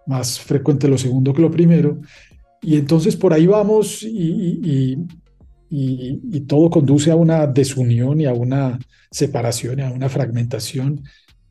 más 0.07 0.41
frecuente 0.41 0.89
lo 0.89 0.99
segundo 0.99 1.33
que 1.33 1.43
lo 1.43 1.51
primero. 1.51 2.01
Y 2.61 2.77
entonces 2.77 3.15
por 3.15 3.33
ahí 3.33 3.47
vamos 3.47 4.03
y, 4.03 4.97
y 5.71 6.41
todo 6.41 6.71
conduce 6.71 7.11
a 7.11 7.17
una 7.17 7.47
desunión 7.47 8.21
y 8.21 8.27
a 8.27 8.33
una 8.33 8.79
separación 9.11 9.79
y 9.79 9.83
a 9.83 9.91
una 9.91 10.09
fragmentación 10.09 11.05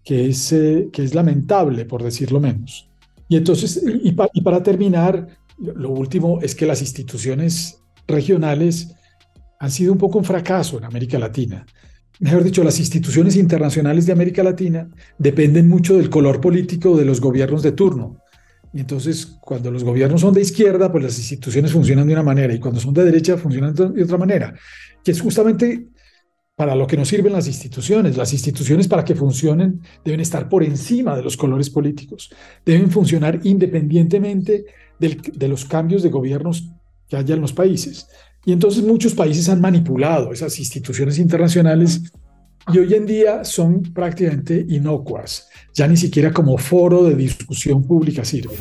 que 0.08 0.30
es, 0.30 0.54
eh, 0.54 0.88
que 0.94 1.04
es 1.04 1.14
lamentable, 1.14 1.84
por 1.84 2.02
decirlo 2.02 2.40
menos. 2.40 2.90
Y 3.28 3.36
entonces, 3.36 3.84
y, 3.86 4.14
para 4.14 4.64
terminar, 4.64 5.28
lo 5.60 5.90
último 5.90 6.40
es 6.42 6.56
que 6.56 6.66
las 6.66 6.80
instituciones 6.80 7.82
regionales 8.08 8.96
han 9.60 9.70
sido 9.70 9.92
un 9.92 9.98
poco 9.98 10.20
un 10.20 10.24
fracaso 10.24 10.78
en 10.78 10.86
América 10.86 11.20
Latina. 11.20 11.66
Mejor 12.22 12.46
dicho, 12.46 12.64
las 12.64 12.80
instituciones 12.80 13.36
internacionales 13.36 14.06
de 14.06 14.14
América 14.14 14.44
Latina 14.44 14.90
dependen 15.18 15.68
mucho 15.68 15.98
del 15.98 16.10
color 16.10 16.40
político 16.40 16.96
de 16.96 17.04
los 17.04 17.20
gobiernos 17.20 17.62
de 17.62 17.74
turno. 17.74 18.22
Y 18.72 18.80
entonces, 18.80 19.26
cuando 19.42 19.72
los 19.72 19.84
gobiernos 19.84 20.22
son 20.22 20.34
de 20.34 20.40
izquierda, 20.40 20.90
pues 20.90 21.04
las 21.04 21.20
instituciones 21.20 21.74
funcionan 21.74 22.08
de 22.08 22.14
una 22.14 22.24
manera, 22.24 22.54
y 22.54 22.60
cuando 22.60 22.80
son 22.80 22.94
de 22.94 23.04
derecha, 23.04 23.36
funcionan 23.36 23.76
de 23.76 24.04
otra 24.04 24.18
manera, 24.18 24.56
que 25.04 25.12
es 25.12 25.20
justamente 25.20 25.90
para 26.58 26.74
lo 26.76 26.88
que 26.88 26.98
nos 26.98 27.08
sirven 27.08 27.34
las 27.34 27.48
instituciones. 27.48 28.18
Las 28.18 28.34
instituciones 28.34 28.88
para 28.88 29.06
que 29.06 29.14
funcionen 29.14 29.80
deben 30.04 30.20
estar 30.20 30.50
por 30.50 30.64
encima 30.64 31.16
de 31.16 31.22
los 31.22 31.38
colores 31.38 31.70
políticos, 31.70 32.32
deben 32.66 32.90
funcionar 32.90 33.40
independientemente 33.44 34.66
de 35.00 35.48
los 35.48 35.66
cambios 35.66 36.02
de 36.02 36.10
gobiernos 36.10 36.68
que 37.08 37.16
haya 37.16 37.36
en 37.36 37.42
los 37.42 37.54
países. 37.54 38.08
Y 38.44 38.54
entonces 38.54 38.84
muchos 38.84 39.14
países 39.14 39.48
han 39.50 39.62
manipulado 39.62 40.34
esas 40.34 40.58
instituciones 40.58 41.20
internacionales 41.20 42.02
y 42.74 42.80
hoy 42.80 42.92
en 42.96 43.06
día 43.06 43.44
son 43.44 43.84
prácticamente 43.94 44.66
inocuas. 44.68 45.48
Ya 45.76 45.88
ni 45.88 45.96
siquiera 45.96 46.34
como 46.34 46.58
foro 46.58 47.04
de 47.04 47.14
discusión 47.14 47.84
pública 47.84 48.26
sirve. 48.26 48.56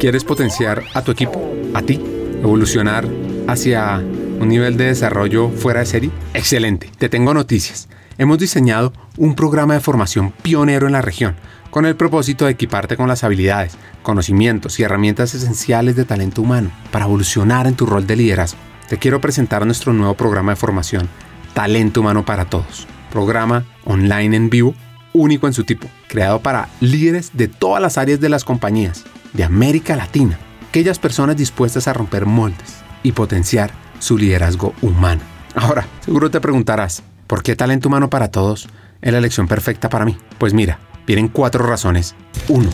¿Quieres 0.00 0.24
potenciar 0.24 0.82
a 0.94 1.02
tu 1.02 1.12
equipo, 1.12 1.40
a 1.74 1.80
ti, 1.80 2.00
evolucionar 2.40 3.06
hacia 3.46 3.96
un 3.98 4.48
nivel 4.48 4.76
de 4.76 4.86
desarrollo 4.86 5.50
fuera 5.50 5.80
de 5.80 5.86
serie? 5.86 6.10
Excelente, 6.34 6.90
te 6.98 7.08
tengo 7.08 7.34
noticias. 7.34 7.88
Hemos 8.18 8.38
diseñado 8.38 8.92
un 9.16 9.34
programa 9.34 9.74
de 9.74 9.80
formación 9.80 10.32
pionero 10.42 10.86
en 10.86 10.92
la 10.92 11.02
región, 11.02 11.36
con 11.70 11.86
el 11.86 11.96
propósito 11.96 12.44
de 12.44 12.52
equiparte 12.52 12.96
con 12.96 13.08
las 13.08 13.24
habilidades, 13.24 13.76
conocimientos 14.02 14.78
y 14.78 14.82
herramientas 14.82 15.34
esenciales 15.34 15.96
de 15.96 16.04
talento 16.04 16.42
humano 16.42 16.70
para 16.90 17.04
evolucionar 17.04 17.66
en 17.66 17.74
tu 17.74 17.86
rol 17.86 18.06
de 18.06 18.16
liderazgo. 18.16 18.58
Te 18.88 18.98
quiero 18.98 19.20
presentar 19.20 19.64
nuestro 19.64 19.92
nuevo 19.92 20.14
programa 20.14 20.52
de 20.52 20.56
formación, 20.56 21.08
Talento 21.54 22.00
Humano 22.00 22.24
para 22.24 22.46
Todos. 22.46 22.86
Programa 23.12 23.64
online 23.84 24.36
en 24.36 24.50
vivo, 24.50 24.74
único 25.12 25.46
en 25.46 25.52
su 25.52 25.64
tipo, 25.64 25.88
creado 26.08 26.40
para 26.40 26.68
líderes 26.80 27.30
de 27.34 27.48
todas 27.48 27.80
las 27.80 27.98
áreas 27.98 28.20
de 28.20 28.28
las 28.28 28.44
compañías 28.44 29.04
de 29.32 29.44
América 29.44 29.96
Latina, 29.96 30.38
aquellas 30.70 31.00
personas 31.00 31.36
dispuestas 31.36 31.88
a 31.88 31.92
romper 31.92 32.26
moldes 32.26 32.76
y 33.02 33.10
potenciar 33.10 33.72
su 33.98 34.16
liderazgo 34.16 34.72
humano. 34.82 35.20
Ahora, 35.56 35.84
seguro 35.98 36.30
te 36.30 36.40
preguntarás, 36.40 37.02
¿por 37.26 37.42
qué 37.42 37.56
talento 37.56 37.88
humano 37.88 38.08
para 38.08 38.30
todos 38.30 38.68
es 39.02 39.12
la 39.12 39.18
elección 39.18 39.48
perfecta 39.48 39.88
para 39.88 40.04
mí? 40.04 40.16
Pues 40.38 40.54
mira, 40.54 40.78
vienen 41.08 41.26
cuatro 41.26 41.66
razones. 41.66 42.14
Uno, 42.46 42.70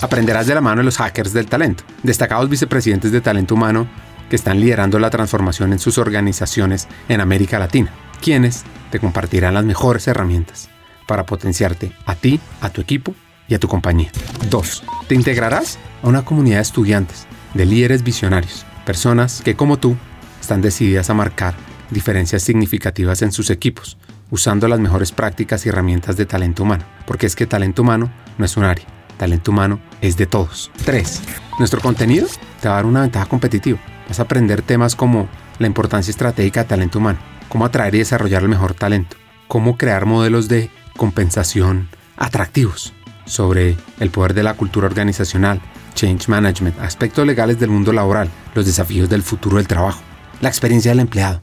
aprenderás 0.00 0.46
de 0.46 0.54
la 0.54 0.62
mano 0.62 0.78
de 0.78 0.84
los 0.84 0.96
hackers 0.96 1.34
del 1.34 1.48
talento, 1.48 1.84
destacados 2.02 2.48
vicepresidentes 2.48 3.12
de 3.12 3.20
talento 3.20 3.56
humano 3.56 3.86
que 4.30 4.36
están 4.36 4.58
liderando 4.58 4.98
la 4.98 5.10
transformación 5.10 5.74
en 5.74 5.80
sus 5.80 5.98
organizaciones 5.98 6.88
en 7.10 7.20
América 7.20 7.58
Latina, 7.58 7.92
quienes 8.22 8.64
te 8.90 9.00
compartirán 9.00 9.52
las 9.52 9.66
mejores 9.66 10.08
herramientas 10.08 10.70
para 11.06 11.26
potenciarte 11.26 11.92
a 12.06 12.14
ti, 12.14 12.40
a 12.62 12.70
tu 12.70 12.80
equipo 12.80 13.14
y 13.48 13.54
a 13.54 13.58
tu 13.58 13.68
compañía. 13.68 14.10
Dos, 14.48 14.82
Te 15.08 15.14
integrarás 15.14 15.78
a 16.02 16.08
una 16.08 16.24
comunidad 16.24 16.56
de 16.56 16.62
estudiantes 16.62 17.26
de 17.54 17.66
líderes 17.66 18.02
visionarios, 18.02 18.64
personas 18.84 19.42
que 19.42 19.56
como 19.56 19.78
tú 19.78 19.96
están 20.40 20.62
decididas 20.62 21.10
a 21.10 21.14
marcar 21.14 21.54
diferencias 21.90 22.42
significativas 22.42 23.22
en 23.22 23.32
sus 23.32 23.50
equipos, 23.50 23.98
usando 24.30 24.68
las 24.68 24.80
mejores 24.80 25.12
prácticas 25.12 25.64
y 25.64 25.70
herramientas 25.70 26.16
de 26.16 26.26
talento 26.26 26.62
humano, 26.62 26.84
porque 27.06 27.26
es 27.26 27.34
que 27.34 27.46
talento 27.46 27.82
humano 27.82 28.10
no 28.36 28.44
es 28.44 28.56
un 28.56 28.64
área, 28.64 28.84
talento 29.16 29.50
humano 29.50 29.80
es 30.00 30.16
de 30.16 30.26
todos. 30.26 30.70
3. 30.84 31.22
Nuestro 31.58 31.80
contenido 31.80 32.28
te 32.60 32.68
va 32.68 32.74
a 32.74 32.76
dar 32.76 32.86
una 32.86 33.02
ventaja 33.02 33.26
competitiva. 33.26 33.78
Vas 34.06 34.20
a 34.20 34.22
aprender 34.22 34.62
temas 34.62 34.94
como 34.94 35.28
la 35.58 35.66
importancia 35.66 36.10
estratégica 36.10 36.62
de 36.62 36.68
talento 36.68 36.98
humano, 36.98 37.18
cómo 37.48 37.64
atraer 37.64 37.94
y 37.94 37.98
desarrollar 37.98 38.42
el 38.42 38.48
mejor 38.48 38.74
talento, 38.74 39.16
cómo 39.48 39.76
crear 39.76 40.06
modelos 40.06 40.48
de 40.48 40.70
compensación 40.96 41.88
atractivos, 42.16 42.92
sobre 43.26 43.76
el 44.00 44.10
poder 44.10 44.34
de 44.34 44.42
la 44.42 44.54
cultura 44.54 44.86
organizacional, 44.86 45.60
change 45.98 46.28
management, 46.28 46.78
aspectos 46.78 47.26
legales 47.26 47.58
del 47.58 47.70
mundo 47.70 47.92
laboral, 47.92 48.30
los 48.54 48.64
desafíos 48.64 49.08
del 49.08 49.24
futuro 49.24 49.56
del 49.56 49.66
trabajo, 49.66 50.00
la 50.40 50.48
experiencia 50.48 50.92
del 50.92 51.00
empleado, 51.00 51.42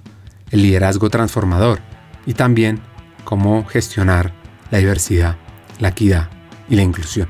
el 0.49 0.62
liderazgo 0.62 1.10
transformador 1.10 1.82
y 2.26 2.36
también 2.36 2.80
cómo 3.26 3.66
gestionar 3.66 4.32
la 4.72 4.78
diversidad, 4.78 5.36
la 5.80 5.89
equidad 5.89 6.30
y 6.70 6.78
la 6.78 6.84
inclusión. 6.84 7.28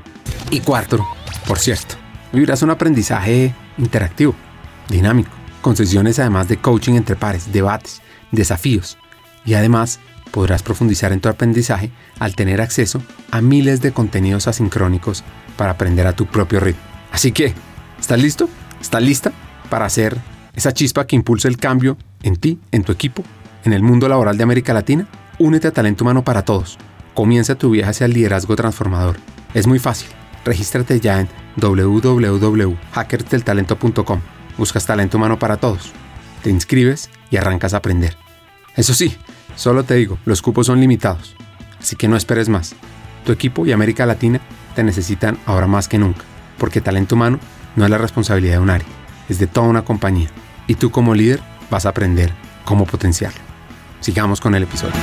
Y 0.52 0.60
cuarto, 0.60 1.04
por 1.48 1.58
cierto, 1.58 1.96
vivirás 2.32 2.62
un 2.62 2.70
aprendizaje 2.70 3.52
interactivo, 3.76 4.36
dinámico, 4.88 5.32
con 5.62 5.74
sesiones 5.74 6.20
además 6.20 6.46
de 6.46 6.58
coaching 6.58 6.94
entre 6.94 7.16
pares, 7.16 7.52
debates, 7.52 8.02
desafíos 8.30 8.98
y 9.44 9.54
además 9.54 9.98
podrás 10.30 10.62
profundizar 10.62 11.10
en 11.12 11.20
tu 11.20 11.28
aprendizaje 11.28 11.90
al 12.20 12.36
tener 12.36 12.60
acceso 12.60 13.02
a 13.32 13.40
miles 13.40 13.80
de 13.80 13.90
contenidos 13.90 14.46
asincrónicos 14.46 15.24
para 15.56 15.72
aprender 15.72 16.06
a 16.06 16.14
tu 16.14 16.26
propio 16.26 16.60
ritmo. 16.60 16.85
Así 17.16 17.32
que, 17.32 17.52
¿estás 17.98 18.20
listo? 18.20 18.46
¿Estás 18.78 19.02
lista 19.02 19.32
para 19.70 19.86
hacer 19.86 20.18
esa 20.54 20.74
chispa 20.74 21.06
que 21.06 21.16
impulse 21.16 21.48
el 21.48 21.56
cambio 21.56 21.96
en 22.22 22.36
ti, 22.36 22.60
en 22.72 22.84
tu 22.84 22.92
equipo, 22.92 23.24
en 23.64 23.72
el 23.72 23.82
mundo 23.82 24.06
laboral 24.06 24.36
de 24.36 24.42
América 24.42 24.74
Latina? 24.74 25.08
Únete 25.38 25.68
a 25.68 25.70
Talento 25.70 26.04
Humano 26.04 26.24
para 26.24 26.42
Todos. 26.42 26.76
Comienza 27.14 27.54
tu 27.54 27.70
viaje 27.70 27.88
hacia 27.88 28.04
el 28.04 28.12
liderazgo 28.12 28.54
transformador. 28.54 29.16
Es 29.54 29.66
muy 29.66 29.78
fácil. 29.78 30.10
Regístrate 30.44 31.00
ya 31.00 31.20
en 31.20 31.28
www.hackersdeltalento.com. 31.56 34.20
Buscas 34.58 34.84
Talento 34.84 35.16
Humano 35.16 35.38
para 35.38 35.56
Todos. 35.56 35.92
Te 36.42 36.50
inscribes 36.50 37.08
y 37.30 37.38
arrancas 37.38 37.72
a 37.72 37.78
aprender. 37.78 38.14
Eso 38.76 38.92
sí, 38.92 39.16
solo 39.54 39.84
te 39.84 39.94
digo, 39.94 40.18
los 40.26 40.42
cupos 40.42 40.66
son 40.66 40.82
limitados. 40.82 41.34
Así 41.80 41.96
que 41.96 42.08
no 42.08 42.16
esperes 42.18 42.50
más. 42.50 42.74
Tu 43.24 43.32
equipo 43.32 43.64
y 43.64 43.72
América 43.72 44.04
Latina 44.04 44.38
te 44.74 44.84
necesitan 44.84 45.38
ahora 45.46 45.66
más 45.66 45.88
que 45.88 45.96
nunca, 45.96 46.26
porque 46.58 46.80
talento 46.80 47.14
humano 47.14 47.38
no 47.76 47.84
es 47.84 47.90
la 47.90 47.98
responsabilidad 47.98 48.54
de 48.54 48.60
un 48.60 48.70
área, 48.70 48.88
es 49.28 49.38
de 49.38 49.46
toda 49.46 49.68
una 49.68 49.84
compañía. 49.84 50.28
Y 50.66 50.74
tú 50.74 50.90
como 50.90 51.14
líder 51.14 51.40
vas 51.70 51.86
a 51.86 51.90
aprender 51.90 52.32
cómo 52.64 52.86
potenciarlo. 52.86 53.40
Sigamos 54.00 54.40
con 54.40 54.54
el 54.54 54.64
episodio. 54.64 54.94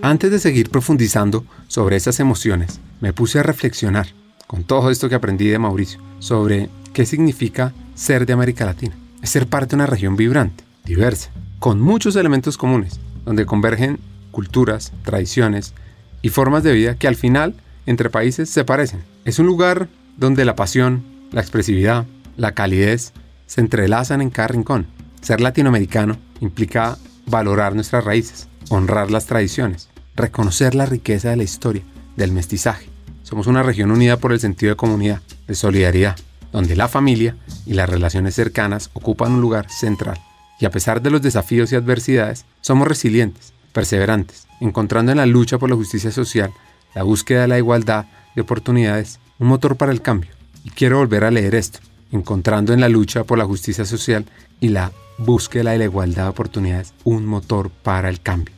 Antes 0.00 0.30
de 0.30 0.38
seguir 0.38 0.70
profundizando 0.70 1.44
sobre 1.66 1.96
esas 1.96 2.20
emociones, 2.20 2.80
me 3.00 3.12
puse 3.12 3.40
a 3.40 3.42
reflexionar 3.42 4.06
con 4.46 4.64
todo 4.64 4.90
esto 4.90 5.08
que 5.08 5.14
aprendí 5.14 5.48
de 5.48 5.58
Mauricio 5.58 6.00
sobre 6.20 6.70
qué 6.92 7.04
significa 7.04 7.72
ser 7.94 8.24
de 8.24 8.32
América 8.32 8.64
Latina. 8.64 8.94
Es 9.22 9.30
ser 9.30 9.48
parte 9.48 9.70
de 9.70 9.76
una 9.76 9.86
región 9.86 10.16
vibrante, 10.16 10.64
diversa, 10.84 11.30
con 11.58 11.80
muchos 11.80 12.14
elementos 12.16 12.56
comunes, 12.56 13.00
donde 13.24 13.44
convergen 13.44 13.98
culturas, 14.30 14.92
tradiciones 15.04 15.74
y 16.22 16.30
formas 16.30 16.62
de 16.62 16.72
vida 16.72 16.96
que 16.96 17.08
al 17.08 17.16
final 17.16 17.54
entre 17.86 18.10
países 18.10 18.50
se 18.50 18.64
parecen. 18.64 19.02
Es 19.24 19.38
un 19.38 19.46
lugar 19.46 19.88
donde 20.16 20.44
la 20.44 20.56
pasión, 20.56 21.04
la 21.32 21.40
expresividad, 21.40 22.06
la 22.36 22.52
calidez 22.52 23.12
se 23.46 23.60
entrelazan 23.60 24.20
en 24.20 24.30
cada 24.30 24.48
rincón. 24.48 24.86
Ser 25.20 25.40
latinoamericano 25.40 26.16
implica 26.40 26.98
valorar 27.26 27.74
nuestras 27.74 28.04
raíces, 28.04 28.48
honrar 28.68 29.10
las 29.10 29.26
tradiciones, 29.26 29.88
reconocer 30.16 30.74
la 30.74 30.86
riqueza 30.86 31.30
de 31.30 31.36
la 31.36 31.42
historia, 31.44 31.82
del 32.16 32.32
mestizaje. 32.32 32.88
Somos 33.22 33.46
una 33.46 33.62
región 33.62 33.90
unida 33.90 34.16
por 34.16 34.32
el 34.32 34.40
sentido 34.40 34.70
de 34.70 34.76
comunidad, 34.76 35.20
de 35.46 35.54
solidaridad, 35.54 36.16
donde 36.52 36.76
la 36.76 36.88
familia 36.88 37.36
y 37.66 37.74
las 37.74 37.88
relaciones 37.88 38.34
cercanas 38.34 38.90
ocupan 38.94 39.32
un 39.32 39.40
lugar 39.40 39.70
central. 39.70 40.18
Y 40.60 40.64
a 40.64 40.70
pesar 40.70 41.02
de 41.02 41.10
los 41.10 41.22
desafíos 41.22 41.70
y 41.70 41.76
adversidades, 41.76 42.44
somos 42.60 42.88
resilientes, 42.88 43.52
perseverantes, 43.78 44.48
encontrando 44.58 45.12
en 45.12 45.18
la 45.18 45.26
lucha 45.26 45.56
por 45.56 45.70
la 45.70 45.76
justicia 45.76 46.10
social, 46.10 46.52
la 46.96 47.04
búsqueda 47.04 47.42
de 47.42 47.46
la 47.46 47.58
igualdad 47.58 48.06
de 48.34 48.42
oportunidades, 48.42 49.20
un 49.38 49.46
motor 49.46 49.76
para 49.76 49.92
el 49.92 50.02
cambio. 50.02 50.32
Y 50.64 50.70
quiero 50.70 50.98
volver 50.98 51.22
a 51.22 51.30
leer 51.30 51.54
esto, 51.54 51.78
encontrando 52.10 52.72
en 52.72 52.80
la 52.80 52.88
lucha 52.88 53.22
por 53.22 53.38
la 53.38 53.44
justicia 53.44 53.84
social 53.84 54.24
y 54.58 54.70
la 54.70 54.90
búsqueda 55.16 55.70
de 55.70 55.78
la 55.78 55.84
igualdad 55.84 56.24
de 56.24 56.30
oportunidades 56.30 56.92
un 57.04 57.24
motor 57.24 57.70
para 57.70 58.08
el 58.08 58.20
cambio. 58.20 58.52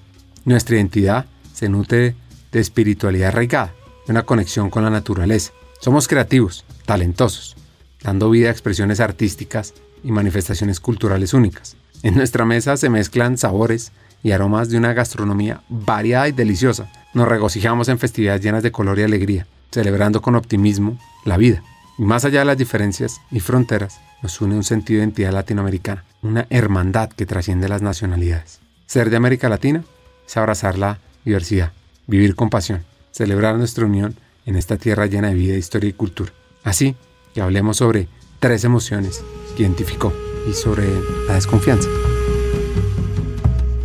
Nuestra 0.47 0.77
identidad 0.77 1.27
se 1.53 1.69
nutre 1.69 2.15
de 2.51 2.61
espiritualidad 2.61 3.29
arraigada, 3.29 3.75
de 4.07 4.13
una 4.13 4.23
conexión 4.23 4.71
con 4.71 4.85
la 4.85 4.91
naturaleza. 4.91 5.53
Somos 5.83 6.09
creativos, 6.09 6.65
talentosos, 6.87 7.57
dando 8.03 8.31
vida 8.31 8.49
a 8.49 8.53
expresiones 8.53 9.01
artísticas 9.01 9.75
y 10.03 10.13
manifestaciones 10.13 10.81
culturales 10.81 11.35
únicas. 11.35 11.77
En 12.03 12.15
nuestra 12.15 12.47
mesa 12.47 12.79
se 12.79 12.89
mezclan 12.89 13.37
sabores 13.37 13.93
y 14.23 14.33
aromas 14.33 14.69
de 14.69 14.79
una 14.79 14.93
gastronomía 14.93 15.63
variada 15.69 16.29
y 16.29 16.33
deliciosa. 16.33 16.91
Nos 17.15 17.29
regocijamos 17.29 17.89
en 17.89 17.99
festividades 17.99 18.43
llenas 18.43 18.63
de 18.63 18.73
color 18.73 18.99
y 18.99 19.03
alegría, 19.03 19.47
celebrando 19.71 20.21
con 20.21 20.37
optimismo 20.37 20.99
la 21.25 21.37
vida. 21.37 21.63
Y 21.99 22.03
más 22.03 22.25
allá 22.25 22.41
de 22.41 22.45
las 22.45 22.59
diferencias 22.59 23.21
y 23.31 23.41
fronteras, 23.41 24.01
nos 24.23 24.41
une 24.41 24.55
un 24.55 24.65
sentido 24.65 24.99
de 24.99 25.05
identidad 25.05 25.33
latinoamericana, 25.33 26.05
una 26.23 26.47
hermandad 26.51 27.11
que 27.11 27.27
trasciende 27.27 27.69
las 27.69 27.83
nacionalidades. 27.83 28.61
Ser 28.87 29.11
de 29.11 29.17
América 29.17 29.49
Latina 29.49 29.85
es 30.27 30.37
abrazar 30.37 30.79
la 30.79 30.99
diversidad, 31.25 31.73
vivir 32.07 32.35
con 32.35 32.51
pasión, 32.51 32.85
celebrar 33.11 33.57
nuestra 33.57 33.87
unión 33.87 34.15
en 34.47 34.57
esta 34.57 34.77
tierra 34.77 35.07
llena 35.07 35.29
de 35.29 35.35
vida, 35.35 35.57
historia 35.57 35.91
y 35.91 35.95
cultura. 35.95 36.33
Así 36.65 36.97
que 37.35 37.41
hablemos 37.41 37.79
sobre 37.79 38.09
tres 38.39 38.65
emociones 38.65 39.23
que 39.57 39.63
identificó 39.63 40.13
y 40.49 40.53
sobre 40.55 40.89
la 41.27 41.35
desconfianza. 41.35 41.89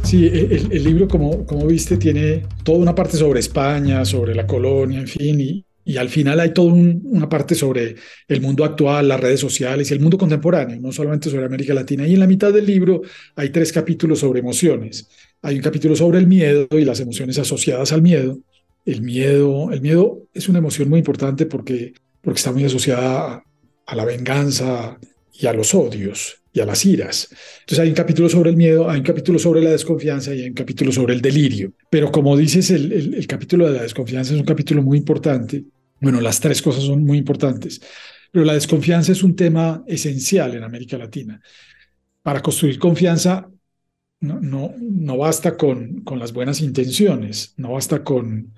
Sí, 0.06 0.28
el, 0.28 0.84
libro, 0.84 1.08
como, 1.08 1.48
como 1.48 1.66
viste, 1.66 1.98
tiene 1.98 2.44
toda 2.64 2.78
una 2.78 2.94
parte 2.94 3.18
sobre 3.18 3.40
España, 3.40 4.06
sobre 4.06 4.36
la 4.36 4.46
colonia, 4.46 5.00
en 5.00 5.08
fin, 5.08 5.42
y, 5.42 5.66
y 5.84 5.98
al 5.98 6.10
final 6.10 6.40
hay 6.40 6.54
toda 6.54 6.74
un, 6.74 7.02
una 7.06 7.28
parte 7.28 7.56
sobre 7.56 7.96
el 8.28 8.40
mundo 8.40 8.64
actual, 8.64 9.08
las 9.08 9.20
redes 9.20 9.40
sociales 9.40 9.90
y 9.90 9.96
el 9.96 10.02
mundo 10.02 10.16
contemporáneo, 10.16 10.80
no 10.80 10.92
solamente 10.92 11.32
sobre 11.32 11.48
América 11.48 11.74
Latina. 11.74 12.08
Y 12.08 12.14
en 12.14 12.20
la 12.20 12.28
mitad 12.28 12.54
del 12.54 12.68
libro 12.68 13.02
hay 13.36 13.50
tres 13.50 13.74
capítulos 13.74 14.20
sobre 14.20 14.42
emociones. 14.42 15.10
Hay 15.42 15.56
un 15.56 15.64
capítulo 15.64 15.96
sobre 15.96 16.20
el 16.20 16.28
miedo 16.28 16.68
y 16.70 16.86
las 16.86 17.00
emociones 17.00 17.40
asociadas 17.40 17.92
al 17.92 18.04
miedo. 18.04 18.38
El 18.86 19.02
miedo, 19.02 19.72
el 19.72 19.82
miedo 19.82 20.28
es 20.36 20.48
una 20.48 20.60
emoción 20.60 20.88
muy 20.88 21.00
importante 21.00 21.48
porque, 21.48 21.94
porque 22.22 22.38
está 22.38 22.52
muy 22.52 22.64
asociada 22.64 23.44
a 23.88 23.96
la 23.96 24.06
venganza 24.06 25.00
y 25.34 25.48
a 25.48 25.54
los 25.54 25.74
odios 25.74 26.45
y 26.56 26.62
a 26.62 26.66
las 26.66 26.86
iras. 26.86 27.28
Entonces 27.60 27.80
hay 27.80 27.90
un 27.90 27.96
capítulo 27.96 28.30
sobre 28.30 28.50
el 28.50 28.56
miedo, 28.56 28.90
hay 28.90 29.00
un 29.00 29.06
capítulo 29.06 29.38
sobre 29.38 29.62
la 29.62 29.72
desconfianza 29.72 30.34
y 30.34 30.42
hay 30.42 30.48
un 30.48 30.54
capítulo 30.54 30.90
sobre 30.90 31.14
el 31.14 31.20
delirio. 31.22 31.74
Pero 31.90 32.10
como 32.14 32.38
dices, 32.38 32.72
el, 32.72 32.94
el, 32.94 33.14
el, 33.14 33.28
capítulo 33.28 33.68
de 33.68 33.74
la 33.74 33.82
desconfianza 33.82 34.34
es 34.34 34.40
un 34.40 34.46
capítulo 34.46 34.82
muy 34.82 34.98
importante. 34.98 35.66
Bueno, 36.00 36.22
las 36.22 36.40
tres 36.40 36.62
cosas 36.62 36.86
son 36.86 37.04
muy 37.04 37.18
importantes, 37.18 37.82
pero 38.32 38.46
la 38.46 38.54
desconfianza 38.54 39.12
es 39.12 39.22
un 39.22 39.36
tema 39.36 39.84
esencial 39.86 40.56
en 40.56 40.64
América 40.64 40.98
Latina. 40.98 41.42
Para 42.24 42.42
construir 42.42 42.80
confianza 42.80 43.50
no, 44.22 44.40
no, 44.40 44.74
no 44.80 45.18
basta 45.18 45.58
con, 45.58 46.04
con 46.04 46.20
las 46.20 46.32
buenas 46.32 46.62
intenciones, 46.62 47.54
no 47.58 47.74
basta 47.74 48.02
con, 48.02 48.54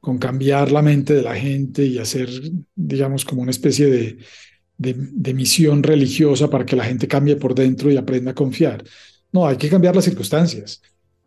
con 0.00 0.18
cambiar 0.18 0.70
la 0.70 0.82
mente 0.82 1.14
de 1.14 1.22
la 1.22 1.34
gente 1.34 1.82
y 1.86 1.96
hacer, 1.96 2.28
digamos, 2.74 3.24
como 3.24 3.40
una 3.40 3.52
especie 3.52 3.86
de, 3.86 4.18
de, 4.78 5.34
misión 5.34 5.82
religiosa 5.82 6.48
para 6.48 6.64
que 6.64 6.76
la 6.76 6.84
gente 6.84 7.08
cambie 7.08 7.36
por 7.36 7.54
dentro 7.54 7.90
y 7.90 7.96
aprenda 7.96 8.30
a 8.30 8.34
confiar. 8.34 8.84
No, 9.32 9.46
hay 9.46 9.56
que 9.56 9.68
cambiar 9.68 9.94
las 9.94 10.04
circunstancias 10.04 10.80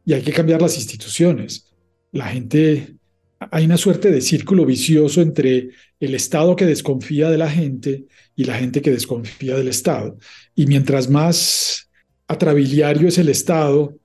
y 0.06 0.14
hay 0.14 0.22
que 0.22 0.32
cambiar 0.32 0.62
las 0.62 0.78
instituciones. 0.78 1.72
La 2.12 2.28
gente, 2.28 2.95
hay 3.39 3.66
una 3.66 3.78
suerte 3.78 4.10
de 4.10 4.22
círculo 4.22 4.66
vicioso 4.66 5.22
entre 5.22 5.70
el 5.99 6.16
Estado 6.16 6.56
que 6.56 6.66
desconfía 6.66 7.30
de 7.30 7.38
la 7.38 7.49
gente 7.49 8.06
y 8.36 8.45
la 8.45 8.58
gente 8.58 8.82
que 8.82 8.91
desconfía 8.91 9.56
del 9.56 9.68
Estado. 9.68 10.18
Y 10.56 10.66
mientras 10.66 11.10
más 11.10 11.89
atrabiliario 12.28 13.10
es 13.10 13.18
el 13.18 13.30
Estado, 13.30 13.97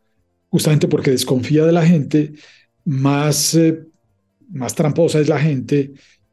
justamente 0.48 0.88
porque 0.88 1.12
desconfía 1.12 1.64
de 1.64 1.72
la 1.72 1.86
gente, 1.86 2.32
más, 2.84 3.54
eh, 3.54 3.84
más 4.50 4.74
tramposa 4.74 5.20
es 5.20 5.28
la 5.28 5.38
gente 5.38 5.92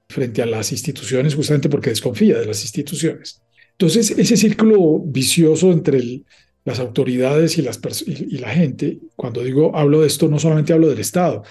frente 0.10 0.42
a 0.42 0.46
las 0.46 0.72
instituciones 0.72 1.36
justamente 1.36 1.70
porque 1.70 1.90
desconfía 1.90 2.40
de 2.40 2.46
las 2.46 2.62
instituciones. 2.62 3.42
Entonces, 3.72 4.12
ese 4.12 4.38
círculo 4.38 5.00
vicioso 5.00 5.72
entre 5.72 6.24
las 6.66 6.80
autoridades 6.80 7.58
y, 7.58 7.62
las 7.62 7.80
y, 8.06 8.36
y, 8.36 8.38
la 8.38 8.50
gente, 8.50 9.00
cuando 9.16 9.44
digo 9.44 9.76
hablo 9.76 10.02
de 10.02 10.08
esto, 10.08 10.30
no 10.30 10.40
solamente 10.40 10.74
hablo 10.74 10.90
del 10.90 11.00
Estado, 11.00 11.44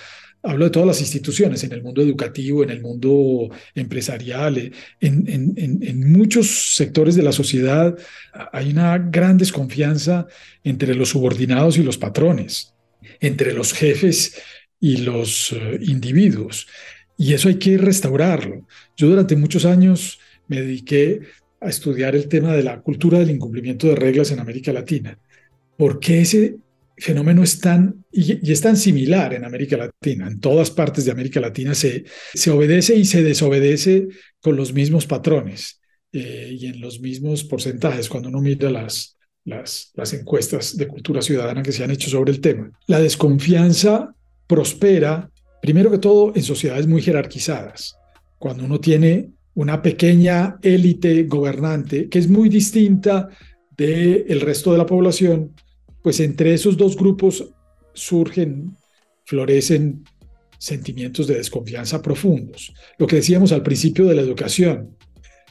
hablo 0.42 0.64
de 0.64 0.70
todas 0.70 0.88
las 0.88 1.00
instituciones, 1.00 1.62
en 1.64 1.72
el 1.72 1.82
mundo 1.82 2.03
educativo, 2.03 2.62
en 2.62 2.70
el 2.70 2.80
mundo 2.80 3.50
empresarial, 3.74 4.72
en, 5.00 5.28
en, 5.28 5.55
en, 5.57 6.12
muchos 6.12 6.74
sectores 6.74 7.14
de 7.14 7.22
la 7.22 7.32
sociedad 7.32 7.96
hay 8.53 8.70
una 8.70 8.98
gran 8.98 9.38
desconfianza 9.38 10.26
entre 10.64 10.94
los 10.94 11.11
subordinados 11.11 11.78
y 11.78 11.82
los 11.82 11.98
patrones, 11.98 12.74
entre 13.20 13.53
los 13.53 13.72
jefes 13.72 14.36
y 14.80 14.98
los 14.98 15.53
eh, 15.53 15.78
individuos. 15.82 16.66
Y 17.23 17.35
eso 17.35 17.49
hay 17.49 17.55
que 17.55 17.79
restaurarlo. 17.79 18.66
Yo 18.97 19.09
durante 19.09 19.37
muchos 19.37 19.64
años 19.64 20.18
me 20.49 20.61
dediqué 20.61 21.20
a 21.61 21.68
estudiar 21.68 22.16
el 22.16 22.27
tema 22.27 22.53
de 22.53 22.64
la 22.64 22.81
cultura 22.81 23.20
del 23.20 23.31
incumplimiento 23.31 23.87
de 23.87 23.95
reglas 23.95 24.33
en 24.33 24.41
América 24.41 24.73
Latina. 24.73 25.16
¿Por 25.77 26.01
qué 26.01 26.23
ese 26.23 26.57
fenómeno 26.97 27.45
es 27.45 27.61
tan, 27.61 28.05
y, 28.11 28.51
es 28.51 28.61
tan 28.61 28.77
similar 28.77 29.35
en 29.35 29.45
América 29.45 29.77
Latina? 29.77 30.27
En 30.27 30.41
todas 30.41 30.73
partes 30.73 31.05
de 31.05 31.12
América 31.12 31.39
Latina 31.39 31.77
se, 31.77 32.07
se 32.35 32.51
obedece 32.51 32.97
y 32.97 33.05
se 33.05 33.23
desobedece 33.23 34.09
con 34.41 34.57
los 34.57 34.73
mismos 34.73 35.07
patrones 35.07 35.81
eh, 36.11 36.57
y 36.59 36.66
en 36.66 36.81
los 36.81 36.99
mismos 36.99 37.45
porcentajes 37.45 38.09
cuando 38.09 38.31
uno 38.31 38.41
mira 38.41 38.68
las, 38.68 39.16
las, 39.45 39.93
las 39.95 40.12
encuestas 40.12 40.77
de 40.77 40.89
cultura 40.89 41.23
ciudadana 41.23 41.62
que 41.62 41.70
se 41.70 41.85
han 41.85 41.93
hecho 41.93 42.11
sobre 42.11 42.33
el 42.33 42.41
tema. 42.41 42.73
La 42.89 42.99
desconfianza 42.99 44.12
prospera, 44.49 45.31
primero 45.63 45.93
que 45.93 45.99
todo, 45.99 46.33
en 46.35 46.43
sociedades 46.43 46.89
muy 46.89 47.01
jerarquizadas. 47.01 47.97
Cuando 48.37 48.65
uno 48.65 48.81
tiene 48.81 49.31
una 49.55 49.81
pequeña 49.81 50.59
élite 50.61 51.23
gobernante 51.23 52.09
que 52.09 52.19
es 52.19 52.29
muy 52.29 52.49
distinta 52.49 53.29
del 53.77 54.25
el 54.29 54.41
resto 54.41 54.73
de 54.73 54.79
la 54.79 54.87
población, 54.87 55.55
pues 56.03 56.19
entre 56.19 56.53
esos 56.53 56.77
dos 56.77 56.97
grupos 56.97 57.49
surgen, 57.95 58.77
florecen 59.25 60.05
sentimientos 60.59 61.29
de 61.29 61.37
desconfianza 61.37 62.03
profundos. 62.03 62.75
Lo 62.99 63.07
que 63.07 63.17
decíamos 63.17 63.53
al 63.53 63.63
principio 63.63 64.07
de 64.07 64.17
la 64.17 64.23
educación, 64.23 64.97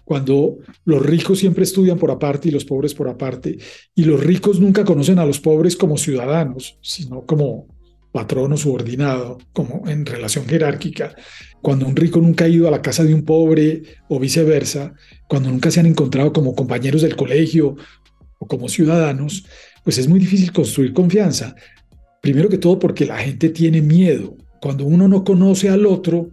cuando 0.04 0.58
los 0.84 1.06
ricos 1.06 1.40
siempre 1.40 1.64
estudian 1.64 1.98
por 1.98 2.12
aparte 2.12 2.50
y 2.50 2.52
los 2.52 2.66
pobres 2.66 2.94
por 2.94 3.08
aparte, 3.08 3.58
y 3.96 4.04
los 4.04 4.22
ricos 4.22 4.60
nunca 4.60 4.84
conocen 4.84 5.20
a 5.20 5.26
los 5.26 5.40
pobres 5.40 5.78
como 5.78 5.98
ciudadanos, 5.98 6.78
sino 6.82 7.26
como 7.26 7.68
patrono 8.12 8.58
subordinado, 8.58 9.38
como 9.54 9.88
en 9.88 10.06
relación 10.06 10.46
jerárquica, 10.46 11.16
cuando 11.62 11.86
un 11.86 11.96
rico 11.96 12.20
nunca 12.20 12.46
ha 12.46 12.50
ido 12.50 12.68
a 12.68 12.72
la 12.72 12.82
casa 12.82 13.04
de 13.04 13.14
un 13.14 13.24
pobre 13.24 13.84
o 14.10 14.20
viceversa, 14.20 14.94
cuando 15.28 15.50
nunca 15.50 15.72
se 15.72 15.80
han 15.80 15.86
encontrado 15.86 16.34
como 16.34 16.56
compañeros 16.56 17.04
del 17.04 17.16
colegio 17.16 17.76
o 18.38 18.48
como 18.48 18.68
ciudadanos, 18.68 19.46
pues 19.84 19.98
es 19.98 20.08
muy 20.08 20.20
difícil 20.20 20.52
construir 20.52 20.94
confianza. 20.94 21.56
Primero 22.22 22.50
que 22.50 22.58
todo 22.58 22.78
porque 22.78 23.06
la 23.06 23.18
gente 23.18 23.50
tiene 23.50 23.82
miedo. 23.82 24.36
Cuando 24.62 24.86
uno 24.86 25.08
no 25.08 25.24
conoce 25.24 25.70
al 25.70 25.86
otro, 25.86 26.32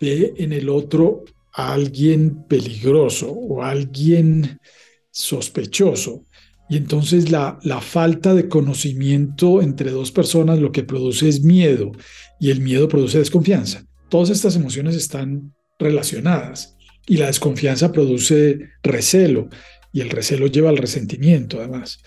ve 0.00 0.34
en 0.36 0.52
el 0.52 0.68
otro 0.68 1.24
a 1.52 1.72
alguien 1.72 2.44
peligroso 2.44 3.30
o 3.30 3.62
alguien 3.62 4.60
sospechoso. 5.10 6.25
Y 6.68 6.76
entonces 6.76 7.30
la, 7.30 7.58
la 7.62 7.80
falta 7.80 8.34
de 8.34 8.48
conocimiento 8.48 9.62
entre 9.62 9.90
dos 9.90 10.10
personas 10.10 10.58
lo 10.58 10.72
que 10.72 10.82
produce 10.82 11.28
es 11.28 11.42
miedo 11.42 11.92
y 12.40 12.50
el 12.50 12.60
miedo 12.60 12.88
produce 12.88 13.18
desconfianza. 13.18 13.86
Todas 14.08 14.30
estas 14.30 14.56
emociones 14.56 14.96
están 14.96 15.54
relacionadas 15.78 16.76
y 17.06 17.18
la 17.18 17.26
desconfianza 17.26 17.92
produce 17.92 18.58
recelo 18.82 19.48
y 19.92 20.00
el 20.00 20.10
recelo 20.10 20.46
lleva 20.46 20.70
al 20.70 20.76
resentimiento 20.76 21.58
además. 21.58 22.00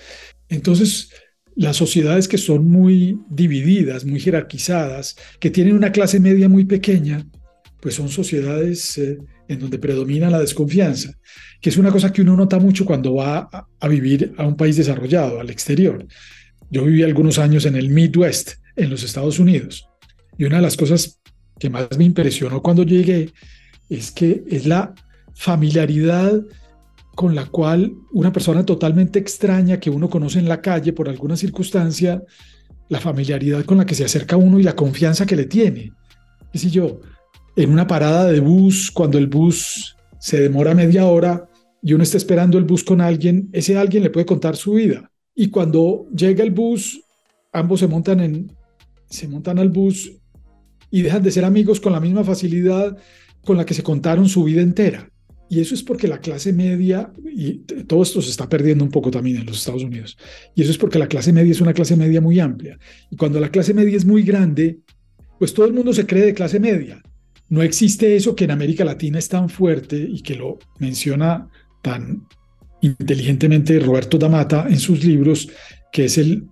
Entonces, 0.50 1.10
las 1.56 1.78
sociedades 1.78 2.28
que 2.28 2.38
son 2.38 2.68
muy 2.68 3.20
divididas, 3.30 4.06
muy 4.06 4.20
jerarquizadas, 4.20 5.16
que 5.40 5.50
tienen 5.50 5.76
una 5.76 5.92
clase 5.92 6.20
media 6.20 6.48
muy 6.48 6.66
pequeña, 6.66 7.26
pues 7.80 7.96
son 7.96 8.10
sociedades 8.10 8.98
eh, 8.98 9.18
en 9.48 9.60
donde 9.60 9.80
predomina 9.80 10.30
la 10.30 10.40
desconfianza, 10.40 11.12
que 11.62 11.70
es 11.70 11.78
una 11.78 11.92
cosa 11.92 12.12
que 12.12 12.22
uno 12.22 12.36
nota 12.36 12.60
mucho 12.60 12.86
cuando 12.86 13.16
va 13.16 13.50
a, 13.80 13.88
vivir 13.88 14.34
a 14.38 14.46
un 14.46 14.56
país 14.56 14.78
desarrollado, 14.78 15.40
al 15.40 15.50
exterior. 15.50 16.06
Yo 16.70 16.86
viví 16.86 17.04
algunos 17.04 17.40
años 17.40 17.66
en 17.66 17.76
el 17.76 17.90
Midwest, 17.90 18.54
en 18.76 18.90
los 18.90 19.04
Estados 19.04 19.40
Unidos, 19.40 19.88
y 20.38 20.46
una 20.46 20.58
de 20.58 20.62
las 20.62 20.78
cosas 20.78 21.20
que 21.58 21.70
más 21.70 21.98
me 21.98 22.06
impresionó 22.06 22.62
cuando 22.62 22.84
llegué 22.84 23.32
es 23.90 24.12
que 24.12 24.44
es 24.48 24.66
la 24.66 24.94
familiaridad 25.34 26.42
con 27.16 27.36
la 27.36 27.46
cual 27.46 27.94
una 28.14 28.32
persona 28.32 28.66
totalmente 28.66 29.20
extraña 29.20 29.80
que 29.80 29.90
uno 29.90 30.10
conoce 30.10 30.40
en 30.40 30.48
la 30.48 30.62
calle 30.62 30.94
por 30.94 31.10
alguna 31.10 31.36
circunstancia, 31.36 32.24
la 32.88 33.00
familiaridad 33.00 33.66
con 33.66 33.78
la 33.78 33.86
que 33.86 33.96
se 33.96 34.06
acerca 34.06 34.36
a 34.36 34.40
uno 34.40 34.60
y 34.60 34.64
la 34.64 34.76
confianza 34.76 35.26
que 35.26 35.36
le 35.36 35.46
tiene. 35.46 35.92
¿Qué 36.52 36.60
sé 36.60 36.70
yo? 36.70 37.02
En 37.60 37.72
una 37.72 37.88
parada 37.88 38.32
de 38.32 38.40
bus, 38.40 38.90
cuando 38.90 39.18
el 39.18 39.28
bus 39.28 39.98
se 40.18 40.40
demora 40.40 40.74
media 40.74 41.06
hora 41.06 41.50
y 41.82 41.94
uno 41.94 42.04
está 42.04 42.16
esperando 42.16 42.58
el 42.58 42.64
bus 42.64 42.86
con 42.86 43.02
alguien, 43.02 43.50
ese 43.52 43.78
alguien 43.78 44.04
le 44.04 44.10
puede 44.10 44.26
contar 44.26 44.56
su 44.56 44.74
vida. 44.74 45.12
Y 45.36 45.50
cuando 45.50 46.08
llega 46.16 46.42
el 46.44 46.52
bus, 46.52 47.02
ambos 47.52 47.82
se 47.82 47.88
montan, 47.88 48.22
en, 48.22 48.52
se 49.10 49.28
montan 49.28 49.60
al 49.60 49.70
bus 49.70 50.10
y 50.90 51.02
dejan 51.02 51.22
de 51.22 51.32
ser 51.32 51.44
amigos 51.44 51.82
con 51.82 51.92
la 51.92 52.00
misma 52.00 52.24
facilidad 52.24 52.98
con 53.44 53.58
la 53.58 53.66
que 53.66 53.74
se 53.74 53.84
contaron 53.84 54.30
su 54.30 54.46
vida 54.46 54.62
entera. 54.62 55.10
Y 55.50 55.60
eso 55.60 55.76
es 55.76 55.84
porque 55.84 56.08
la 56.08 56.20
clase 56.20 56.54
media, 56.54 57.12
y 57.26 57.60
todo 57.88 58.04
esto 58.04 58.22
se 58.22 58.30
está 58.30 58.48
perdiendo 58.48 58.86
un 58.86 58.92
poco 58.92 59.12
también 59.12 59.38
en 59.38 59.46
los 59.48 59.58
Estados 59.58 59.84
Unidos, 59.84 60.18
y 60.56 60.62
eso 60.62 60.72
es 60.72 60.78
porque 60.78 61.00
la 61.00 61.08
clase 61.08 61.34
media 61.34 61.52
es 61.52 61.60
una 61.60 61.74
clase 61.74 61.98
media 61.98 62.22
muy 62.22 62.40
amplia. 62.40 62.78
Y 63.10 63.18
cuando 63.18 63.40
la 63.40 63.50
clase 63.50 63.74
media 63.74 63.98
es 63.98 64.06
muy 64.06 64.22
grande, 64.24 64.80
pues 65.40 65.54
todo 65.54 65.66
el 65.66 65.74
mundo 65.74 65.92
se 65.92 66.06
cree 66.06 66.24
de 66.24 66.34
clase 66.34 66.60
media. 66.60 67.02
No 67.50 67.64
existe 67.64 68.16
eso 68.16 68.36
que 68.36 68.44
en 68.44 68.52
América 68.52 68.86
Latina 68.86 69.18
es 69.18 69.28
tan 69.28 69.50
fuerte 69.50 69.98
y 69.98 70.22
que 70.22 70.36
lo 70.36 70.60
menciona 70.78 71.50
tan 71.82 72.28
inteligentemente 72.82 73.80
Roberto 73.80 74.18
Damata 74.18 74.68
en 74.70 74.80
sus 74.80 75.04
libros, 75.04 75.50
que 75.92 76.06
es 76.06 76.18
el 76.18 76.48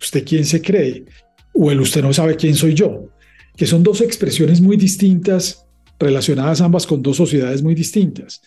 usted 0.00 0.24
quién 0.24 0.44
se 0.44 0.62
cree 0.62 1.04
o 1.52 1.70
el 1.70 1.80
usted 1.80 2.02
no 2.02 2.12
sabe 2.12 2.36
quién 2.36 2.54
soy 2.54 2.74
yo, 2.74 3.08
que 3.56 3.66
son 3.66 3.82
dos 3.82 4.00
expresiones 4.00 4.60
muy 4.60 4.76
distintas 4.76 5.66
relacionadas 5.98 6.60
ambas 6.60 6.86
con 6.86 7.02
dos 7.02 7.16
sociedades 7.16 7.62
muy 7.62 7.74
distintas. 7.74 8.40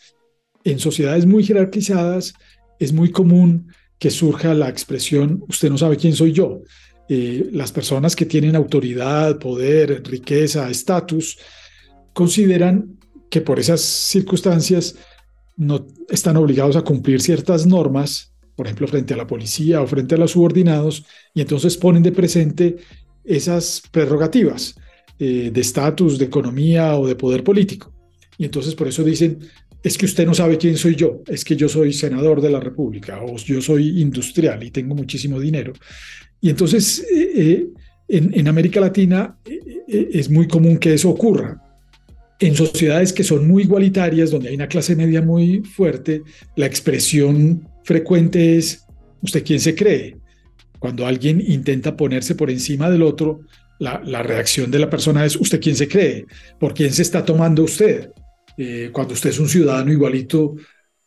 En 0.64 0.80
sociedades 0.80 1.26
muy 1.26 1.44
jerarquizadas 1.44 2.34
es 2.80 2.94
muy 2.94 3.12
común 3.12 3.68
que 4.00 4.10
surja 4.10 4.54
la 4.54 4.70
expresión 4.70 5.44
usted 5.50 5.70
no 5.70 5.78
sabe 5.78 5.98
quién 5.98 6.16
soy 6.16 6.32
yo. 6.32 6.62
Eh, 7.10 7.50
las 7.52 7.74
personas 7.74 8.16
que 8.16 8.26
tienen 8.26 8.56
autoridad, 8.56 9.38
poder, 9.38 10.02
riqueza, 10.08 10.70
estatus, 10.70 11.38
consideran 12.14 12.98
que 13.30 13.42
por 13.42 13.60
esas 13.60 13.82
circunstancias 13.82 14.96
no 15.56 15.88
están 16.10 16.38
obligados 16.38 16.76
a 16.76 16.82
cumplir 16.82 17.22
ciertas 17.22 17.66
normas, 17.66 18.34
por 18.56 18.68
ejemplo, 18.68 18.88
frente 18.88 19.14
a 19.14 19.18
la 19.18 19.28
policía 19.28 19.82
o 19.82 19.88
frente 19.88 20.16
a 20.16 20.18
los 20.18 20.32
subordinados, 20.32 21.06
y 21.34 21.42
entonces 21.42 21.78
ponen 21.78 22.04
de 22.04 22.12
presente 22.12 22.78
esas 23.24 23.82
prerrogativas 23.92 24.76
eh, 25.18 25.50
de 25.54 25.62
estatus, 25.62 26.18
de 26.18 26.26
economía 26.26 26.98
o 26.98 27.08
de 27.08 27.16
poder 27.16 27.44
político. 27.44 27.94
Y 28.38 28.46
entonces 28.46 28.76
por 28.76 28.88
eso 28.88 29.04
dicen, 29.04 29.40
es 29.82 29.98
que 29.98 30.06
usted 30.06 30.26
no 30.26 30.34
sabe 30.34 30.58
quién 30.58 30.78
soy 30.78 30.96
yo, 30.96 31.22
es 31.28 31.46
que 31.46 31.56
yo 31.56 31.70
soy 31.70 31.94
senador 31.94 32.42
de 32.42 32.50
la 32.50 32.60
República 32.60 33.22
o 33.24 33.38
yo 33.38 33.62
soy 33.62 34.02
industrial 34.02 34.62
y 34.64 34.72
tengo 34.72 34.94
muchísimo 34.96 35.40
dinero. 35.40 35.74
Y 36.42 36.50
entonces 36.50 37.06
eh, 37.14 37.32
eh, 37.36 37.68
en, 38.08 38.38
en, 38.38 38.48
América 38.48 38.82
Latina 38.82 39.38
es 39.88 40.30
muy 40.30 40.48
común 40.48 40.78
que 40.78 40.94
eso 40.94 41.10
ocurra 41.10 41.62
en 42.42 42.56
sociedades 42.56 43.14
que 43.14 43.24
son 43.24 43.48
muy 43.48 43.64
igualitarias, 43.64 44.32
donde 44.32 44.50
hay 44.50 44.56
una 44.56 44.68
clase 44.68 44.96
media 44.96 45.22
muy 45.22 45.62
fuerte, 45.62 46.24
la 46.56 46.66
expresión 46.66 47.70
frecuente 47.84 48.58
es, 48.58 48.84
¿usted 49.22 49.44
quién 49.46 49.60
se 49.60 49.76
cree? 49.76 50.18
Cuando 50.80 51.06
alguien 51.06 51.40
intenta 51.40 51.96
ponerse 51.96 52.34
por 52.34 52.50
encima 52.50 52.90
del 52.90 53.04
otro, 53.04 53.42
la, 53.78 54.24
reacción 54.24 54.72
de 54.72 54.80
la 54.80 54.90
persona 54.90 55.24
es, 55.24 55.36
¿usted 55.36 55.62
quién 55.62 55.76
se 55.76 55.88
cree? 55.88 56.26
¿Por 56.60 56.74
quién 56.74 56.92
se 56.92 57.04
está 57.04 57.24
tomando 57.24 57.64
usted? 57.64 58.10
Eh, 58.58 58.90
cuando 58.92 59.14
usted 59.14 59.30
es 59.30 59.40
un 59.40 59.48
ciudadano 59.48 59.92
igualito 59.92 60.56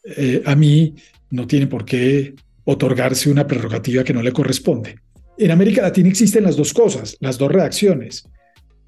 eh, 0.05 0.41
a 0.45 0.55
mí, 0.55 0.95
no 1.31 1.49
tiene 1.49 1.67
por 1.67 1.85
qué 1.85 2.35
otorgarse 2.63 3.29
una 3.29 3.47
prerrogativa 3.47 4.05
que 4.05 4.15
no 4.15 4.23
le 4.23 4.33
corresponde. 4.33 5.01
En 5.37 5.51
América 5.51 5.83
Latina 5.83 6.09
existen 6.09 6.45
las 6.45 6.57
dos 6.57 6.73
cosas, 6.73 7.17
las 7.19 7.39
dos 7.39 7.51
reacciones, 7.51 8.29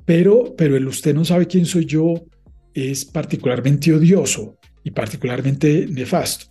pero, 0.04 0.54
pero 0.56 0.76
el 0.76 0.86
usted 0.86 1.12
no 1.12 1.24
sabe 1.24 1.48
quién 1.48 1.66
soy 1.66 1.86
yo 1.86 2.14
es 2.76 3.04
particularmente 3.04 3.92
odioso 3.92 4.58
y 4.84 4.90
particularmente 4.90 5.86
nefasto. 5.88 6.46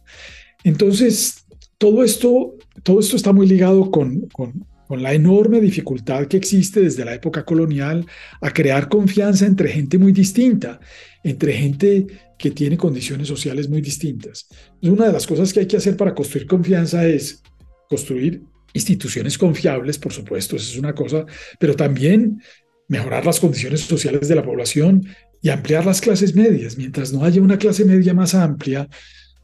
Entonces, 0.63 1.45
todo 1.77 2.03
esto, 2.03 2.55
todo 2.83 2.99
esto 2.99 3.15
está 3.15 3.31
muy 3.31 3.47
ligado 3.47 3.91
con, 3.91 4.21
con, 4.29 4.65
con 4.87 5.03
la 5.03 5.13
enorme 5.13 5.61
dificultad 5.61 6.25
que 6.25 6.37
existe 6.37 6.81
desde 6.81 7.05
la 7.05 7.13
época 7.13 7.45
colonial 7.45 8.05
a 8.41 8.51
crear 8.51 8.89
confianza 8.89 9.45
entre 9.45 9.69
gente 9.69 9.97
muy 9.97 10.11
distinta, 10.11 10.79
entre 11.23 11.53
gente 11.53 12.07
que 12.37 12.51
tiene 12.51 12.77
condiciones 12.77 13.27
sociales 13.27 13.69
muy 13.69 13.81
distintas. 13.81 14.47
Una 14.81 15.07
de 15.07 15.13
las 15.13 15.27
cosas 15.27 15.53
que 15.53 15.61
hay 15.61 15.67
que 15.67 15.77
hacer 15.77 15.95
para 15.95 16.13
construir 16.13 16.47
confianza 16.47 17.07
es 17.07 17.41
construir 17.87 18.41
instituciones 18.73 19.37
confiables, 19.37 19.97
por 19.97 20.11
supuesto, 20.11 20.55
eso 20.55 20.71
es 20.71 20.77
una 20.77 20.93
cosa, 20.93 21.25
pero 21.59 21.75
también 21.75 22.41
mejorar 22.87 23.25
las 23.25 23.39
condiciones 23.39 23.81
sociales 23.81 24.27
de 24.27 24.35
la 24.35 24.43
población 24.43 25.07
y 25.41 25.49
ampliar 25.49 25.85
las 25.85 26.01
clases 26.01 26.35
medias. 26.35 26.77
Mientras 26.77 27.13
no 27.13 27.23
haya 27.23 27.41
una 27.41 27.57
clase 27.57 27.85
media 27.85 28.13
más 28.13 28.33
amplia, 28.35 28.87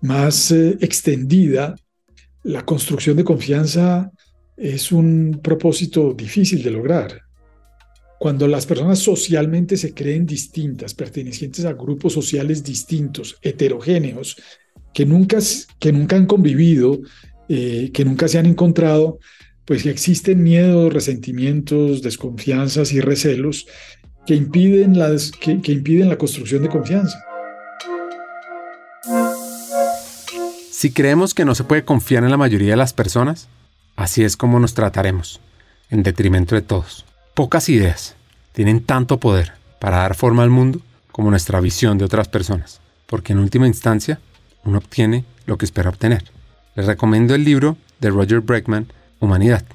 más 0.01 0.51
eh, 0.51 0.77
extendida, 0.81 1.75
la 2.43 2.65
construcción 2.65 3.17
de 3.17 3.23
confianza 3.23 4.11
es 4.57 4.91
un 4.91 5.39
propósito 5.43 6.13
difícil 6.13 6.63
de 6.63 6.71
lograr. 6.71 7.21
Cuando 8.19 8.47
las 8.47 8.65
personas 8.65 8.99
socialmente 8.99 9.77
se 9.77 9.93
creen 9.93 10.25
distintas, 10.25 10.93
pertenecientes 10.93 11.65
a 11.65 11.73
grupos 11.73 12.13
sociales 12.13 12.63
distintos, 12.63 13.37
heterogéneos, 13.41 14.37
que 14.93 15.05
nunca, 15.05 15.39
que 15.79 15.91
nunca 15.91 16.15
han 16.15 16.27
convivido, 16.27 17.01
eh, 17.49 17.89
que 17.93 18.05
nunca 18.05 18.27
se 18.27 18.37
han 18.37 18.45
encontrado, 18.45 19.19
pues 19.65 19.85
existen 19.85 20.43
miedos, 20.43 20.93
resentimientos, 20.93 22.01
desconfianzas 22.01 22.91
y 22.93 23.01
recelos 23.01 23.67
que 24.25 24.35
impiden, 24.35 24.93
que, 25.39 25.71
impiden 25.71 26.09
la 26.09 26.17
construcción 26.17 26.63
de 26.63 26.69
confianza. 26.69 27.23
Si 30.71 30.91
creemos 30.91 31.33
que 31.33 31.45
no 31.45 31.55
se 31.55 31.63
puede 31.63 31.85
confiar 31.85 32.23
en 32.23 32.31
la 32.31 32.37
mayoría 32.37 32.71
de 32.71 32.77
las 32.77 32.93
personas, 32.93 33.47
así 33.95 34.23
es 34.23 34.35
como 34.35 34.59
nos 34.59 34.73
trataremos, 34.73 35.39
en 35.89 36.03
detrimento 36.03 36.55
de 36.55 36.61
todos. 36.61 37.05
Pocas 37.33 37.69
ideas 37.69 38.15
tienen 38.53 38.83
tanto 38.83 39.19
poder 39.19 39.53
para 39.79 39.97
dar 39.97 40.15
forma 40.15 40.43
al 40.43 40.49
mundo 40.49 40.81
como 41.11 41.29
nuestra 41.29 41.59
visión 41.59 41.97
de 41.97 42.05
otras 42.05 42.27
personas, 42.27 42.79
porque 43.05 43.33
en 43.33 43.39
última 43.39 43.67
instancia 43.67 44.19
uno 44.63 44.77
obtiene 44.77 45.25
lo 45.45 45.57
que 45.57 45.65
espera 45.65 45.89
obtener. 45.89 46.23
Les 46.75 46.85
recomiendo 46.85 47.35
el 47.35 47.43
libro 47.43 47.77
de 47.99 48.09
Roger 48.09 48.39
Breckman, 48.39 48.87
Humanidad, 49.19 49.65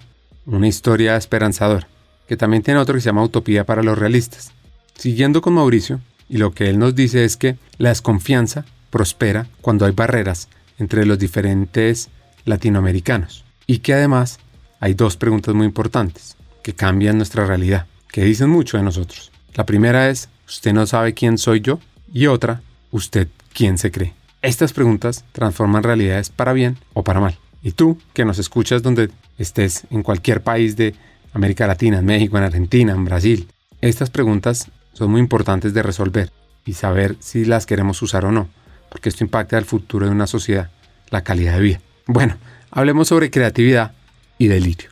una 0.47 0.67
historia 0.67 1.17
esperanzadora, 1.17 1.87
que 2.27 2.37
también 2.37 2.63
tiene 2.63 2.81
otro 2.81 2.95
que 2.95 3.01
se 3.01 3.07
llama 3.07 3.25
Utopía 3.25 3.65
para 3.65 3.83
los 3.83 3.99
realistas. 3.99 4.53
Siguiendo 4.95 5.41
con 5.41 5.55
Mauricio, 5.55 6.01
y 6.29 6.39
lo 6.39 6.53
que 6.53 6.69
él 6.69 6.79
nos 6.79 6.95
dice 6.95 7.25
es 7.25 7.37
que 7.37 7.57
la 7.79 7.91
desconfianza 7.91 8.65
prospera 8.91 9.47
cuando 9.61 9.85
hay 9.85 9.93
barreras 9.93 10.49
entre 10.79 11.07
los 11.07 11.19
diferentes 11.19 12.09
latinoamericanos, 12.45 13.45
y 13.67 13.79
que 13.79 13.95
además 13.95 14.39
hay 14.81 14.95
dos 14.95 15.17
preguntas 15.17 15.55
muy 15.55 15.67
importantes 15.67 16.37
que 16.63 16.75
cambian 16.75 17.17
nuestra 17.17 17.47
realidad, 17.47 17.87
que 18.11 18.25
dicen 18.25 18.51
mucho 18.51 18.77
de 18.77 18.83
nosotros. 18.83 19.31
La 19.55 19.67
primera 19.67 20.11
es, 20.11 20.29
¿usted 20.47 20.73
no 20.73 20.87
sabe 20.87 21.15
quién 21.15 21.39
soy 21.39 21.61
yo? 21.61 21.79
Y 22.13 22.27
otra, 22.27 22.63
¿usted 22.91 23.29
quién 23.53 23.79
se 23.79 23.91
cree? 23.91 24.15
Estas 24.43 24.73
preguntas 24.73 25.25
transforman 25.33 25.83
realidades 25.83 26.31
para 26.31 26.53
bien 26.53 26.77
o 26.93 27.03
para 27.03 27.21
mal. 27.21 27.39
Y 27.63 27.73
tú, 27.73 27.99
que 28.13 28.25
nos 28.25 28.39
escuchas 28.39 28.83
donde 28.83 29.11
estés, 29.39 29.85
en 29.91 30.03
cualquier 30.03 30.43
país 30.43 30.77
de 30.77 30.95
América 31.37 31.67
Latina, 31.67 31.99
en 31.99 32.07
México, 32.07 32.39
en 32.39 32.45
Argentina, 32.45 32.93
en 32.95 33.05
Brasil, 33.05 33.47
estas 33.83 34.09
preguntas 34.09 34.71
son 34.95 35.11
muy 35.11 35.21
importantes 35.21 35.75
de 35.75 35.83
resolver 35.83 36.31
y 36.65 36.73
saber 36.73 37.17
si 37.21 37.45
las 37.45 37.67
queremos 37.67 38.01
usar 38.01 38.25
o 38.25 38.33
no, 38.33 38.49
porque 38.91 39.11
esto 39.11 39.23
impacta 39.23 39.59
al 39.59 39.67
futuro 39.67 40.07
de 40.07 40.13
una 40.13 40.27
sociedad, 40.27 40.71
la 41.11 41.23
calidad 41.23 41.57
de 41.57 41.61
vida. 41.61 41.81
Bueno, 42.07 42.39
hablemos 42.71 43.09
sobre 43.09 43.31
creatividad 43.31 43.93
y 44.39 44.47
delirio. 44.47 44.89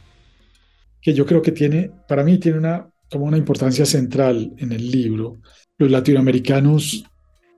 Que 1.00 1.14
yo 1.14 1.24
creo 1.24 1.40
que 1.40 1.52
tiene, 1.52 1.90
para 2.06 2.22
mí 2.22 2.36
tiene 2.36 2.58
una, 2.58 2.90
como 3.10 3.24
una 3.24 3.38
importancia 3.38 3.86
central 3.86 4.52
en 4.58 4.72
el 4.72 4.90
libro. 4.90 5.38
Los 5.78 5.90
latinoamericanos 5.90 7.04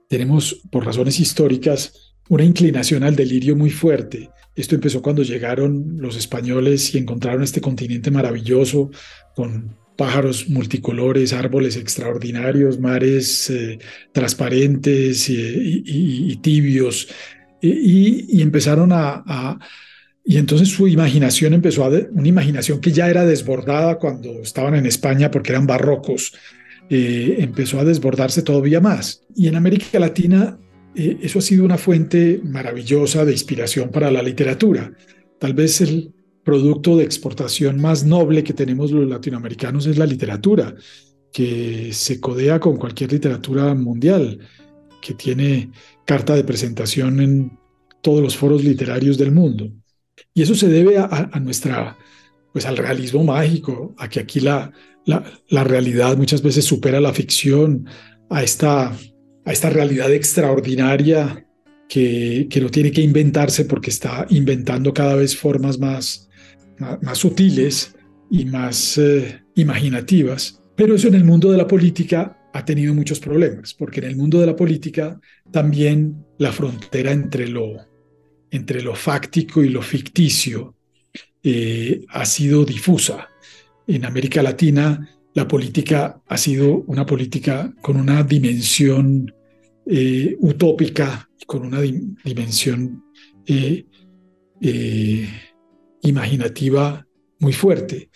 tenemos, 0.07 0.61
por 0.71 0.85
razones 0.85 1.19
históricas, 1.19 2.15
una 2.29 2.45
inclinación 2.45 3.03
al 3.03 3.17
delirio 3.17 3.57
muy 3.57 3.69
fuerte. 3.69 4.29
Esto 4.57 4.73
empezó 4.73 5.03
cuando 5.03 5.21
llegaron 5.21 5.97
los 5.99 6.17
españoles 6.17 6.93
y 6.93 6.97
encontraron 6.97 7.43
este 7.43 7.61
continente 7.61 8.09
maravilloso 8.09 8.89
con 9.35 9.77
pájaros 9.95 10.49
multicolores, 10.49 11.31
árboles 11.31 11.77
extraordinarios, 11.77 12.79
mares 12.79 13.51
eh, 13.51 13.77
transparentes 14.11 15.29
y, 15.29 16.35
tibios. 16.41 17.07
Y, 17.61 18.41
empezaron 18.41 18.89
a, 18.91 19.59
Y 20.25 20.37
entonces 20.37 20.69
su 20.69 20.87
imaginación 20.87 21.53
empezó 21.53 21.85
a... 21.85 21.89
una 21.89 22.27
imaginación 22.27 22.81
que 22.81 22.91
ya 22.91 23.09
era 23.09 23.25
desbordada 23.25 23.99
cuando 23.99 24.41
estaban 24.41 24.73
en 24.73 24.87
España 24.87 25.29
porque 25.29 25.51
eran 25.51 25.67
barrocos 25.67 26.33
eh, 26.89 27.35
empezó 27.39 27.79
a 27.79 27.83
desbordarse 27.83 28.41
todavía 28.41 28.79
más. 28.79 29.21
Y 29.35 29.47
en 29.47 29.55
América 29.55 29.99
Latina 29.99 30.57
eh, 30.97 31.19
eso 31.21 31.39
ha 31.39 31.41
sido 31.41 31.63
una 31.63 31.77
fuente 31.77 32.41
maravillosa 32.43 33.23
de 33.23 33.31
inspiración 33.31 33.89
para 33.89 34.11
la 34.11 34.23
literatura. 34.23 34.91
Tal 35.39 35.53
vez 35.53 35.81
el 35.81 36.13
producto 36.43 36.97
de 36.97 37.03
exportación 37.03 37.79
más 37.79 38.05
noble 38.05 38.43
que 38.43 38.53
tenemos 38.53 38.91
los 38.91 39.07
latinoamericanos 39.07 39.85
es 39.85 39.97
la 39.97 40.05
literatura, 40.05 40.73
que 41.31 41.91
se 41.93 42.19
codea 42.19 42.59
con 42.59 42.77
cualquier 42.77 43.11
literatura 43.11 43.75
mundial, 43.75 44.39
que 45.01 45.13
tiene 45.13 45.71
carta 46.05 46.35
de 46.35 46.43
presentación 46.43 47.21
en 47.21 47.59
todos 48.01 48.21
los 48.21 48.35
foros 48.35 48.63
literarios 48.63 49.17
del 49.17 49.31
mundo. 49.31 49.71
Y 50.33 50.41
eso 50.41 50.55
se 50.55 50.67
debe 50.67 50.97
a, 50.97 51.29
a 51.31 51.39
nuestra, 51.39 51.97
pues 52.53 52.65
al 52.65 52.77
realismo 52.77 53.23
mágico, 53.23 53.93
a 53.97 54.09
que 54.09 54.19
aquí 54.19 54.39
la, 54.39 54.71
la, 55.07 55.63
realidad 55.63 56.17
muchas 56.17 56.41
veces 56.41 56.65
supera 56.65 56.99
la 56.99 57.13
ficción, 57.13 57.87
a 58.29 58.43
esta, 58.43 58.95
a 59.47 59.53
esta 59.53 59.69
realidad 59.69 60.11
extraordinaria 60.13 61.47
que, 61.87 62.47
que, 62.49 62.59
no 62.59 62.69
tiene 62.69 62.91
que 62.91 63.01
inventarse 63.01 63.63
porque 63.63 63.91
está 63.91 64.27
inventando 64.29 64.93
cada 64.93 65.15
vez 65.15 65.37
formas 65.37 65.79
más, 65.79 66.27
más, 67.01 67.17
sutiles 67.17 67.95
y 68.29 68.43
más 68.43 68.97
eh, 68.97 69.41
imaginativas. 69.55 70.61
Pero 70.75 70.95
eso 70.95 71.07
en 71.07 71.15
el 71.15 71.23
mundo 71.23 71.49
de 71.49 71.57
la 71.57 71.65
política 71.65 72.37
ha 72.53 72.65
tenido 72.65 72.93
muchos 72.93 73.21
problemas, 73.21 73.73
porque 73.73 74.01
en 74.01 74.07
el 74.07 74.17
mundo 74.17 74.41
de 74.41 74.47
la 74.47 74.55
política 74.55 75.17
también 75.49 76.25
la 76.39 76.51
frontera 76.51 77.13
entre 77.13 77.47
lo, 77.47 77.77
entre 78.51 78.81
lo 78.81 78.95
fáctico 78.95 79.63
y 79.63 79.69
lo 79.69 79.81
ficticio 79.81 80.75
eh, 81.41 82.03
ha 82.09 82.25
sido 82.25 82.65
difusa 82.65 83.29
en 83.87 84.03
América 84.03 84.43
Latina 84.43 85.09
la 85.37 85.47
política 85.47 86.19
ha 86.27 86.35
sido 86.35 86.83
una 86.87 87.05
política 87.05 87.71
con 87.81 87.95
una 87.95 88.23
dimensión 88.23 89.31
eh, 89.89 90.35
utópica, 90.39 91.29
con 91.45 91.65
una 91.65 91.79
dimensión 91.81 93.03
eh, 93.45 93.85
eh, 94.61 95.29
imaginativa 96.01 97.05
muy 97.39 97.53
fuerte, 97.53 98.09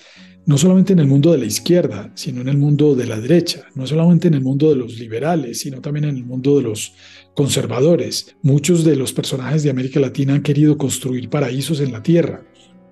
no 0.46 0.58
solamente 0.58 0.94
en 0.94 1.00
el 1.00 1.08
mundo 1.08 1.32
de 1.32 1.38
la 1.38 1.46
izquierda, 1.46 2.12
sino 2.16 2.42
en 2.42 2.50
el 2.50 2.58
mundo 2.58 2.96
de 2.96 3.06
la 3.06 3.20
derecha, 3.20 3.68
no 3.76 3.86
solamente 3.86 4.28
en 4.28 4.34
el 4.34 4.42
mundo 4.42 4.70
de 4.70 4.76
los 4.76 5.00
liberales, 5.00 5.60
sino 5.60 5.82
también 5.82 6.06
en 6.06 6.18
el 6.18 6.26
mundo 6.26 6.58
de 6.58 6.64
los 6.64 6.94
conservadores. 7.36 8.36
Muchos 8.42 8.84
de 8.84 8.96
los 8.96 9.14
personajes 9.14 9.64
de 9.64 9.70
América 9.70 10.00
Latina 10.00 10.34
han 10.34 10.42
querido 10.42 10.78
construir 10.78 11.30
paraísos 11.30 11.80
en 11.80 11.92
la 11.92 12.02
tierra. 12.02 12.44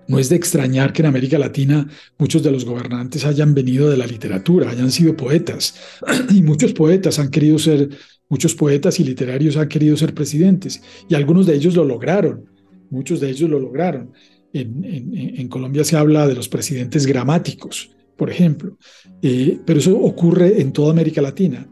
No 0.08 0.20
es 0.20 0.30
de 0.30 0.36
extrañar 0.36 0.94
que 0.94 1.02
en 1.02 1.08
América 1.08 1.38
Latina 1.38 1.88
muchos 2.18 2.44
de 2.44 2.52
los 2.52 2.66
gobernantes 2.66 3.26
hayan 3.26 3.54
venido 3.54 3.90
de 3.90 3.98
la 3.98 4.08
literatura, 4.08 4.70
hayan 4.70 4.92
sido 4.92 5.16
poetas, 5.16 5.76
y 6.30 6.42
muchos 6.42 6.74
poetas 6.74 7.20
han 7.20 7.30
querido 7.30 7.60
ser, 7.60 7.90
muchos 8.30 8.56
poetas 8.56 9.00
y 9.00 9.04
literarios 9.04 9.58
han 9.58 9.68
querido 9.68 9.98
ser 9.98 10.14
presidentes, 10.14 10.82
y 11.10 11.16
algunos 11.16 11.46
de 11.46 11.56
ellos 11.56 11.76
lo 11.76 11.84
lograron, 11.84 12.46
muchos 12.90 13.20
de 13.20 13.30
ellos 13.30 13.50
lo 13.50 13.60
lograron. 13.60 14.14
En, 14.54 15.48
Colombia 15.48 15.84
se 15.84 15.98
habla 15.98 16.28
de 16.28 16.36
los 16.36 16.50
presidentes 16.50 17.06
gramáticos, 17.06 17.92
por 18.16 18.30
ejemplo, 18.30 18.78
eh, 19.22 19.60
pero 19.66 19.80
eso 19.80 20.00
ocurre 20.00 20.62
en 20.62 20.72
toda 20.72 20.92
América 20.92 21.22
Latina. 21.22 21.68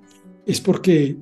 Es 0.45 0.62
porque 0.62 1.18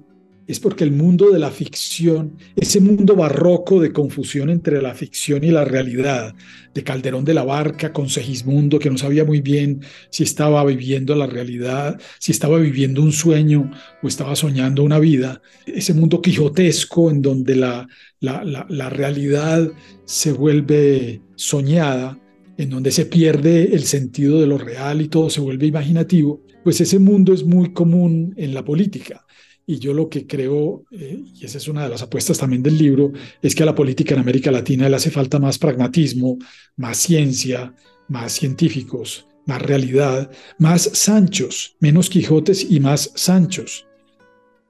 es 0.48 0.60
porque 0.60 0.84
el 0.84 0.92
mundo 0.92 1.32
de 1.32 1.40
la 1.40 1.50
ficción, 1.50 2.38
ese 2.56 2.80
mundo 2.80 3.16
barroco 3.16 3.82
de 3.82 3.92
confusión 3.92 4.50
entre 4.50 4.82
la 4.82 4.94
ficción 4.94 5.44
y 5.44 5.50
la 5.50 5.66
realidad, 5.66 6.36
de 6.74 6.84
Calderón 6.84 7.26
de 7.26 7.34
la 7.34 7.44
Barca 7.44 7.92
con 7.92 8.10
Segismundo, 8.10 8.78
que 8.78 8.90
no 8.90 8.98
sabía 8.98 9.26
muy 9.26 9.42
bien 9.42 9.82
si 10.12 10.24
estaba 10.24 10.64
viviendo 10.64 11.16
la 11.16 11.26
realidad, 11.26 12.00
si 12.20 12.32
estaba 12.32 12.60
viviendo 12.60 13.02
un 13.02 13.12
sueño 13.12 13.72
o 14.04 14.08
estaba 14.08 14.36
soñando 14.36 14.84
una 14.84 15.00
vida, 15.00 15.42
ese 15.66 15.94
mundo 15.94 16.22
quijotesco 16.22 17.10
en 17.10 17.22
donde 17.22 17.56
la, 17.56 17.88
la, 18.20 18.66
la 18.70 18.90
realidad 18.90 19.72
se 20.06 20.32
vuelve 20.32 21.22
soñada, 21.36 22.20
en 22.58 22.70
donde 22.70 22.92
se 22.92 23.06
pierde 23.06 23.76
el 23.76 23.84
sentido 23.84 24.40
de 24.40 24.48
lo 24.48 24.58
real 24.58 25.02
y 25.02 25.08
todo 25.08 25.30
se 25.30 25.42
vuelve 25.42 25.66
imaginativo, 25.66 26.44
pues 26.64 26.80
ese 26.82 27.00
mundo 27.00 27.34
es 27.34 27.44
muy 27.44 27.74
común 27.74 28.34
en 28.38 28.54
la 28.54 28.64
política 28.64 29.25
y 29.68 29.80
yo 29.80 29.94
lo 29.94 30.10
que 30.10 30.28
creo, 30.28 30.86
eh, 30.92 31.24
y 31.34 31.46
esa 31.46 31.58
es 31.58 31.68
una 31.68 31.84
de 31.84 31.90
las 31.90 32.02
apuestas 32.02 32.38
también 32.38 32.62
del 32.62 32.78
libro, 32.78 33.12
es 33.42 33.56
que 33.56 33.64
a 33.64 33.66
la 33.66 33.76
política 33.76 34.14
en 34.14 34.22
América 34.22 34.52
Latina 34.52 34.88
le 34.88 34.96
hace 34.96 35.10
falta 35.10 35.40
más 35.40 35.58
pragmatismo, 35.58 36.38
más 36.76 36.98
ciencia, 36.98 37.74
más 38.08 38.34
científicos, 38.34 39.28
más 39.46 39.62
realidad, 39.62 40.32
más 40.60 40.84
Sanchos, 40.94 41.76
menos 41.80 42.10
Quijotes 42.10 42.68
y 42.70 42.80
más 42.80 43.12
Sanchos, 43.16 43.88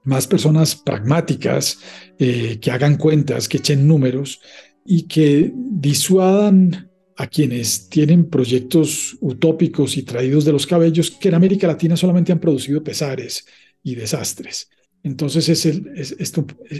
más 0.04 0.28
personas 0.28 0.76
pragmáticas 0.76 1.80
eh, 2.20 2.60
que 2.62 2.72
hagan 2.72 2.98
cuentas, 2.98 3.50
que 3.50 3.58
echen 3.58 3.88
números 3.88 4.40
y 4.86 5.04
que 5.04 5.52
disuadan 5.54 6.92
a 7.18 7.28
quienes 7.28 7.90
tienen 7.90 8.30
proyectos 8.30 9.18
utópicos 9.22 9.98
y 9.98 10.04
traídos 10.04 10.46
de 10.46 10.52
los 10.52 10.68
cabellos 10.68 11.12
que 11.12 11.30
en 11.30 11.36
América 11.36 11.68
Latina 11.68 11.96
solamente 11.98 12.32
han 12.32 12.40
producido 12.40 12.84
pesares 12.84 13.46
y 13.84 13.96
desastres. 13.96 14.70
Entonces, 15.06 15.50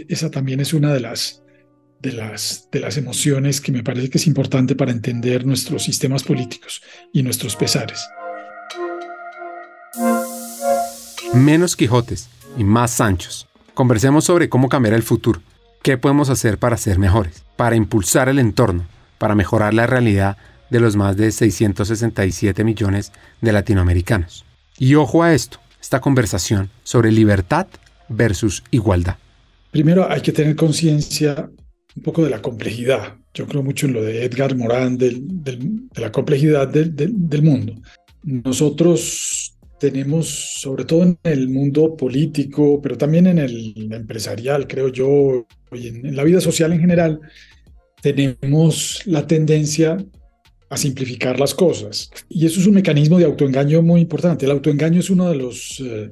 esa 0.08 0.30
también 0.32 0.58
es 0.58 0.74
una 0.74 0.92
de 0.92 0.98
las, 0.98 1.44
de, 2.02 2.10
las, 2.10 2.68
de 2.72 2.80
las 2.80 2.96
emociones 2.96 3.60
que 3.60 3.70
me 3.70 3.84
parece 3.84 4.10
que 4.10 4.18
es 4.18 4.26
importante 4.26 4.74
para 4.74 4.90
entender 4.90 5.46
nuestros 5.46 5.84
sistemas 5.84 6.24
políticos 6.24 6.82
y 7.12 7.22
nuestros 7.22 7.54
pesares. 7.54 8.04
Menos 11.34 11.76
Quijotes 11.76 12.28
y 12.58 12.64
más 12.64 12.90
Sanchos. 12.90 13.46
Conversemos 13.74 14.24
sobre 14.24 14.48
cómo 14.48 14.68
cambiar 14.68 14.94
el 14.94 15.04
futuro, 15.04 15.40
qué 15.84 15.96
podemos 15.96 16.28
hacer 16.28 16.58
para 16.58 16.76
ser 16.76 16.98
mejores, 16.98 17.44
para 17.54 17.76
impulsar 17.76 18.28
el 18.28 18.40
entorno, 18.40 18.88
para 19.18 19.36
mejorar 19.36 19.72
la 19.72 19.86
realidad 19.86 20.36
de 20.68 20.80
los 20.80 20.96
más 20.96 21.16
de 21.16 21.30
667 21.30 22.64
millones 22.64 23.12
de 23.40 23.52
latinoamericanos. 23.52 24.44
Y 24.78 24.96
ojo 24.96 25.22
a 25.22 25.32
esto, 25.32 25.60
esta 25.80 26.00
conversación 26.00 26.70
sobre 26.82 27.12
libertad 27.12 27.68
versus 28.08 28.62
igualdad. 28.70 29.16
Primero 29.70 30.10
hay 30.10 30.20
que 30.20 30.32
tener 30.32 30.56
conciencia 30.56 31.50
un 31.96 32.02
poco 32.02 32.24
de 32.24 32.30
la 32.30 32.42
complejidad. 32.42 33.16
Yo 33.34 33.46
creo 33.46 33.62
mucho 33.62 33.86
en 33.86 33.92
lo 33.92 34.02
de 34.02 34.24
Edgar 34.24 34.56
Morán, 34.56 34.96
de 34.98 35.60
la 35.96 36.12
complejidad 36.12 36.68
del 36.68 37.42
mundo. 37.42 37.74
Nosotros 38.22 39.56
tenemos, 39.78 40.28
sobre 40.28 40.84
todo 40.84 41.02
en 41.02 41.18
el 41.22 41.48
mundo 41.48 41.96
político, 41.96 42.80
pero 42.82 42.96
también 42.96 43.26
en 43.26 43.38
el 43.38 43.92
empresarial, 43.92 44.66
creo 44.66 44.88
yo, 44.88 45.46
y 45.72 45.88
en 45.88 46.16
la 46.16 46.24
vida 46.24 46.40
social 46.40 46.72
en 46.72 46.80
general, 46.80 47.20
tenemos 48.00 49.02
la 49.06 49.26
tendencia 49.26 49.98
a 50.68 50.76
simplificar 50.76 51.38
las 51.38 51.54
cosas. 51.54 52.10
Y 52.28 52.46
eso 52.46 52.60
es 52.60 52.66
un 52.66 52.74
mecanismo 52.74 53.18
de 53.18 53.24
autoengaño 53.24 53.82
muy 53.82 54.00
importante. 54.00 54.46
El 54.46 54.52
autoengaño 54.52 55.00
es 55.00 55.10
uno 55.10 55.28
de 55.30 55.36
los, 55.36 55.80
eh, 55.80 56.10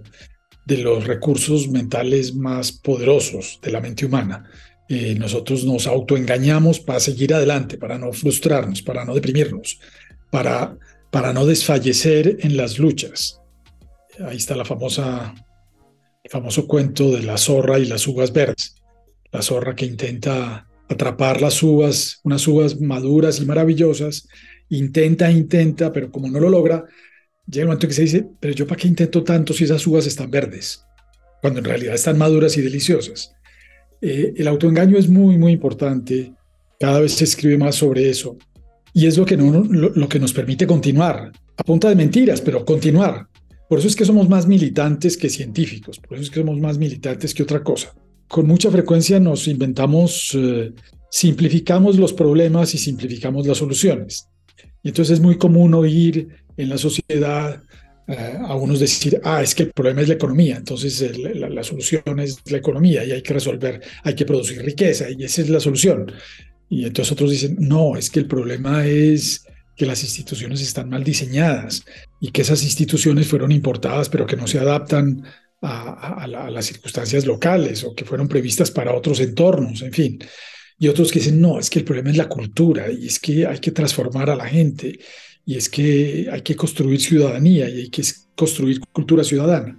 de 0.64 0.78
los 0.78 1.06
recursos 1.06 1.68
mentales 1.68 2.34
más 2.34 2.72
poderosos 2.72 3.58
de 3.62 3.70
la 3.70 3.80
mente 3.80 4.06
humana. 4.06 4.44
Eh, 4.88 5.14
nosotros 5.14 5.64
nos 5.64 5.86
autoengañamos 5.86 6.80
para 6.80 7.00
seguir 7.00 7.34
adelante, 7.34 7.78
para 7.78 7.98
no 7.98 8.12
frustrarnos, 8.12 8.82
para 8.82 9.04
no 9.04 9.14
deprimirnos, 9.14 9.80
para, 10.30 10.76
para 11.10 11.32
no 11.32 11.46
desfallecer 11.46 12.38
en 12.40 12.56
las 12.56 12.78
luchas. 12.78 13.40
Ahí 14.26 14.36
está 14.36 14.54
la 14.54 14.64
famosa, 14.64 15.34
el 16.22 16.30
famoso 16.30 16.66
cuento 16.66 17.10
de 17.10 17.22
la 17.22 17.38
zorra 17.38 17.78
y 17.78 17.86
las 17.86 18.06
uvas 18.06 18.32
verdes. 18.32 18.76
La 19.32 19.42
zorra 19.42 19.74
que 19.74 19.86
intenta 19.86 20.66
atrapar 20.88 21.40
las 21.40 21.62
uvas, 21.62 22.20
unas 22.22 22.46
uvas 22.46 22.80
maduras 22.80 23.40
y 23.40 23.46
maravillosas, 23.46 24.28
intenta, 24.68 25.30
intenta, 25.30 25.92
pero 25.92 26.10
como 26.10 26.28
no 26.28 26.40
lo 26.40 26.50
logra, 26.50 26.84
llega 27.46 27.62
el 27.62 27.66
momento 27.66 27.88
que 27.88 27.94
se 27.94 28.02
dice, 28.02 28.26
pero 28.40 28.54
yo 28.54 28.66
para 28.66 28.80
qué 28.80 28.88
intento 28.88 29.22
tanto 29.22 29.52
si 29.52 29.64
esas 29.64 29.86
uvas 29.86 30.06
están 30.06 30.30
verdes, 30.30 30.84
cuando 31.40 31.60
en 31.60 31.66
realidad 31.66 31.94
están 31.94 32.18
maduras 32.18 32.56
y 32.56 32.62
deliciosas. 32.62 33.34
Eh, 34.00 34.34
el 34.36 34.48
autoengaño 34.48 34.98
es 34.98 35.08
muy, 35.08 35.38
muy 35.38 35.52
importante, 35.52 36.32
cada 36.78 37.00
vez 37.00 37.12
se 37.12 37.24
escribe 37.24 37.58
más 37.58 37.76
sobre 37.76 38.08
eso, 38.08 38.36
y 38.92 39.06
es 39.06 39.18
lo 39.18 39.24
que, 39.24 39.36
no, 39.36 39.64
lo 39.64 40.08
que 40.08 40.18
nos 40.18 40.32
permite 40.32 40.66
continuar, 40.66 41.32
a 41.56 41.64
punta 41.64 41.88
de 41.88 41.96
mentiras, 41.96 42.40
pero 42.40 42.64
continuar. 42.64 43.26
Por 43.68 43.78
eso 43.78 43.88
es 43.88 43.96
que 43.96 44.04
somos 44.04 44.28
más 44.28 44.46
militantes 44.46 45.16
que 45.16 45.28
científicos, 45.28 45.98
por 45.98 46.16
eso 46.16 46.24
es 46.24 46.30
que 46.30 46.40
somos 46.40 46.60
más 46.60 46.78
militantes 46.78 47.34
que 47.34 47.42
otra 47.42 47.62
cosa 47.62 47.94
con 48.28 48.46
mucha 48.46 48.70
frecuencia 48.70 49.20
nos 49.20 49.46
inventamos, 49.48 50.30
eh, 50.34 50.72
simplificamos 51.08 51.96
los 51.98 52.12
problemas 52.12 52.74
y 52.74 52.78
simplificamos 52.78 53.46
las 53.46 53.58
soluciones. 53.58 54.28
Y 54.82 54.88
entonces 54.88 55.18
es 55.18 55.20
muy 55.20 55.38
común 55.38 55.72
oír 55.74 56.28
en 56.56 56.68
la 56.68 56.78
sociedad 56.78 57.62
eh, 58.06 58.38
a 58.38 58.54
unos 58.54 58.80
decir, 58.80 59.20
ah, 59.24 59.42
es 59.42 59.54
que 59.54 59.64
el 59.64 59.72
problema 59.72 60.02
es 60.02 60.08
la 60.08 60.14
economía, 60.14 60.56
entonces 60.56 61.02
la, 61.16 61.64
solución 61.64 62.20
es 62.20 62.38
la 62.50 62.58
economía 62.58 63.02
y 63.04 63.12
hay 63.12 63.22
que 63.22 63.32
resolver, 63.32 63.80
hay 64.02 64.14
que 64.14 64.26
producir 64.26 64.62
riqueza 64.62 65.06
y 65.10 65.24
esa 65.24 65.40
es 65.40 65.48
la 65.48 65.60
solución. 65.60 66.12
Y 66.68 66.84
entonces 66.84 67.12
otros 67.12 67.30
dicen, 67.30 67.56
no, 67.58 67.96
es 67.96 68.10
que 68.10 68.20
el 68.20 68.26
problema 68.26 68.86
es 68.86 69.46
que 69.76 69.86
las 69.86 70.02
instituciones 70.02 70.60
están 70.60 70.90
mal 70.90 71.02
diseñadas 71.02 71.82
y 72.20 72.30
que 72.30 72.42
esas 72.42 72.62
instituciones 72.62 73.26
fueron 73.26 73.50
importadas 73.52 74.08
pero 74.08 74.26
que 74.26 74.36
no 74.36 74.46
se 74.46 74.58
adaptan 74.58 75.24
a, 75.62 76.26
las 76.26 76.66
circunstancias 76.66 77.24
locales 77.24 77.84
o 77.84 77.94
que 77.94 78.04
fueron 78.04 78.28
previstas 78.28 78.70
para 78.70 78.94
otros 78.94 79.20
entornos, 79.20 79.80
en 79.80 79.92
fin. 79.92 80.18
Y 80.78 80.88
otros 80.88 81.10
que 81.10 81.20
dicen, 81.20 81.40
no, 81.40 81.58
es 81.58 81.70
que 81.70 81.78
el 81.78 81.84
problema 81.86 82.10
es 82.10 82.16
la 82.16 82.28
cultura 82.28 82.90
y 82.90 83.06
es 83.06 83.18
que 83.18 83.46
hay 83.46 83.58
que 83.60 83.70
transformar 83.70 84.28
a 84.28 84.36
la 84.36 84.46
gente 84.46 84.98
y 85.46 85.56
es 85.56 85.68
que 85.68 86.28
hay 86.30 86.42
que 86.42 86.56
construir 86.56 87.00
ciudadanía 87.00 87.68
y 87.68 87.80
hay 87.80 87.88
que 87.90 88.02
construir 88.34 88.80
cultura 88.92 89.24
ciudadana. 89.24 89.78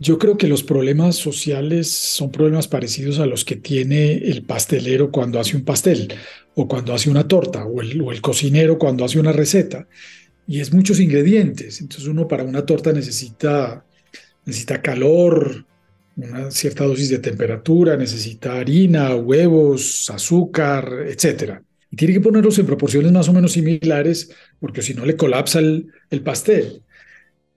Yo 0.00 0.18
creo 0.18 0.36
que 0.36 0.46
los 0.46 0.62
problemas 0.62 1.16
sociales 1.16 1.90
son 1.90 2.30
problemas 2.30 2.68
parecidos 2.68 3.18
a 3.18 3.26
los 3.26 3.44
que 3.44 3.56
tiene 3.56 4.12
el 4.12 4.42
pastelero 4.44 5.10
cuando 5.10 5.40
hace 5.40 5.56
un 5.56 5.64
pastel 5.64 6.14
o 6.54 6.68
cuando 6.68 6.94
hace 6.94 7.10
una 7.10 7.26
torta 7.26 7.64
o 7.64 7.80
el, 7.80 8.20
cocinero 8.20 8.78
cuando 8.78 9.04
hace 9.04 9.18
una 9.18 9.32
receta. 9.32 9.88
Y 10.46 10.60
es 10.60 10.72
muchos 10.72 11.00
ingredientes. 11.00 11.80
Entonces 11.80 12.08
uno 12.08 12.28
para 12.28 12.44
una 12.44 12.64
torta 12.64 12.92
necesita 12.92 13.84
necesita 14.44 14.80
calor, 14.80 15.66
una 16.16 16.50
cierta 16.50 16.84
dosis 16.84 17.10
de 17.10 17.18
temperatura, 17.18 17.96
necesita 17.96 18.58
harina, 18.58 19.14
huevos, 19.14 20.08
azúcar, 20.10 21.06
etc. 21.06 21.60
Y 21.90 21.96
tiene 21.96 22.14
que 22.14 22.20
ponerlos 22.20 22.58
en 22.58 22.66
proporciones 22.66 23.12
más 23.12 23.28
o 23.28 23.32
menos 23.32 23.52
similares 23.52 24.30
porque 24.60 24.82
si 24.82 24.94
no 24.94 25.06
le 25.06 25.16
colapsa 25.16 25.58
el, 25.60 25.92
pastel. 26.24 26.82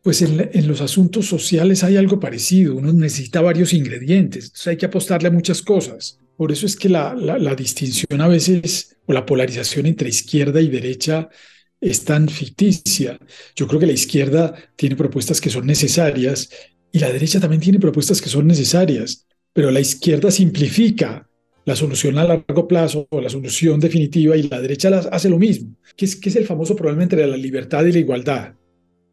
Pues 0.02 0.22
en, 0.22 0.68
los 0.68 0.82
asuntos 0.82 1.28
sociales 1.28 1.84
hay 1.84 1.98
algo 1.98 2.20
parecido, 2.20 2.76
uno 2.76 2.92
necesita 2.92 3.42
varios 3.42 3.74
ingredientes, 3.74 4.46
entonces 4.46 4.68
hay 4.68 4.78
que 4.78 4.88
apostarle 4.88 5.28
a 5.28 5.32
muchas 5.32 5.62
cosas. 5.62 6.18
Por 6.38 6.52
eso 6.52 6.66
es 6.66 6.76
que 6.76 6.90
la, 6.90 7.14
la 7.14 7.56
distinción 7.56 8.20
a 8.20 8.28
veces 8.28 8.98
o 9.06 9.14
la 9.14 9.26
polarización 9.26 9.86
entre 9.86 10.10
izquierda 10.10 10.60
y 10.60 10.70
derecha 10.70 11.30
es 11.80 12.04
tan 12.04 12.30
ficticia. 12.30 13.20
Yo 13.56 13.68
creo 13.68 13.80
que 13.80 13.88
la 13.88 13.92
izquierda 13.92 14.56
tiene 14.76 14.96
propuestas 14.96 15.42
que 15.42 15.50
son 15.50 15.66
necesarias 15.66 16.50
y 16.92 17.00
la 17.00 17.12
derecha 17.12 17.40
también 17.40 17.62
tiene 17.62 17.80
propuestas 17.80 18.22
que 18.22 18.30
son 18.30 18.48
necesarias, 18.48 19.26
pero 19.54 19.72
la 19.72 19.80
izquierda 19.80 20.30
simplifica 20.30 21.28
la 21.66 21.76
solución 21.76 22.18
a 22.18 22.24
largo 22.24 22.68
plazo 22.68 23.08
o 23.10 23.22
la 23.22 23.30
solución 23.30 23.80
definitiva 23.80 24.36
y 24.36 24.44
la 24.44 24.60
derecha 24.60 24.90
hace 25.12 25.30
lo 25.30 25.38
mismo, 25.38 25.76
que 25.96 26.06
es, 26.06 26.16
que 26.16 26.30
es 26.30 26.36
el 26.36 26.46
famoso 26.46 26.76
problema 26.76 27.04
entre 27.04 27.26
la 27.28 27.38
libertad 27.38 27.86
y 27.86 27.92
la 27.92 28.00
igualdad. 28.00 28.54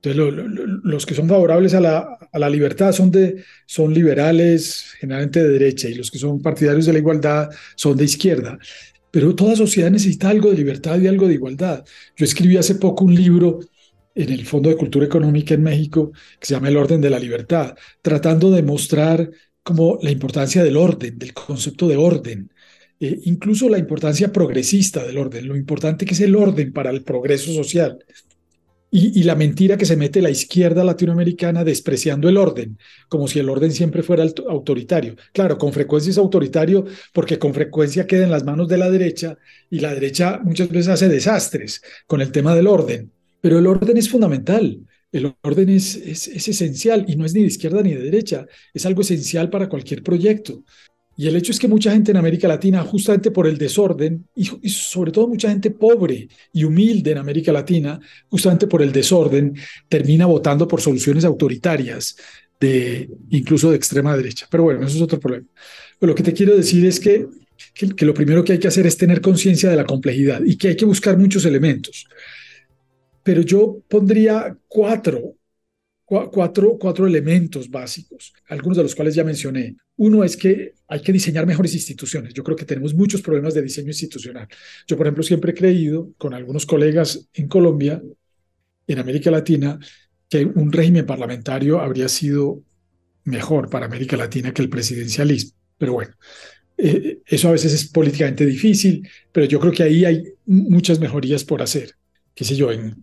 Entonces, 0.01 0.45
los 0.85 1.05
que 1.05 1.15
son 1.15 1.29
favorables 1.29 1.75
a 1.75 1.81
la, 1.81 2.19
a 2.33 2.39
la 2.39 2.49
libertad 2.49 2.93
son, 2.93 3.11
de, 3.11 3.43
son 3.67 3.93
liberales, 3.93 4.95
generalmente 5.01 5.43
de 5.43 5.51
derecha, 5.51 5.89
y 5.89 5.95
los 5.95 6.11
que 6.11 6.19
son 6.19 6.41
partidarios 6.41 6.87
de 6.87 6.93
la 6.93 7.01
igualdad 7.01 7.51
son 7.75 7.97
de 7.97 8.05
izquierda. 8.05 8.59
Pero 9.11 9.35
toda 9.35 9.57
sociedad 9.57 9.91
necesita 9.91 10.29
algo 10.29 10.51
de 10.51 10.57
libertad 10.57 11.01
y 11.01 11.09
algo 11.09 11.27
de 11.27 11.35
igualdad. 11.35 11.85
Yo 12.17 12.25
escribí 12.25 12.57
hace 12.57 12.77
poco 12.77 13.05
un 13.05 13.15
libro 13.15 13.61
en 14.15 14.31
el 14.31 14.47
Fondo 14.47 14.69
de 14.69 14.77
Cultura 14.77 15.07
Económica 15.07 15.55
en 15.55 15.63
México, 15.63 16.13
que 16.39 16.47
se 16.47 16.55
llama 16.55 16.69
El 16.69 16.77
Orden 16.77 17.01
de 17.01 17.11
la 17.11 17.19
Libertad, 17.19 17.75
tratando 18.03 18.51
de 18.51 18.63
mostrar 18.63 19.31
como 19.69 19.99
la 20.01 20.11
importancia 20.11 20.65
del 20.65 20.79
orden, 20.79 21.19
del 21.19 21.35
concepto 21.35 21.87
de 21.89 21.99
orden, 21.99 22.51
eh, 23.01 23.21
incluso 23.25 23.69
la 23.69 23.77
importancia 23.77 24.33
progresista 24.33 25.05
del 25.05 25.19
orden, 25.19 25.47
lo 25.47 25.57
importante 25.57 26.07
que 26.07 26.15
es 26.15 26.21
el 26.23 26.35
orden 26.35 26.73
para 26.73 26.89
el 26.89 27.03
progreso 27.03 27.53
social. 27.53 27.99
Y, 28.91 29.21
y, 29.21 29.25
la 29.25 29.35
mentira 29.35 29.77
que 29.77 29.85
se 29.85 29.99
mete 29.99 30.23
la 30.23 30.31
izquierda 30.31 30.83
latinoamericana 30.83 31.65
despreciando 31.65 32.31
el 32.31 32.39
orden, 32.39 32.79
como 33.11 33.29
si 33.29 33.41
el 33.41 33.51
orden 33.51 33.71
siempre 33.71 34.03
fuera 34.03 34.25
autoritario. 34.49 35.17
Claro, 35.35 35.59
con 35.59 35.75
frecuencia 35.75 36.13
es 36.13 36.17
autoritario 36.17 36.87
porque 37.13 37.39
con 37.39 37.53
frecuencia 37.53 38.07
queda 38.07 38.25
en 38.25 38.31
las 38.31 38.45
manos 38.45 38.69
de 38.69 38.79
la 38.79 38.91
derecha 38.91 39.37
y 39.69 39.81
la 39.81 39.93
derecha 39.93 40.41
muchas 40.43 40.71
veces 40.71 40.89
hace 40.89 41.11
desastres 41.11 41.83
con 42.07 42.23
el 42.23 42.33
tema 42.33 42.55
del 42.55 42.69
orden. 42.69 43.13
Pero 43.43 43.59
el 43.59 43.67
orden 43.67 43.99
es 43.99 44.09
fundamental, 44.09 44.81
el 45.13 45.35
orden 45.43 45.69
es, 45.71 45.97
es, 45.97 46.29
esencial 46.49 47.05
y 47.09 47.17
no 47.17 47.25
es 47.25 47.35
ni 47.35 47.43
de 47.43 47.49
izquierda 47.49 47.83
ni 47.83 47.95
de 47.95 48.03
derecha, 48.03 48.47
es 48.75 48.85
algo 48.87 49.03
esencial 49.03 49.51
para 49.51 49.69
cualquier 49.69 50.03
proyecto. 50.03 50.65
Y 51.17 51.27
el 51.27 51.35
hecho 51.35 51.51
es 51.51 51.59
que 51.59 51.67
mucha 51.67 51.91
gente 51.91 52.13
en 52.13 52.17
América 52.17 52.47
Latina, 52.47 52.85
justamente 52.85 53.33
por 53.33 53.49
el 53.49 53.59
desorden, 53.59 54.29
y, 54.37 54.45
sobre 54.69 55.11
todo 55.11 55.27
mucha 55.27 55.51
gente 55.51 55.73
pobre 55.73 56.29
y 56.53 56.63
humilde 56.63 57.11
en 57.11 57.19
América 57.19 57.51
Latina, 57.51 57.99
justamente 58.29 58.69
por 58.69 58.83
el 58.83 58.93
desorden, 58.93 59.55
termina 59.89 60.27
votando 60.27 60.69
por 60.69 60.81
soluciones 60.81 61.25
autoritarias, 61.25 62.17
de, 62.61 63.11
incluso 63.31 63.71
de 63.71 63.77
extrema 63.77 64.17
derecha. 64.17 64.47
Pero 64.49 64.63
bueno, 64.63 64.87
eso 64.87 64.97
es 64.97 65.03
otro 65.03 65.19
problema. 65.19 65.47
Lo 66.01 66.15
que 66.15 66.23
te 66.23 66.33
quiero 66.33 66.57
decir 66.57 66.87
es 66.87 67.01
que, 67.01 67.27
que 67.75 68.07
lo 68.07 68.15
primero 68.15 68.45
que 68.45 68.53
hay 68.53 68.59
que 68.61 68.69
hacer 68.69 68.87
es 68.87 68.97
tener 68.97 69.21
conciencia 69.21 69.69
de 69.69 69.77
la 69.77 69.85
complejidad 69.85 70.41
y 70.45 70.57
que 70.57 70.69
hay 70.69 70.77
que 70.77 70.85
buscar 70.85 71.19
muchos 71.19 71.45
elementos 71.45 72.07
pero 73.29 73.43
yo 73.43 73.83
pondría 73.87 74.57
cuatro 74.67 75.35
cuatro, 76.07 76.79
cuatro 76.81 77.07
elementos 77.07 77.69
básicos, 77.69 78.33
algunos 78.49 78.79
de 78.79 78.85
los 78.85 78.95
cuales 78.95 79.15
ya 79.15 79.23
mencioné. 79.23 79.77
Uno 79.99 80.25
es 80.25 80.35
que 80.35 80.73
hay 80.87 81.03
que 81.03 81.13
diseñar 81.13 81.47
mejores 81.47 81.75
instituciones. 81.75 82.33
Yo 82.33 82.43
creo 82.43 82.57
que 82.57 82.65
tenemos 82.65 82.95
muchos 82.95 83.21
problemas 83.21 83.53
de 83.53 83.61
diseño 83.61 83.89
institucional. 83.89 84.49
Yo, 84.87 84.97
por 84.97 85.07
ejemplo, 85.07 85.23
siempre 85.23 85.51
he 85.51 85.55
creído, 85.55 86.11
con 86.17 86.33
algunos 86.33 86.65
colegas 86.65 87.29
en 87.35 87.49
Colombia, 87.49 88.03
en 88.87 88.99
América 88.99 89.31
Latina, 89.31 89.79
que 90.31 90.47
un 90.47 90.73
régimen 90.73 91.05
parlamentario 91.05 91.79
habría 91.79 92.09
sido 92.09 92.63
mejor 93.25 93.69
para 93.69 93.85
América 93.85 94.17
Latina 94.17 94.55
que 94.55 94.63
el 94.63 94.71
presidencialismo. 94.71 95.53
Pero 95.77 95.93
bueno, 95.93 96.15
eh, 96.79 97.19
eso 97.27 97.49
a 97.49 97.53
veces 97.53 97.75
es 97.75 97.85
políticamente 97.91 98.47
difícil, 98.47 99.07
pero 99.31 99.45
yo 99.45 99.61
creo 99.61 99.73
que 99.75 99.83
ahí 99.83 100.07
hay 100.07 100.25
muchas 100.47 100.99
mejorías 100.99 101.45
por 101.45 101.61
hacer 101.61 101.99
qué 102.39 102.45
sé 102.45 102.55
yo, 102.55 102.71
en, 102.71 102.95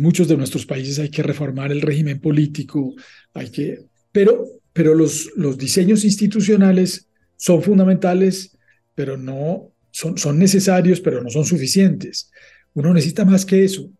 muchos 0.00 0.28
de 0.28 0.36
nuestros 0.38 0.64
países 0.64 0.98
hay 0.98 1.10
que 1.10 1.22
reformar 1.22 1.70
el 1.70 1.82
régimen 1.82 2.18
político, 2.20 2.94
hay 3.34 3.50
que, 3.50 3.80
pero, 4.10 4.46
pero 4.72 4.94
los, 4.94 5.30
los 5.36 5.58
diseños 5.58 6.06
institucionales 6.06 7.06
son 7.36 7.62
fundamentales, 7.62 8.56
pero 8.94 9.18
no 9.18 9.74
son, 9.90 10.16
son 10.16 10.38
necesarios, 10.38 11.02
pero 11.02 11.22
no 11.22 11.28
son 11.28 11.44
suficientes. 11.44 12.30
Uno 12.72 12.94
necesita 12.94 13.26
más 13.26 13.44
que 13.44 13.62
eso. 13.62 13.90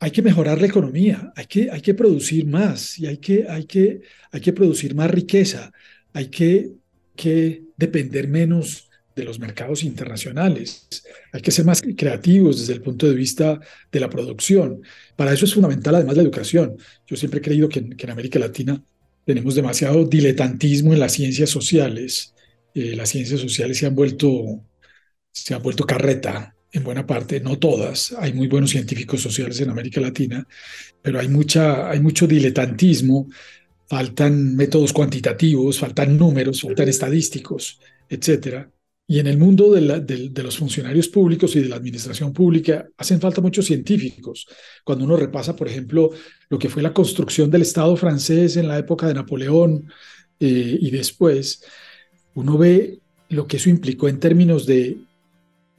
Hay 0.00 0.10
que 0.10 0.22
mejorar 0.22 0.60
la 0.60 0.66
economía, 0.66 1.32
hay 1.36 1.46
que, 1.46 1.70
hay 1.70 1.80
que 1.80 1.94
producir 1.94 2.44
más 2.44 2.98
y 2.98 3.06
hay 3.06 3.18
que, 3.18 3.46
hay, 3.48 3.66
que, 3.66 4.00
hay 4.32 4.40
que 4.40 4.52
producir 4.52 4.96
más 4.96 5.12
riqueza, 5.12 5.70
hay 6.12 6.26
que, 6.26 6.72
que 7.14 7.62
depender 7.76 8.26
menos 8.26 8.87
de 9.18 9.24
los 9.24 9.38
mercados 9.38 9.82
internacionales. 9.82 10.86
Hay 11.32 11.42
que 11.42 11.50
ser 11.50 11.64
más 11.64 11.82
creativos 11.82 12.60
desde 12.60 12.74
el 12.74 12.82
punto 12.82 13.06
de 13.06 13.14
vista 13.14 13.60
de 13.90 14.00
la 14.00 14.08
producción. 14.08 14.82
Para 15.16 15.32
eso 15.32 15.44
es 15.44 15.54
fundamental 15.54 15.96
además 15.96 16.16
la 16.16 16.22
educación. 16.22 16.76
Yo 17.06 17.16
siempre 17.16 17.40
he 17.40 17.42
creído 17.42 17.68
que 17.68 17.80
en, 17.80 18.10
América 18.10 18.38
Latina 18.38 18.82
tenemos 19.24 19.54
demasiado 19.54 20.04
diletantismo 20.04 20.92
en 20.92 21.00
las 21.00 21.12
ciencias 21.12 21.50
sociales. 21.50 22.34
Eh, 22.74 22.94
las 22.96 23.10
ciencias 23.10 23.40
sociales 23.40 23.78
se 23.78 23.86
han 23.86 23.94
vuelto 23.94 24.62
se 25.32 25.54
han 25.54 25.62
vuelto 25.62 25.84
carreta 25.84 26.54
en 26.72 26.84
buena 26.84 27.06
parte, 27.06 27.40
no 27.40 27.58
todas. 27.58 28.12
Hay 28.18 28.32
muy 28.32 28.48
buenos 28.48 28.70
científicos 28.70 29.22
sociales 29.22 29.60
en 29.60 29.70
América 29.70 30.00
Latina, 30.00 30.46
pero 31.02 31.18
hay 31.20 31.28
mucha 31.28 31.90
hay 31.90 32.00
mucho 32.00 32.26
diletantismo. 32.26 33.28
Faltan 33.88 34.54
métodos 34.54 34.92
cuantitativos, 34.92 35.78
faltan 35.78 36.18
números, 36.18 36.60
faltan 36.60 36.88
estadísticos, 36.88 37.80
etcétera. 38.08 38.70
Y 39.10 39.20
en 39.20 39.26
el 39.26 39.38
mundo 39.38 39.72
de, 39.72 40.42
los 40.42 40.58
funcionarios 40.58 41.08
públicos 41.08 41.56
y 41.56 41.60
de 41.60 41.68
la 41.70 41.76
administración 41.76 42.30
pública 42.34 42.86
hacen 42.98 43.22
falta 43.22 43.40
muchos 43.40 43.64
científicos. 43.64 44.46
Cuando 44.84 45.06
uno 45.06 45.16
repasa, 45.16 45.56
por 45.56 45.66
ejemplo, 45.66 46.10
lo 46.50 46.58
que 46.58 46.68
fue 46.68 46.82
la 46.82 46.92
construcción 46.92 47.50
del 47.50 47.62
Estado 47.62 47.96
francés 47.96 48.58
en 48.58 48.68
la 48.68 48.78
época 48.78 49.08
de 49.08 49.14
Napoleón 49.14 49.90
eh, 50.38 50.78
y 50.78 50.90
después, 50.90 51.64
uno 52.34 52.58
ve 52.58 52.98
lo 53.30 53.46
que 53.46 53.56
eso 53.56 53.70
implicó 53.70 54.10
en 54.10 54.20
términos 54.20 54.66
de, 54.66 54.98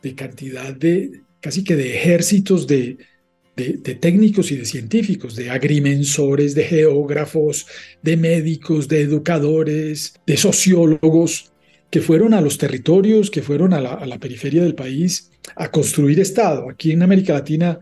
de 0.01 0.15
cantidad 0.15 0.73
de, 0.73 1.21
casi 1.39 1.63
que 1.63 1.75
de 1.75 1.97
ejércitos 1.97 2.65
de, 2.65 2.97
de, 3.55 3.95
técnicos 3.95 4.51
y 4.51 4.57
de 4.57 4.65
científicos, 4.65 5.35
de 5.35 5.49
agrimensores, 5.49 6.55
de 6.55 6.63
geógrafos, 6.63 7.67
de 8.01 8.17
médicos, 8.17 8.87
de 8.87 9.01
educadores, 9.01 10.15
de 10.25 10.37
sociólogos, 10.37 11.51
que 11.89 12.01
fueron 12.01 12.33
a 12.33 12.41
los 12.41 12.57
territorios, 12.57 13.31
que 13.31 13.41
fueron 13.41 13.73
a 13.73 13.81
la, 13.81 14.19
periferia 14.19 14.61
del 14.61 14.75
país 14.75 15.31
a 15.55 15.71
construir 15.71 16.19
Estado. 16.19 16.69
Aquí 16.69 16.91
en 16.91 17.01
América 17.01 17.33
Latina 17.33 17.79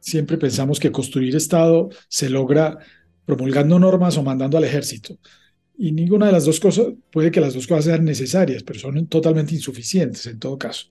siempre 0.00 0.38
pensamos 0.38 0.78
que 0.78 0.92
construir 0.92 1.34
Estado 1.34 1.88
se 2.08 2.30
logra 2.30 2.78
promulgando 3.24 3.78
normas 3.78 4.16
o 4.16 4.22
mandando 4.22 4.56
al 4.58 4.64
ejército. 4.64 5.18
Y 5.76 5.92
ninguna 5.92 6.26
de 6.26 6.32
las 6.32 6.44
dos 6.44 6.60
cosas, 6.60 6.86
puede 7.10 7.30
que 7.30 7.40
las 7.40 7.54
dos 7.54 7.66
cosas 7.66 7.86
sean 7.86 8.04
necesarias, 8.04 8.62
pero 8.62 8.78
son 8.78 9.06
totalmente 9.06 9.54
insuficientes 9.54 10.26
en 10.26 10.38
todo 10.38 10.58
caso. 10.58 10.86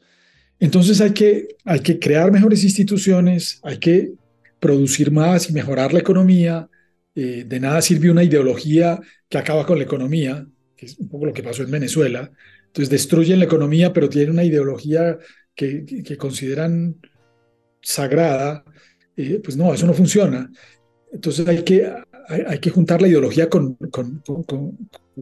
Entonces 0.59 1.01
hay 1.01 1.11
que, 1.11 1.47
hay 1.65 1.79
que 1.79 1.99
crear 1.99 2.31
mejores 2.31 2.63
instituciones, 2.63 3.59
hay 3.63 3.77
que 3.77 4.13
producir 4.59 5.11
más 5.11 5.49
y 5.49 5.53
mejorar 5.53 5.93
la 5.93 5.99
economía. 5.99 6.69
Eh, 7.15 7.45
de 7.47 7.59
nada 7.59 7.81
sirve 7.81 8.11
una 8.11 8.23
ideología 8.23 8.99
que 9.29 9.37
acaba 9.37 9.65
con 9.65 9.77
la 9.77 9.83
economía, 9.83 10.47
que 10.75 10.85
es 10.85 10.97
un 10.99 11.09
poco 11.09 11.25
lo 11.25 11.33
que 11.33 11.43
pasó 11.43 11.63
en 11.63 11.71
Venezuela, 11.71 12.31
entonces 12.67 12.89
destruyen 12.89 13.39
la 13.39 13.45
economía, 13.45 13.91
pero 13.91 14.09
tienen 14.09 14.31
una 14.31 14.43
ideología 14.43 15.17
que, 15.55 15.83
que, 15.85 16.17
consideran 16.17 16.95
sagrada. 17.81 18.63
Eh, 19.15 19.41
pues 19.43 19.57
no, 19.57 19.73
eso 19.73 19.87
no 19.87 19.93
funciona. 19.93 20.51
Entonces 21.11 21.47
hay 21.47 21.63
que, 21.63 21.91
hay, 22.47 22.59
que 22.59 22.69
juntar 22.69 23.01
la 23.01 23.07
ideología 23.07 23.49
con, 23.49 23.73
con, 23.75 24.21
con, 24.45 24.77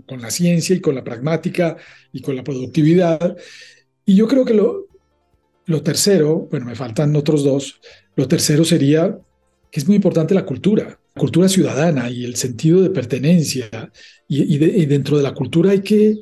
con, 0.05 0.21
la 0.21 0.29
ciencia 0.29 0.75
y 0.75 0.81
con 0.81 0.95
la 0.95 1.03
pragmática 1.03 1.77
y 2.11 2.21
con 2.21 2.35
la 2.35 2.43
productividad. 2.43 3.37
Y 4.05 4.15
yo 4.15 4.27
creo 4.27 4.43
que 4.43 4.53
lo, 4.53 4.87
lo 5.65 5.81
tercero, 5.81 6.47
bueno, 6.51 6.65
me 6.65 6.75
faltan 6.75 7.15
otros 7.15 7.43
dos, 7.43 7.79
lo 8.15 8.27
tercero 8.27 8.65
sería 8.65 9.17
que 9.71 9.79
es 9.79 9.87
muy 9.87 9.95
importante 9.95 10.33
la 10.33 10.45
cultura, 10.45 10.99
la 11.15 11.19
cultura 11.19 11.47
ciudadana 11.47 12.09
y 12.09 12.25
el 12.25 12.35
sentido 12.35 12.81
de 12.81 12.89
pertenencia. 12.89 13.91
Y, 14.27 14.55
y 14.55 14.85
dentro 14.85 15.17
de 15.17 15.23
la 15.23 15.33
cultura 15.33 15.71
hay 15.71 15.81
que, 15.81 16.19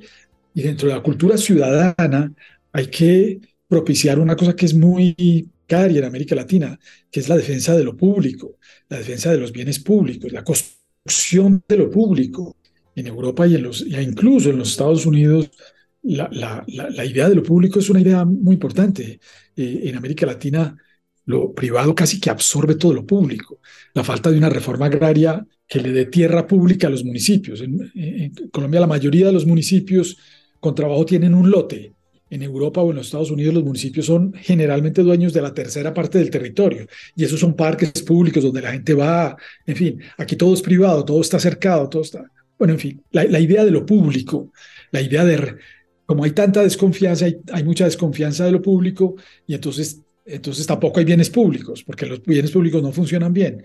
y 0.53 0.61
dentro 0.61 0.87
de 0.87 0.95
la 0.95 1.03
cultura 1.03 1.37
ciudadana 1.37 2.33
hay 2.71 2.87
que 2.87 3.39
propiciar 3.67 4.19
una 4.19 4.35
cosa 4.35 4.55
que 4.55 4.65
es 4.65 4.73
muy 4.73 5.49
cari 5.65 5.97
en 5.97 6.03
América 6.03 6.35
Latina, 6.35 6.77
que 7.09 7.19
es 7.19 7.29
la 7.29 7.37
defensa 7.37 7.75
de 7.75 7.83
lo 7.83 7.95
público, 7.95 8.57
la 8.89 8.97
defensa 8.97 9.31
de 9.31 9.39
los 9.39 9.51
bienes 9.51 9.79
públicos, 9.79 10.31
la 10.31 10.43
construcción 10.43 11.63
de 11.67 11.77
lo 11.77 11.89
público. 11.89 12.57
En 12.95 13.07
Europa 13.07 13.47
y, 13.47 13.55
en 13.55 13.63
los, 13.63 13.81
incluso 13.81 14.51
en 14.51 14.59
los 14.59 14.69
Estados 14.69 15.07
Unidos, 15.07 15.49
la, 16.03 16.29
la, 16.31 16.63
la, 16.67 17.05
idea 17.05 17.27
de 17.27 17.33
lo 17.33 17.41
público 17.41 17.79
es 17.79 17.89
una 17.89 18.01
idea 18.01 18.23
muy 18.23 18.53
importante. 18.53 19.19
Eh, 19.55 19.81
en 19.85 19.95
América 19.95 20.27
Latina, 20.27 20.77
lo 21.25 21.53
privado 21.55 21.95
casi 21.95 22.19
que 22.19 22.29
absorbe 22.29 22.75
todo 22.75 22.93
lo 22.93 23.03
público. 23.03 23.61
La 23.95 24.03
falta 24.03 24.29
de 24.29 24.37
una 24.37 24.49
reforma 24.51 24.85
agraria 24.85 25.43
que 25.67 25.81
le 25.81 25.91
dé 25.91 26.05
tierra 26.05 26.45
pública 26.45 26.85
a 26.85 26.91
los 26.91 27.03
municipios. 27.03 27.61
en 27.61 28.31
Colombia, 28.51 28.81
la 28.81 28.85
mayoría 28.85 29.25
de 29.25 29.33
los 29.33 29.47
municipios 29.47 30.15
con 30.63 30.73
trabajo 30.73 31.05
tienen 31.05 31.35
un 31.35 31.51
lote. 31.51 31.91
En 32.29 32.41
Europa 32.41 32.81
o 32.81 32.89
en 32.89 32.95
los 32.95 33.07
Estados 33.07 33.29
Unidos 33.29 33.53
los 33.53 33.65
municipios 33.65 34.05
son 34.05 34.33
generalmente 34.33 35.03
dueños 35.03 35.33
de 35.33 35.41
la 35.41 35.53
tercera 35.53 35.93
parte 35.93 36.17
del 36.17 36.31
territorio 36.31 36.87
y 37.15 37.25
esos 37.25 37.39
son 37.39 37.53
parques 37.53 37.91
públicos 38.01 38.41
donde 38.41 38.61
la 38.61 38.71
gente 38.71 38.93
va, 38.93 39.35
en 39.67 39.75
fin, 39.75 40.01
aquí 40.17 40.37
todo 40.37 40.53
es 40.53 40.61
privado, 40.61 41.03
todo 41.03 41.19
está 41.19 41.37
cercado, 41.37 41.89
todo 41.89 42.01
está... 42.01 42.23
Bueno, 42.57 42.75
en 42.75 42.79
fin, 42.79 43.03
la, 43.11 43.39
idea 43.39 43.65
de 43.65 43.71
lo 43.71 43.85
público, 43.85 44.53
la 44.91 45.01
idea 45.01 45.25
de, 45.25 45.57
como 46.05 46.23
hay 46.23 46.31
tanta 46.31 46.63
desconfianza, 46.63 47.25
hay, 47.25 47.63
mucha 47.63 47.83
desconfianza 47.83 48.45
de 48.45 48.53
lo 48.53 48.61
público 48.61 49.15
y 49.45 49.55
entonces, 49.55 49.99
entonces 50.25 50.65
tampoco 50.65 50.99
hay 50.99 51.05
bienes 51.05 51.29
públicos, 51.29 51.83
porque 51.83 52.05
los 52.05 52.23
bienes 52.23 52.51
públicos 52.51 52.81
no 52.81 52.93
funcionan 52.93 53.33
bien. 53.33 53.63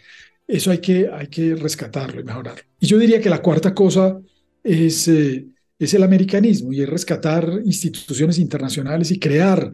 Eso 0.49 0.73
hay 0.73 0.79
que, 0.79 1.09
hay 1.11 1.29
que 1.29 1.55
rescatarlo 1.55 2.21
y 2.21 2.25
mejorarlo. 2.25 2.63
Y 2.81 2.87
yo 2.87 2.99
diría 2.99 3.21
que 3.21 3.31
la 3.31 3.41
cuarta 3.41 3.73
cosa 3.73 4.21
es... 4.65 5.07
Eh, 5.07 5.47
es 5.79 5.95
el 5.95 6.03
americanismo 6.03 6.73
y 6.73 6.83
es 6.83 6.89
rescatar 6.89 7.61
instituciones 7.65 8.39
internacionales 8.39 9.11
y 9.11 9.19
crear 9.19 9.73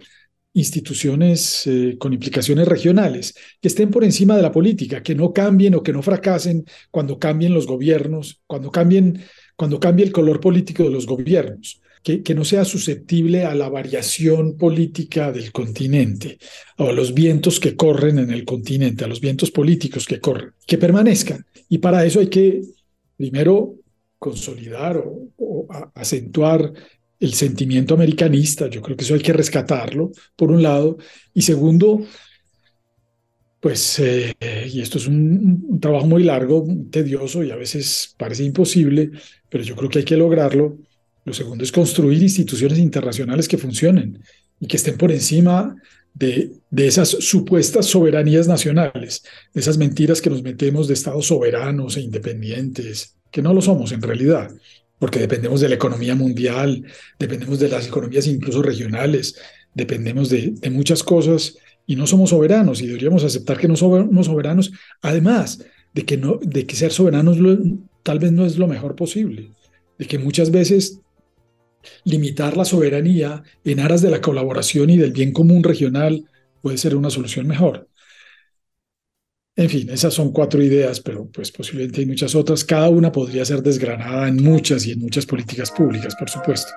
instituciones 0.54 1.66
eh, 1.66 1.96
con 1.98 2.12
implicaciones 2.12 2.68
regionales, 2.68 3.34
que 3.60 3.68
estén 3.68 3.90
por 3.90 4.04
encima 4.04 4.36
de 4.36 4.42
la 4.42 4.52
política, 4.52 5.02
que 5.02 5.14
no 5.14 5.32
cambien 5.32 5.74
o 5.74 5.82
que 5.82 5.92
no 5.92 6.02
fracasen 6.02 6.64
cuando 6.90 7.18
cambien 7.18 7.52
los 7.52 7.66
gobiernos, 7.66 8.40
cuando 8.46 8.70
cambien, 8.70 9.20
cuando 9.56 9.80
cambie 9.80 10.06
el 10.06 10.12
color 10.12 10.40
político 10.40 10.84
de 10.84 10.90
los 10.90 11.06
gobiernos, 11.06 11.80
que, 12.04 12.34
no 12.34 12.44
sea 12.44 12.66
susceptible 12.66 13.44
a 13.44 13.54
la 13.54 13.70
variación 13.70 14.58
política 14.58 15.32
del 15.32 15.50
continente, 15.50 16.38
o 16.76 16.90
a 16.90 16.92
los 16.92 17.14
vientos 17.14 17.58
que 17.58 17.76
corren 17.76 18.18
en 18.18 18.30
el 18.30 18.44
continente, 18.44 19.04
a 19.04 19.08
los 19.08 19.20
vientos 19.20 19.50
políticos 19.50 20.06
que 20.06 20.20
corren, 20.20 20.50
que 20.66 20.76
permanezcan. 20.76 21.46
Y 21.68 21.78
para 21.78 22.04
eso 22.04 22.20
hay 22.20 22.28
que, 22.28 22.60
primero, 23.16 23.76
consolidar 24.24 25.04
o, 25.04 25.68
acentuar 25.94 26.72
el 27.20 27.34
sentimiento 27.34 27.92
americanista. 27.92 28.68
Yo 28.68 28.80
creo 28.80 28.96
que 28.96 29.04
eso 29.04 29.14
hay 29.14 29.20
que 29.20 29.34
rescatarlo, 29.34 30.12
por 30.34 30.50
un 30.50 30.62
lado. 30.62 30.96
Y 31.34 31.42
segundo, 31.42 32.00
pues, 33.60 33.98
eh, 33.98 34.34
y 34.72 34.80
esto 34.80 34.96
es 34.96 35.06
un, 35.06 35.78
trabajo 35.78 36.06
muy 36.06 36.22
largo, 36.22 36.66
tedioso 36.90 37.44
y 37.44 37.50
a 37.50 37.56
veces 37.56 38.14
parece 38.16 38.44
imposible, 38.44 39.10
pero 39.50 39.62
yo 39.62 39.76
creo 39.76 39.90
que 39.90 39.98
hay 39.98 40.04
que 40.06 40.16
lograrlo. 40.16 40.78
Lo 41.26 41.34
segundo 41.34 41.62
es 41.62 41.72
construir 41.72 42.22
instituciones 42.22 42.78
internacionales 42.78 43.46
que 43.46 43.58
funcionen 43.58 44.22
y 44.58 44.66
que 44.66 44.78
estén 44.78 44.96
por 44.96 45.12
encima 45.12 45.76
de, 46.14 46.50
de, 46.70 46.86
esas 46.86 47.08
supuestas 47.08 47.86
soberanías 47.86 48.48
nacionales, 48.48 49.22
de 49.52 49.60
esas 49.60 49.76
mentiras 49.76 50.22
que 50.22 50.30
nos 50.30 50.42
metemos 50.42 50.88
de 50.88 50.94
estados 50.94 51.26
soberanos 51.26 51.96
e 51.96 52.02
independientes, 52.02 53.16
que 53.34 53.42
no 53.42 53.52
lo 53.52 53.60
somos 53.60 53.90
en 53.90 54.00
realidad, 54.00 54.48
porque 55.00 55.18
dependemos 55.18 55.60
de 55.60 55.68
la 55.68 55.74
economía 55.74 56.14
mundial, 56.14 56.84
dependemos 57.18 57.58
de 57.58 57.68
las 57.68 57.88
economías 57.88 58.28
incluso 58.28 58.62
regionales, 58.62 59.34
dependemos 59.74 60.30
de, 60.30 60.54
muchas 60.70 61.02
cosas 61.02 61.56
y 61.84 61.96
no 61.96 62.06
somos 62.06 62.30
soberanos 62.30 62.80
y 62.80 62.86
deberíamos 62.86 63.24
aceptar 63.24 63.58
que 63.58 63.66
no 63.66 63.74
somos 63.74 64.26
soberanos, 64.26 64.70
además 65.02 65.64
de 65.92 66.04
que, 66.04 66.16
no, 66.16 66.38
de 66.40 66.64
que 66.64 66.76
ser 66.76 66.92
soberanos 66.92 67.36
tal 68.04 68.20
vez 68.20 68.30
no 68.30 68.46
es 68.46 68.56
lo 68.56 68.68
mejor 68.68 68.94
posible, 68.94 69.50
de 69.98 70.06
que 70.06 70.20
muchas 70.20 70.52
veces 70.52 71.00
limitar 72.04 72.56
la 72.56 72.64
soberanía 72.64 73.42
en 73.64 73.80
aras 73.80 74.00
de 74.00 74.10
la 74.10 74.20
colaboración 74.20 74.90
y 74.90 74.96
del 74.96 75.10
bien 75.10 75.32
común 75.32 75.64
regional 75.64 76.24
puede 76.62 76.78
ser 76.78 76.94
una 76.94 77.10
solución 77.10 77.48
mejor. 77.48 77.88
En 79.56 79.70
fin, 79.70 79.88
esas 79.88 80.12
son 80.12 80.32
cuatro 80.32 80.60
ideas, 80.60 80.98
pero 80.98 81.26
pues 81.26 81.52
posiblemente 81.52 82.00
hay 82.00 82.06
muchas 82.06 82.34
otras. 82.34 82.64
Cada 82.64 82.88
una 82.88 83.12
podría 83.12 83.44
ser 83.44 83.62
desgranada 83.62 84.26
en 84.26 84.42
muchas 84.42 84.84
y 84.84 84.92
en 84.92 84.98
muchas 84.98 85.26
políticas 85.26 85.70
públicas, 85.70 86.16
por 86.16 86.28
supuesto. 86.28 86.72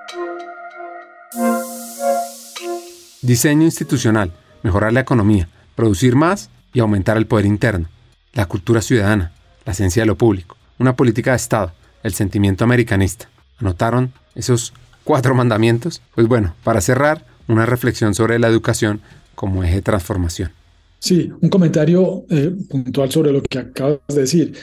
Diseño 3.24 3.64
institucional, 3.64 4.32
mejorar 4.62 4.94
la 4.94 5.00
economía, 5.00 5.50
producir 5.76 6.16
más 6.16 6.52
y 6.72 6.80
aumentar 6.80 7.18
el 7.18 7.26
poder 7.26 7.48
interno, 7.48 7.90
la 8.34 8.46
cultura 8.46 8.84
ciudadana, 8.84 9.32
la 9.66 9.72
esencia 9.72 10.04
de 10.04 10.08
lo 10.08 10.16
público, 10.16 10.56
una 10.78 10.96
política 10.96 11.32
de 11.32 11.38
Estado, 11.38 11.74
el 12.04 12.14
sentimiento 12.14 12.64
americanista. 12.64 13.28
¿Anotaron 13.58 14.14
esos 14.36 14.72
cuatro 15.04 15.34
mandamientos? 15.34 16.04
Pues 16.14 16.28
bueno, 16.28 16.54
para 16.64 16.82
cerrar, 16.82 17.26
una 17.48 17.66
reflexión 17.66 18.14
sobre 18.14 18.38
la 18.38 18.50
educación 18.50 19.02
como 19.34 19.64
eje 19.64 19.76
de 19.76 19.82
transformación. 19.82 20.52
Sí, 21.00 21.30
un 21.42 21.50
comentario 21.50 22.26
eh, 22.30 22.52
puntual 22.70 23.12
sobre 23.12 23.32
lo 23.32 23.42
que 23.42 23.60
acabas 23.60 24.00
de 24.08 24.22
decir. 24.22 24.54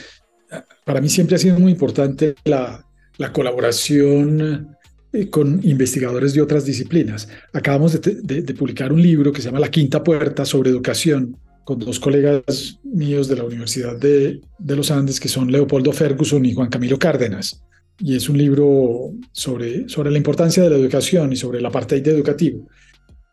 Para 0.85 1.01
mí 1.01 1.09
siempre 1.09 1.35
ha 1.35 1.39
sido 1.39 1.59
muy 1.59 1.71
importante 1.71 2.35
la, 2.43 2.85
colaboración 3.31 4.75
eh, 5.13 5.29
con 5.29 5.61
investigadores 5.63 6.33
de 6.33 6.41
otras 6.41 6.65
disciplinas. 6.65 7.27
Acabamos 7.53 7.99
de, 8.01 8.53
publicar 8.53 8.91
un 8.91 9.01
libro 9.01 9.31
que 9.31 9.41
se 9.41 9.47
llama 9.47 9.59
La 9.59 9.71
Quinta 9.71 10.03
Puerta 10.03 10.45
sobre 10.45 10.69
educación 10.69 11.37
con 11.63 11.79
dos 11.79 11.99
colegas 11.99 12.79
míos 12.83 13.27
de 13.27 13.37
la 13.37 13.43
Universidad 13.43 13.97
de, 13.97 14.41
los 14.59 14.91
Andes, 14.91 15.19
que 15.19 15.29
son 15.29 15.51
Leopoldo 15.51 15.91
Ferguson 15.93 16.45
y 16.45 16.53
Juan 16.53 16.69
Camilo 16.69 16.99
Cárdenas. 16.99 17.63
Y 17.97 18.15
es 18.15 18.27
un 18.27 18.37
libro 18.37 19.13
sobre, 19.31 19.87
sobre 19.87 20.11
la 20.11 20.17
importancia 20.17 20.61
de 20.61 20.69
la 20.69 20.75
educación 20.75 21.31
y 21.31 21.37
sobre 21.37 21.59
el 21.59 21.65
apartheid 21.65 22.05
educativo 22.07 22.67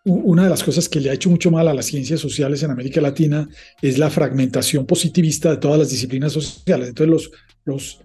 una 0.04 0.44
de 0.44 0.50
las 0.50 0.64
cosas 0.64 0.88
que 0.88 1.00
le 1.00 1.10
ha 1.10 1.14
hecho 1.14 1.30
mucho 1.30 1.50
mal 1.50 1.68
a 1.68 1.74
las 1.74 1.86
ciencias 1.86 2.20
sociales 2.20 2.62
en 2.62 2.70
América 2.70 3.00
Latina 3.00 3.48
es 3.80 3.98
la 3.98 4.10
fragmentación 4.10 4.84
positivista 4.84 5.50
de 5.50 5.58
todas 5.58 5.78
las 5.78 5.90
disciplinas 5.90 6.32
sociales. 6.32 6.88
Entonces, 6.88 7.10
los, 7.10 7.30
los, 7.64 8.00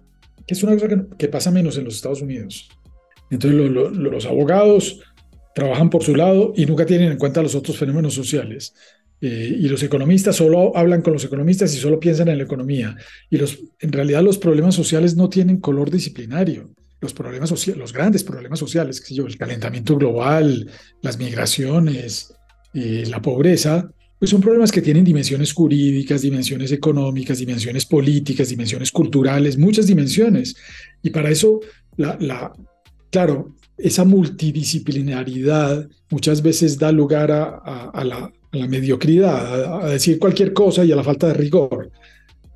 que 0.46 0.54
es 0.54 0.62
una 0.62 0.74
cosa 0.74 0.88
que, 1.18 1.28
pasa 1.28 1.50
menos 1.50 1.76
en 1.76 1.84
los 1.84 1.96
Estados 1.96 2.22
Unidos. 2.22 2.68
Entonces, 3.30 3.70
los 3.70 4.26
abogados 4.26 5.00
trabajan 5.54 5.90
por 5.90 6.04
su 6.04 6.14
lado 6.14 6.52
y 6.56 6.66
nunca 6.66 6.86
tienen 6.86 7.10
en 7.12 7.18
cuenta 7.18 7.42
los 7.42 7.56
otros 7.56 7.76
fenómenos 7.76 8.14
sociales. 8.14 8.74
Eh, 9.20 9.56
y 9.58 9.68
los 9.68 9.82
economistas 9.82 10.36
solo 10.36 10.76
hablan 10.76 11.02
con 11.02 11.12
los 11.12 11.24
economistas 11.24 11.74
y 11.74 11.78
solo 11.78 11.98
piensan 11.98 12.28
en 12.28 12.38
la 12.38 12.44
economía. 12.44 12.96
Y 13.28 13.38
los, 13.38 13.58
en 13.80 13.90
realidad 13.90 14.22
los 14.22 14.38
problemas 14.38 14.76
sociales 14.76 15.16
no 15.16 15.28
tienen 15.28 15.58
color 15.58 15.90
disciplinario 15.90 16.70
los 17.00 17.14
problemas 17.14 17.48
sociales, 17.48 17.78
los 17.78 17.92
grandes 17.92 18.24
problemas 18.24 18.58
sociales, 18.58 19.00
que 19.00 19.14
yo, 19.14 19.26
el 19.26 19.36
calentamiento 19.36 19.96
global, 19.96 20.70
las 21.02 21.18
migraciones, 21.18 22.32
eh, 22.74 23.04
la 23.08 23.22
pobreza, 23.22 23.90
pues 24.18 24.30
son 24.30 24.40
problemas 24.40 24.72
que 24.72 24.82
tienen 24.82 25.04
dimensiones 25.04 25.52
jurídicas, 25.52 26.22
dimensiones 26.22 26.72
económicas, 26.72 27.38
dimensiones 27.38 27.86
políticas, 27.86 28.48
dimensiones 28.48 28.90
culturales, 28.90 29.56
muchas 29.56 29.86
dimensiones. 29.86 30.56
Y 31.02 31.10
para 31.10 31.30
eso, 31.30 31.60
la, 31.96 32.16
la, 32.20 32.52
claro, 33.10 33.54
esa 33.76 34.04
multidisciplinaridad 34.04 35.88
muchas 36.10 36.42
veces 36.42 36.78
da 36.78 36.90
lugar 36.90 37.30
a, 37.30 37.92
la, 38.04 38.32
a 38.50 38.56
la, 38.56 38.66
mediocridad, 38.66 39.84
a 39.84 39.88
decir 39.88 40.18
cualquier 40.18 40.52
cosa 40.52 40.84
y 40.84 40.90
a 40.90 40.96
la 40.96 41.04
falta 41.04 41.28
de 41.28 41.34
rigor 41.34 41.92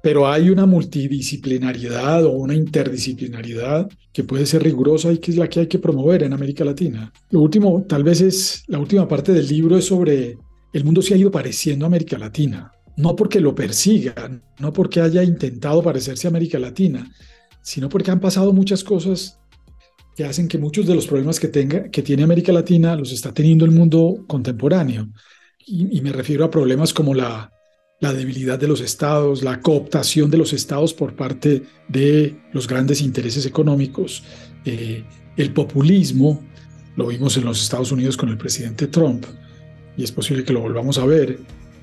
pero 0.03 0.29
hay 0.29 0.51
una 0.51 0.67
multidisciplinariedad 0.67 2.25
o 2.25 2.33
una 2.33 2.55
interdisciplinariedad 2.55 3.89
que 4.13 4.25
puede 4.25 4.47
ser 4.47 4.65
rigurosa 4.65 5.13
y 5.13 5.19
que 5.19 5.31
es 5.31 5.37
la 5.37 5.49
que 5.49 5.61
hay 5.61 5.67
que 5.69 5.79
promover 5.79 6.25
en 6.25 6.33
América 6.33 6.65
Latina. 6.65 7.13
Lo 7.31 7.41
último, 7.41 7.85
tal 7.89 8.03
vez 8.03 8.21
es 8.21 8.65
la 8.67 8.81
última 8.81 9.07
parte 9.07 9.33
del 9.33 9.47
libro, 9.47 9.79
es 9.79 9.87
sobre 9.87 10.37
el 10.73 10.85
mundo 10.85 11.03
se 11.03 11.15
ha 11.15 11.17
ido 11.17 11.31
pareciendo 11.31 11.85
a 11.85 11.89
América 11.89 12.19
Latina, 12.19 12.73
no 12.97 13.15
porque 13.15 13.41
lo 13.41 13.55
persigan, 13.55 14.43
no 14.59 14.73
porque 14.73 15.01
haya 15.01 15.23
intentado 15.23 15.83
parecerse 15.83 16.27
a 16.27 16.31
América 16.31 16.59
Latina, 16.59 17.09
sino 17.63 17.89
porque 17.89 18.11
han 18.11 18.21
pasado 18.21 18.53
muchas 18.53 18.83
cosas 18.83 19.39
que 20.17 20.25
hacen 20.25 20.49
que 20.49 20.59
muchos 20.59 20.87
de 20.87 20.97
los 20.97 21.07
problemas 21.07 21.39
que, 21.39 21.49
tenga, 21.49 21.85
que 21.91 22.03
tiene 22.03 22.25
América 22.25 22.53
Latina 22.53 22.97
los 22.97 23.13
está 23.13 23.33
teniendo 23.33 23.65
el 23.65 23.71
mundo 23.71 24.25
contemporáneo. 24.27 25.09
y 25.65 26.01
me 26.01 26.13
refiero 26.13 26.45
a 26.45 26.51
problemas 26.51 26.93
como 26.93 27.15
la 27.15 27.53
la 28.03 28.13
debilidad 28.13 28.59
de 28.59 28.67
los 28.67 28.81
estados, 28.81 29.45
la 29.45 29.61
cooptación 29.61 30.29
de 30.29 30.37
los 30.37 30.53
estados 30.53 30.93
por 30.93 31.15
parte 31.15 31.63
de 31.87 32.35
los 32.53 32.67
grandes 32.67 33.01
intereses 33.01 33.47
económicos, 33.47 34.25
eh, 34.65 35.05
el 35.37 35.53
populismo, 35.53 36.43
lo 36.97 37.07
vimos 37.07 37.37
en 37.37 37.45
los 37.45 37.63
Estados 37.63 37.93
Unidos 37.93 38.17
con 38.17 38.29
el 38.29 38.37
presidente 38.37 38.89
Trump, 38.89 39.25
y 39.97 40.03
es 40.03 40.11
posible 40.11 40.43
que 40.43 40.53
lo 40.53 40.61
volvamos 40.63 40.99
a 40.99 41.07
ver, 41.07 41.39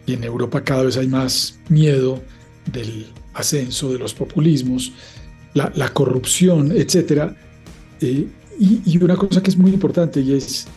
y 0.05 0.11
en 0.11 0.25
Europa 0.25 0.61
cada 0.61 0.83
vez 0.83 0.97
hay 0.97 1.07
más 1.07 1.57
miedo 1.69 2.21
del 2.69 3.07
ascenso 3.33 3.89
de 3.93 3.99
los 3.99 4.13
populismos, 4.13 4.91
la, 5.53 5.93
corrupción, 5.93 6.73
etc. 6.73 7.31
Eh, 8.01 8.27
y, 8.59 8.81
y, 8.85 8.97
una 9.01 9.15
cosa 9.15 9.41
que 9.41 9.51
es 9.51 9.57
muy 9.57 9.71
importante 9.71 10.19
y 10.19 10.33
es, 10.33 10.67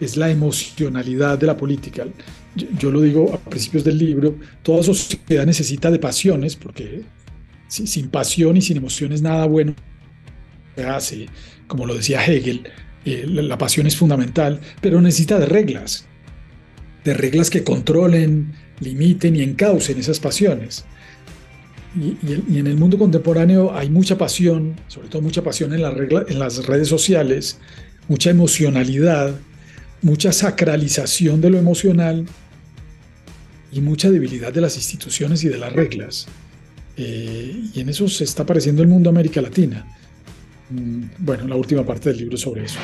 es 0.00 0.16
la 0.16 0.30
emocionalidad 0.30 1.36
de 1.36 1.46
la 1.46 1.56
política 1.56 2.06
yo, 2.54 2.90
lo 2.90 3.00
digo 3.00 3.32
a 3.34 3.38
principios 3.38 3.84
del 3.84 3.98
libro, 3.98 4.36
toda 4.62 4.82
sociedad 4.82 5.46
necesita 5.46 5.90
de 5.90 5.98
pasiones, 5.98 6.56
porque 6.56 7.02
sin 7.68 8.08
pasión 8.08 8.56
y 8.56 8.62
sin 8.62 8.76
emociones 8.76 9.22
nada 9.22 9.46
bueno 9.46 9.74
se 10.74 10.84
hace, 10.84 11.26
como 11.66 11.86
lo 11.86 11.94
decía 11.94 12.24
Hegel, 12.24 12.68
eh, 13.04 13.24
la, 13.26 13.56
pasión 13.56 13.86
es 13.86 13.96
fundamental, 13.96 14.60
pero 14.80 15.00
necesita 15.00 15.38
de 15.38 15.46
reglas, 15.46 16.06
de 17.04 17.14
reglas 17.14 17.48
que 17.48 17.64
controlen, 17.64 18.52
limiten 18.80 19.36
y 19.36 19.42
encaucen 19.42 19.98
esas 19.98 20.20
pasiones. 20.20 20.84
Y, 21.96 22.58
en 22.58 22.66
el 22.66 22.76
mundo 22.76 22.98
contemporáneo 22.98 23.74
hay 23.74 23.90
mucha 23.90 24.18
pasión, 24.18 24.76
sobre 24.86 25.08
todo 25.08 25.22
mucha 25.22 25.42
pasión 25.42 25.72
en, 25.72 25.82
las 25.82 26.66
redes 26.66 26.88
sociales, 26.88 27.58
mucha 28.08 28.30
emocionalidad, 28.30 29.34
mucha 30.02 30.32
sacralización 30.32 31.40
de 31.40 31.50
lo 31.50 31.58
emocional 31.58 32.26
y 33.72 33.80
mucha 33.80 34.10
debilidad 34.10 34.52
de 34.52 34.60
las 34.60 34.76
instituciones 34.76 35.44
y 35.44 35.48
de 35.48 35.58
las 35.58 35.72
reglas. 35.72 36.26
Eh, 36.96 37.64
y 37.72 37.80
en 37.80 37.88
eso 37.88 38.08
se 38.08 38.24
está 38.24 38.42
apareciendo 38.42 38.82
el 38.82 38.88
mundo 38.88 39.10
América 39.10 39.40
Latina. 39.40 39.86
Mm, 40.70 41.04
bueno, 41.18 41.46
la 41.46 41.56
última 41.56 41.84
parte 41.84 42.10
del 42.10 42.18
libro 42.18 42.36
sobre 42.36 42.64
eso. 42.64 42.78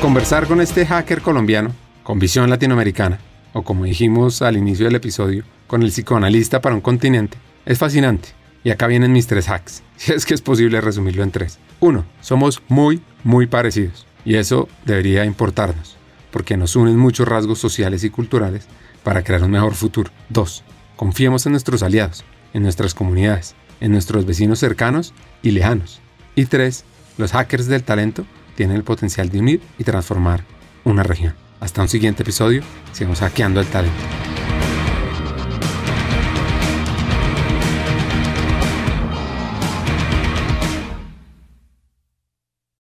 Conversar 0.00 0.46
con 0.46 0.60
este 0.60 0.84
hacker 0.84 1.20
colombiano, 1.20 1.72
con 2.02 2.18
visión 2.18 2.50
latinoamericana, 2.50 3.20
o 3.52 3.62
como 3.62 3.84
dijimos 3.84 4.42
al 4.42 4.56
inicio 4.56 4.86
del 4.86 4.96
episodio, 4.96 5.44
con 5.66 5.82
el 5.82 5.90
psicoanalista 5.90 6.60
para 6.60 6.74
un 6.74 6.80
continente, 6.80 7.38
es 7.64 7.78
fascinante. 7.78 8.30
Y 8.64 8.70
acá 8.70 8.86
vienen 8.86 9.12
mis 9.12 9.26
tres 9.26 9.48
hacks, 9.48 9.82
si 9.96 10.12
es 10.12 10.24
que 10.24 10.34
es 10.34 10.40
posible 10.40 10.80
resumirlo 10.80 11.22
en 11.22 11.30
tres. 11.30 11.58
Uno, 11.80 12.04
somos 12.20 12.62
muy, 12.68 13.00
muy 13.24 13.46
parecidos. 13.46 14.06
Y 14.24 14.36
eso 14.36 14.68
debería 14.84 15.24
importarnos, 15.24 15.96
porque 16.30 16.56
nos 16.56 16.76
unen 16.76 16.96
muchos 16.96 17.26
rasgos 17.26 17.58
sociales 17.58 18.04
y 18.04 18.10
culturales 18.10 18.68
para 19.02 19.22
crear 19.22 19.42
un 19.42 19.50
mejor 19.50 19.74
futuro. 19.74 20.10
2. 20.28 20.64
Confiemos 20.96 21.46
en 21.46 21.52
nuestros 21.52 21.82
aliados, 21.82 22.24
en 22.52 22.62
nuestras 22.62 22.94
comunidades, 22.94 23.54
en 23.80 23.92
nuestros 23.92 24.26
vecinos 24.26 24.58
cercanos 24.58 25.14
y 25.42 25.50
lejanos. 25.50 26.00
Y 26.34 26.46
3. 26.46 26.84
Los 27.18 27.32
hackers 27.32 27.66
del 27.66 27.82
talento 27.82 28.24
tienen 28.54 28.76
el 28.76 28.84
potencial 28.84 29.28
de 29.28 29.38
unir 29.38 29.62
y 29.78 29.84
transformar 29.84 30.44
una 30.84 31.02
región. 31.02 31.34
Hasta 31.60 31.82
un 31.82 31.88
siguiente 31.88 32.22
episodio, 32.22 32.62
sigamos 32.92 33.20
hackeando 33.20 33.60
el 33.60 33.66
talento. 33.66 34.02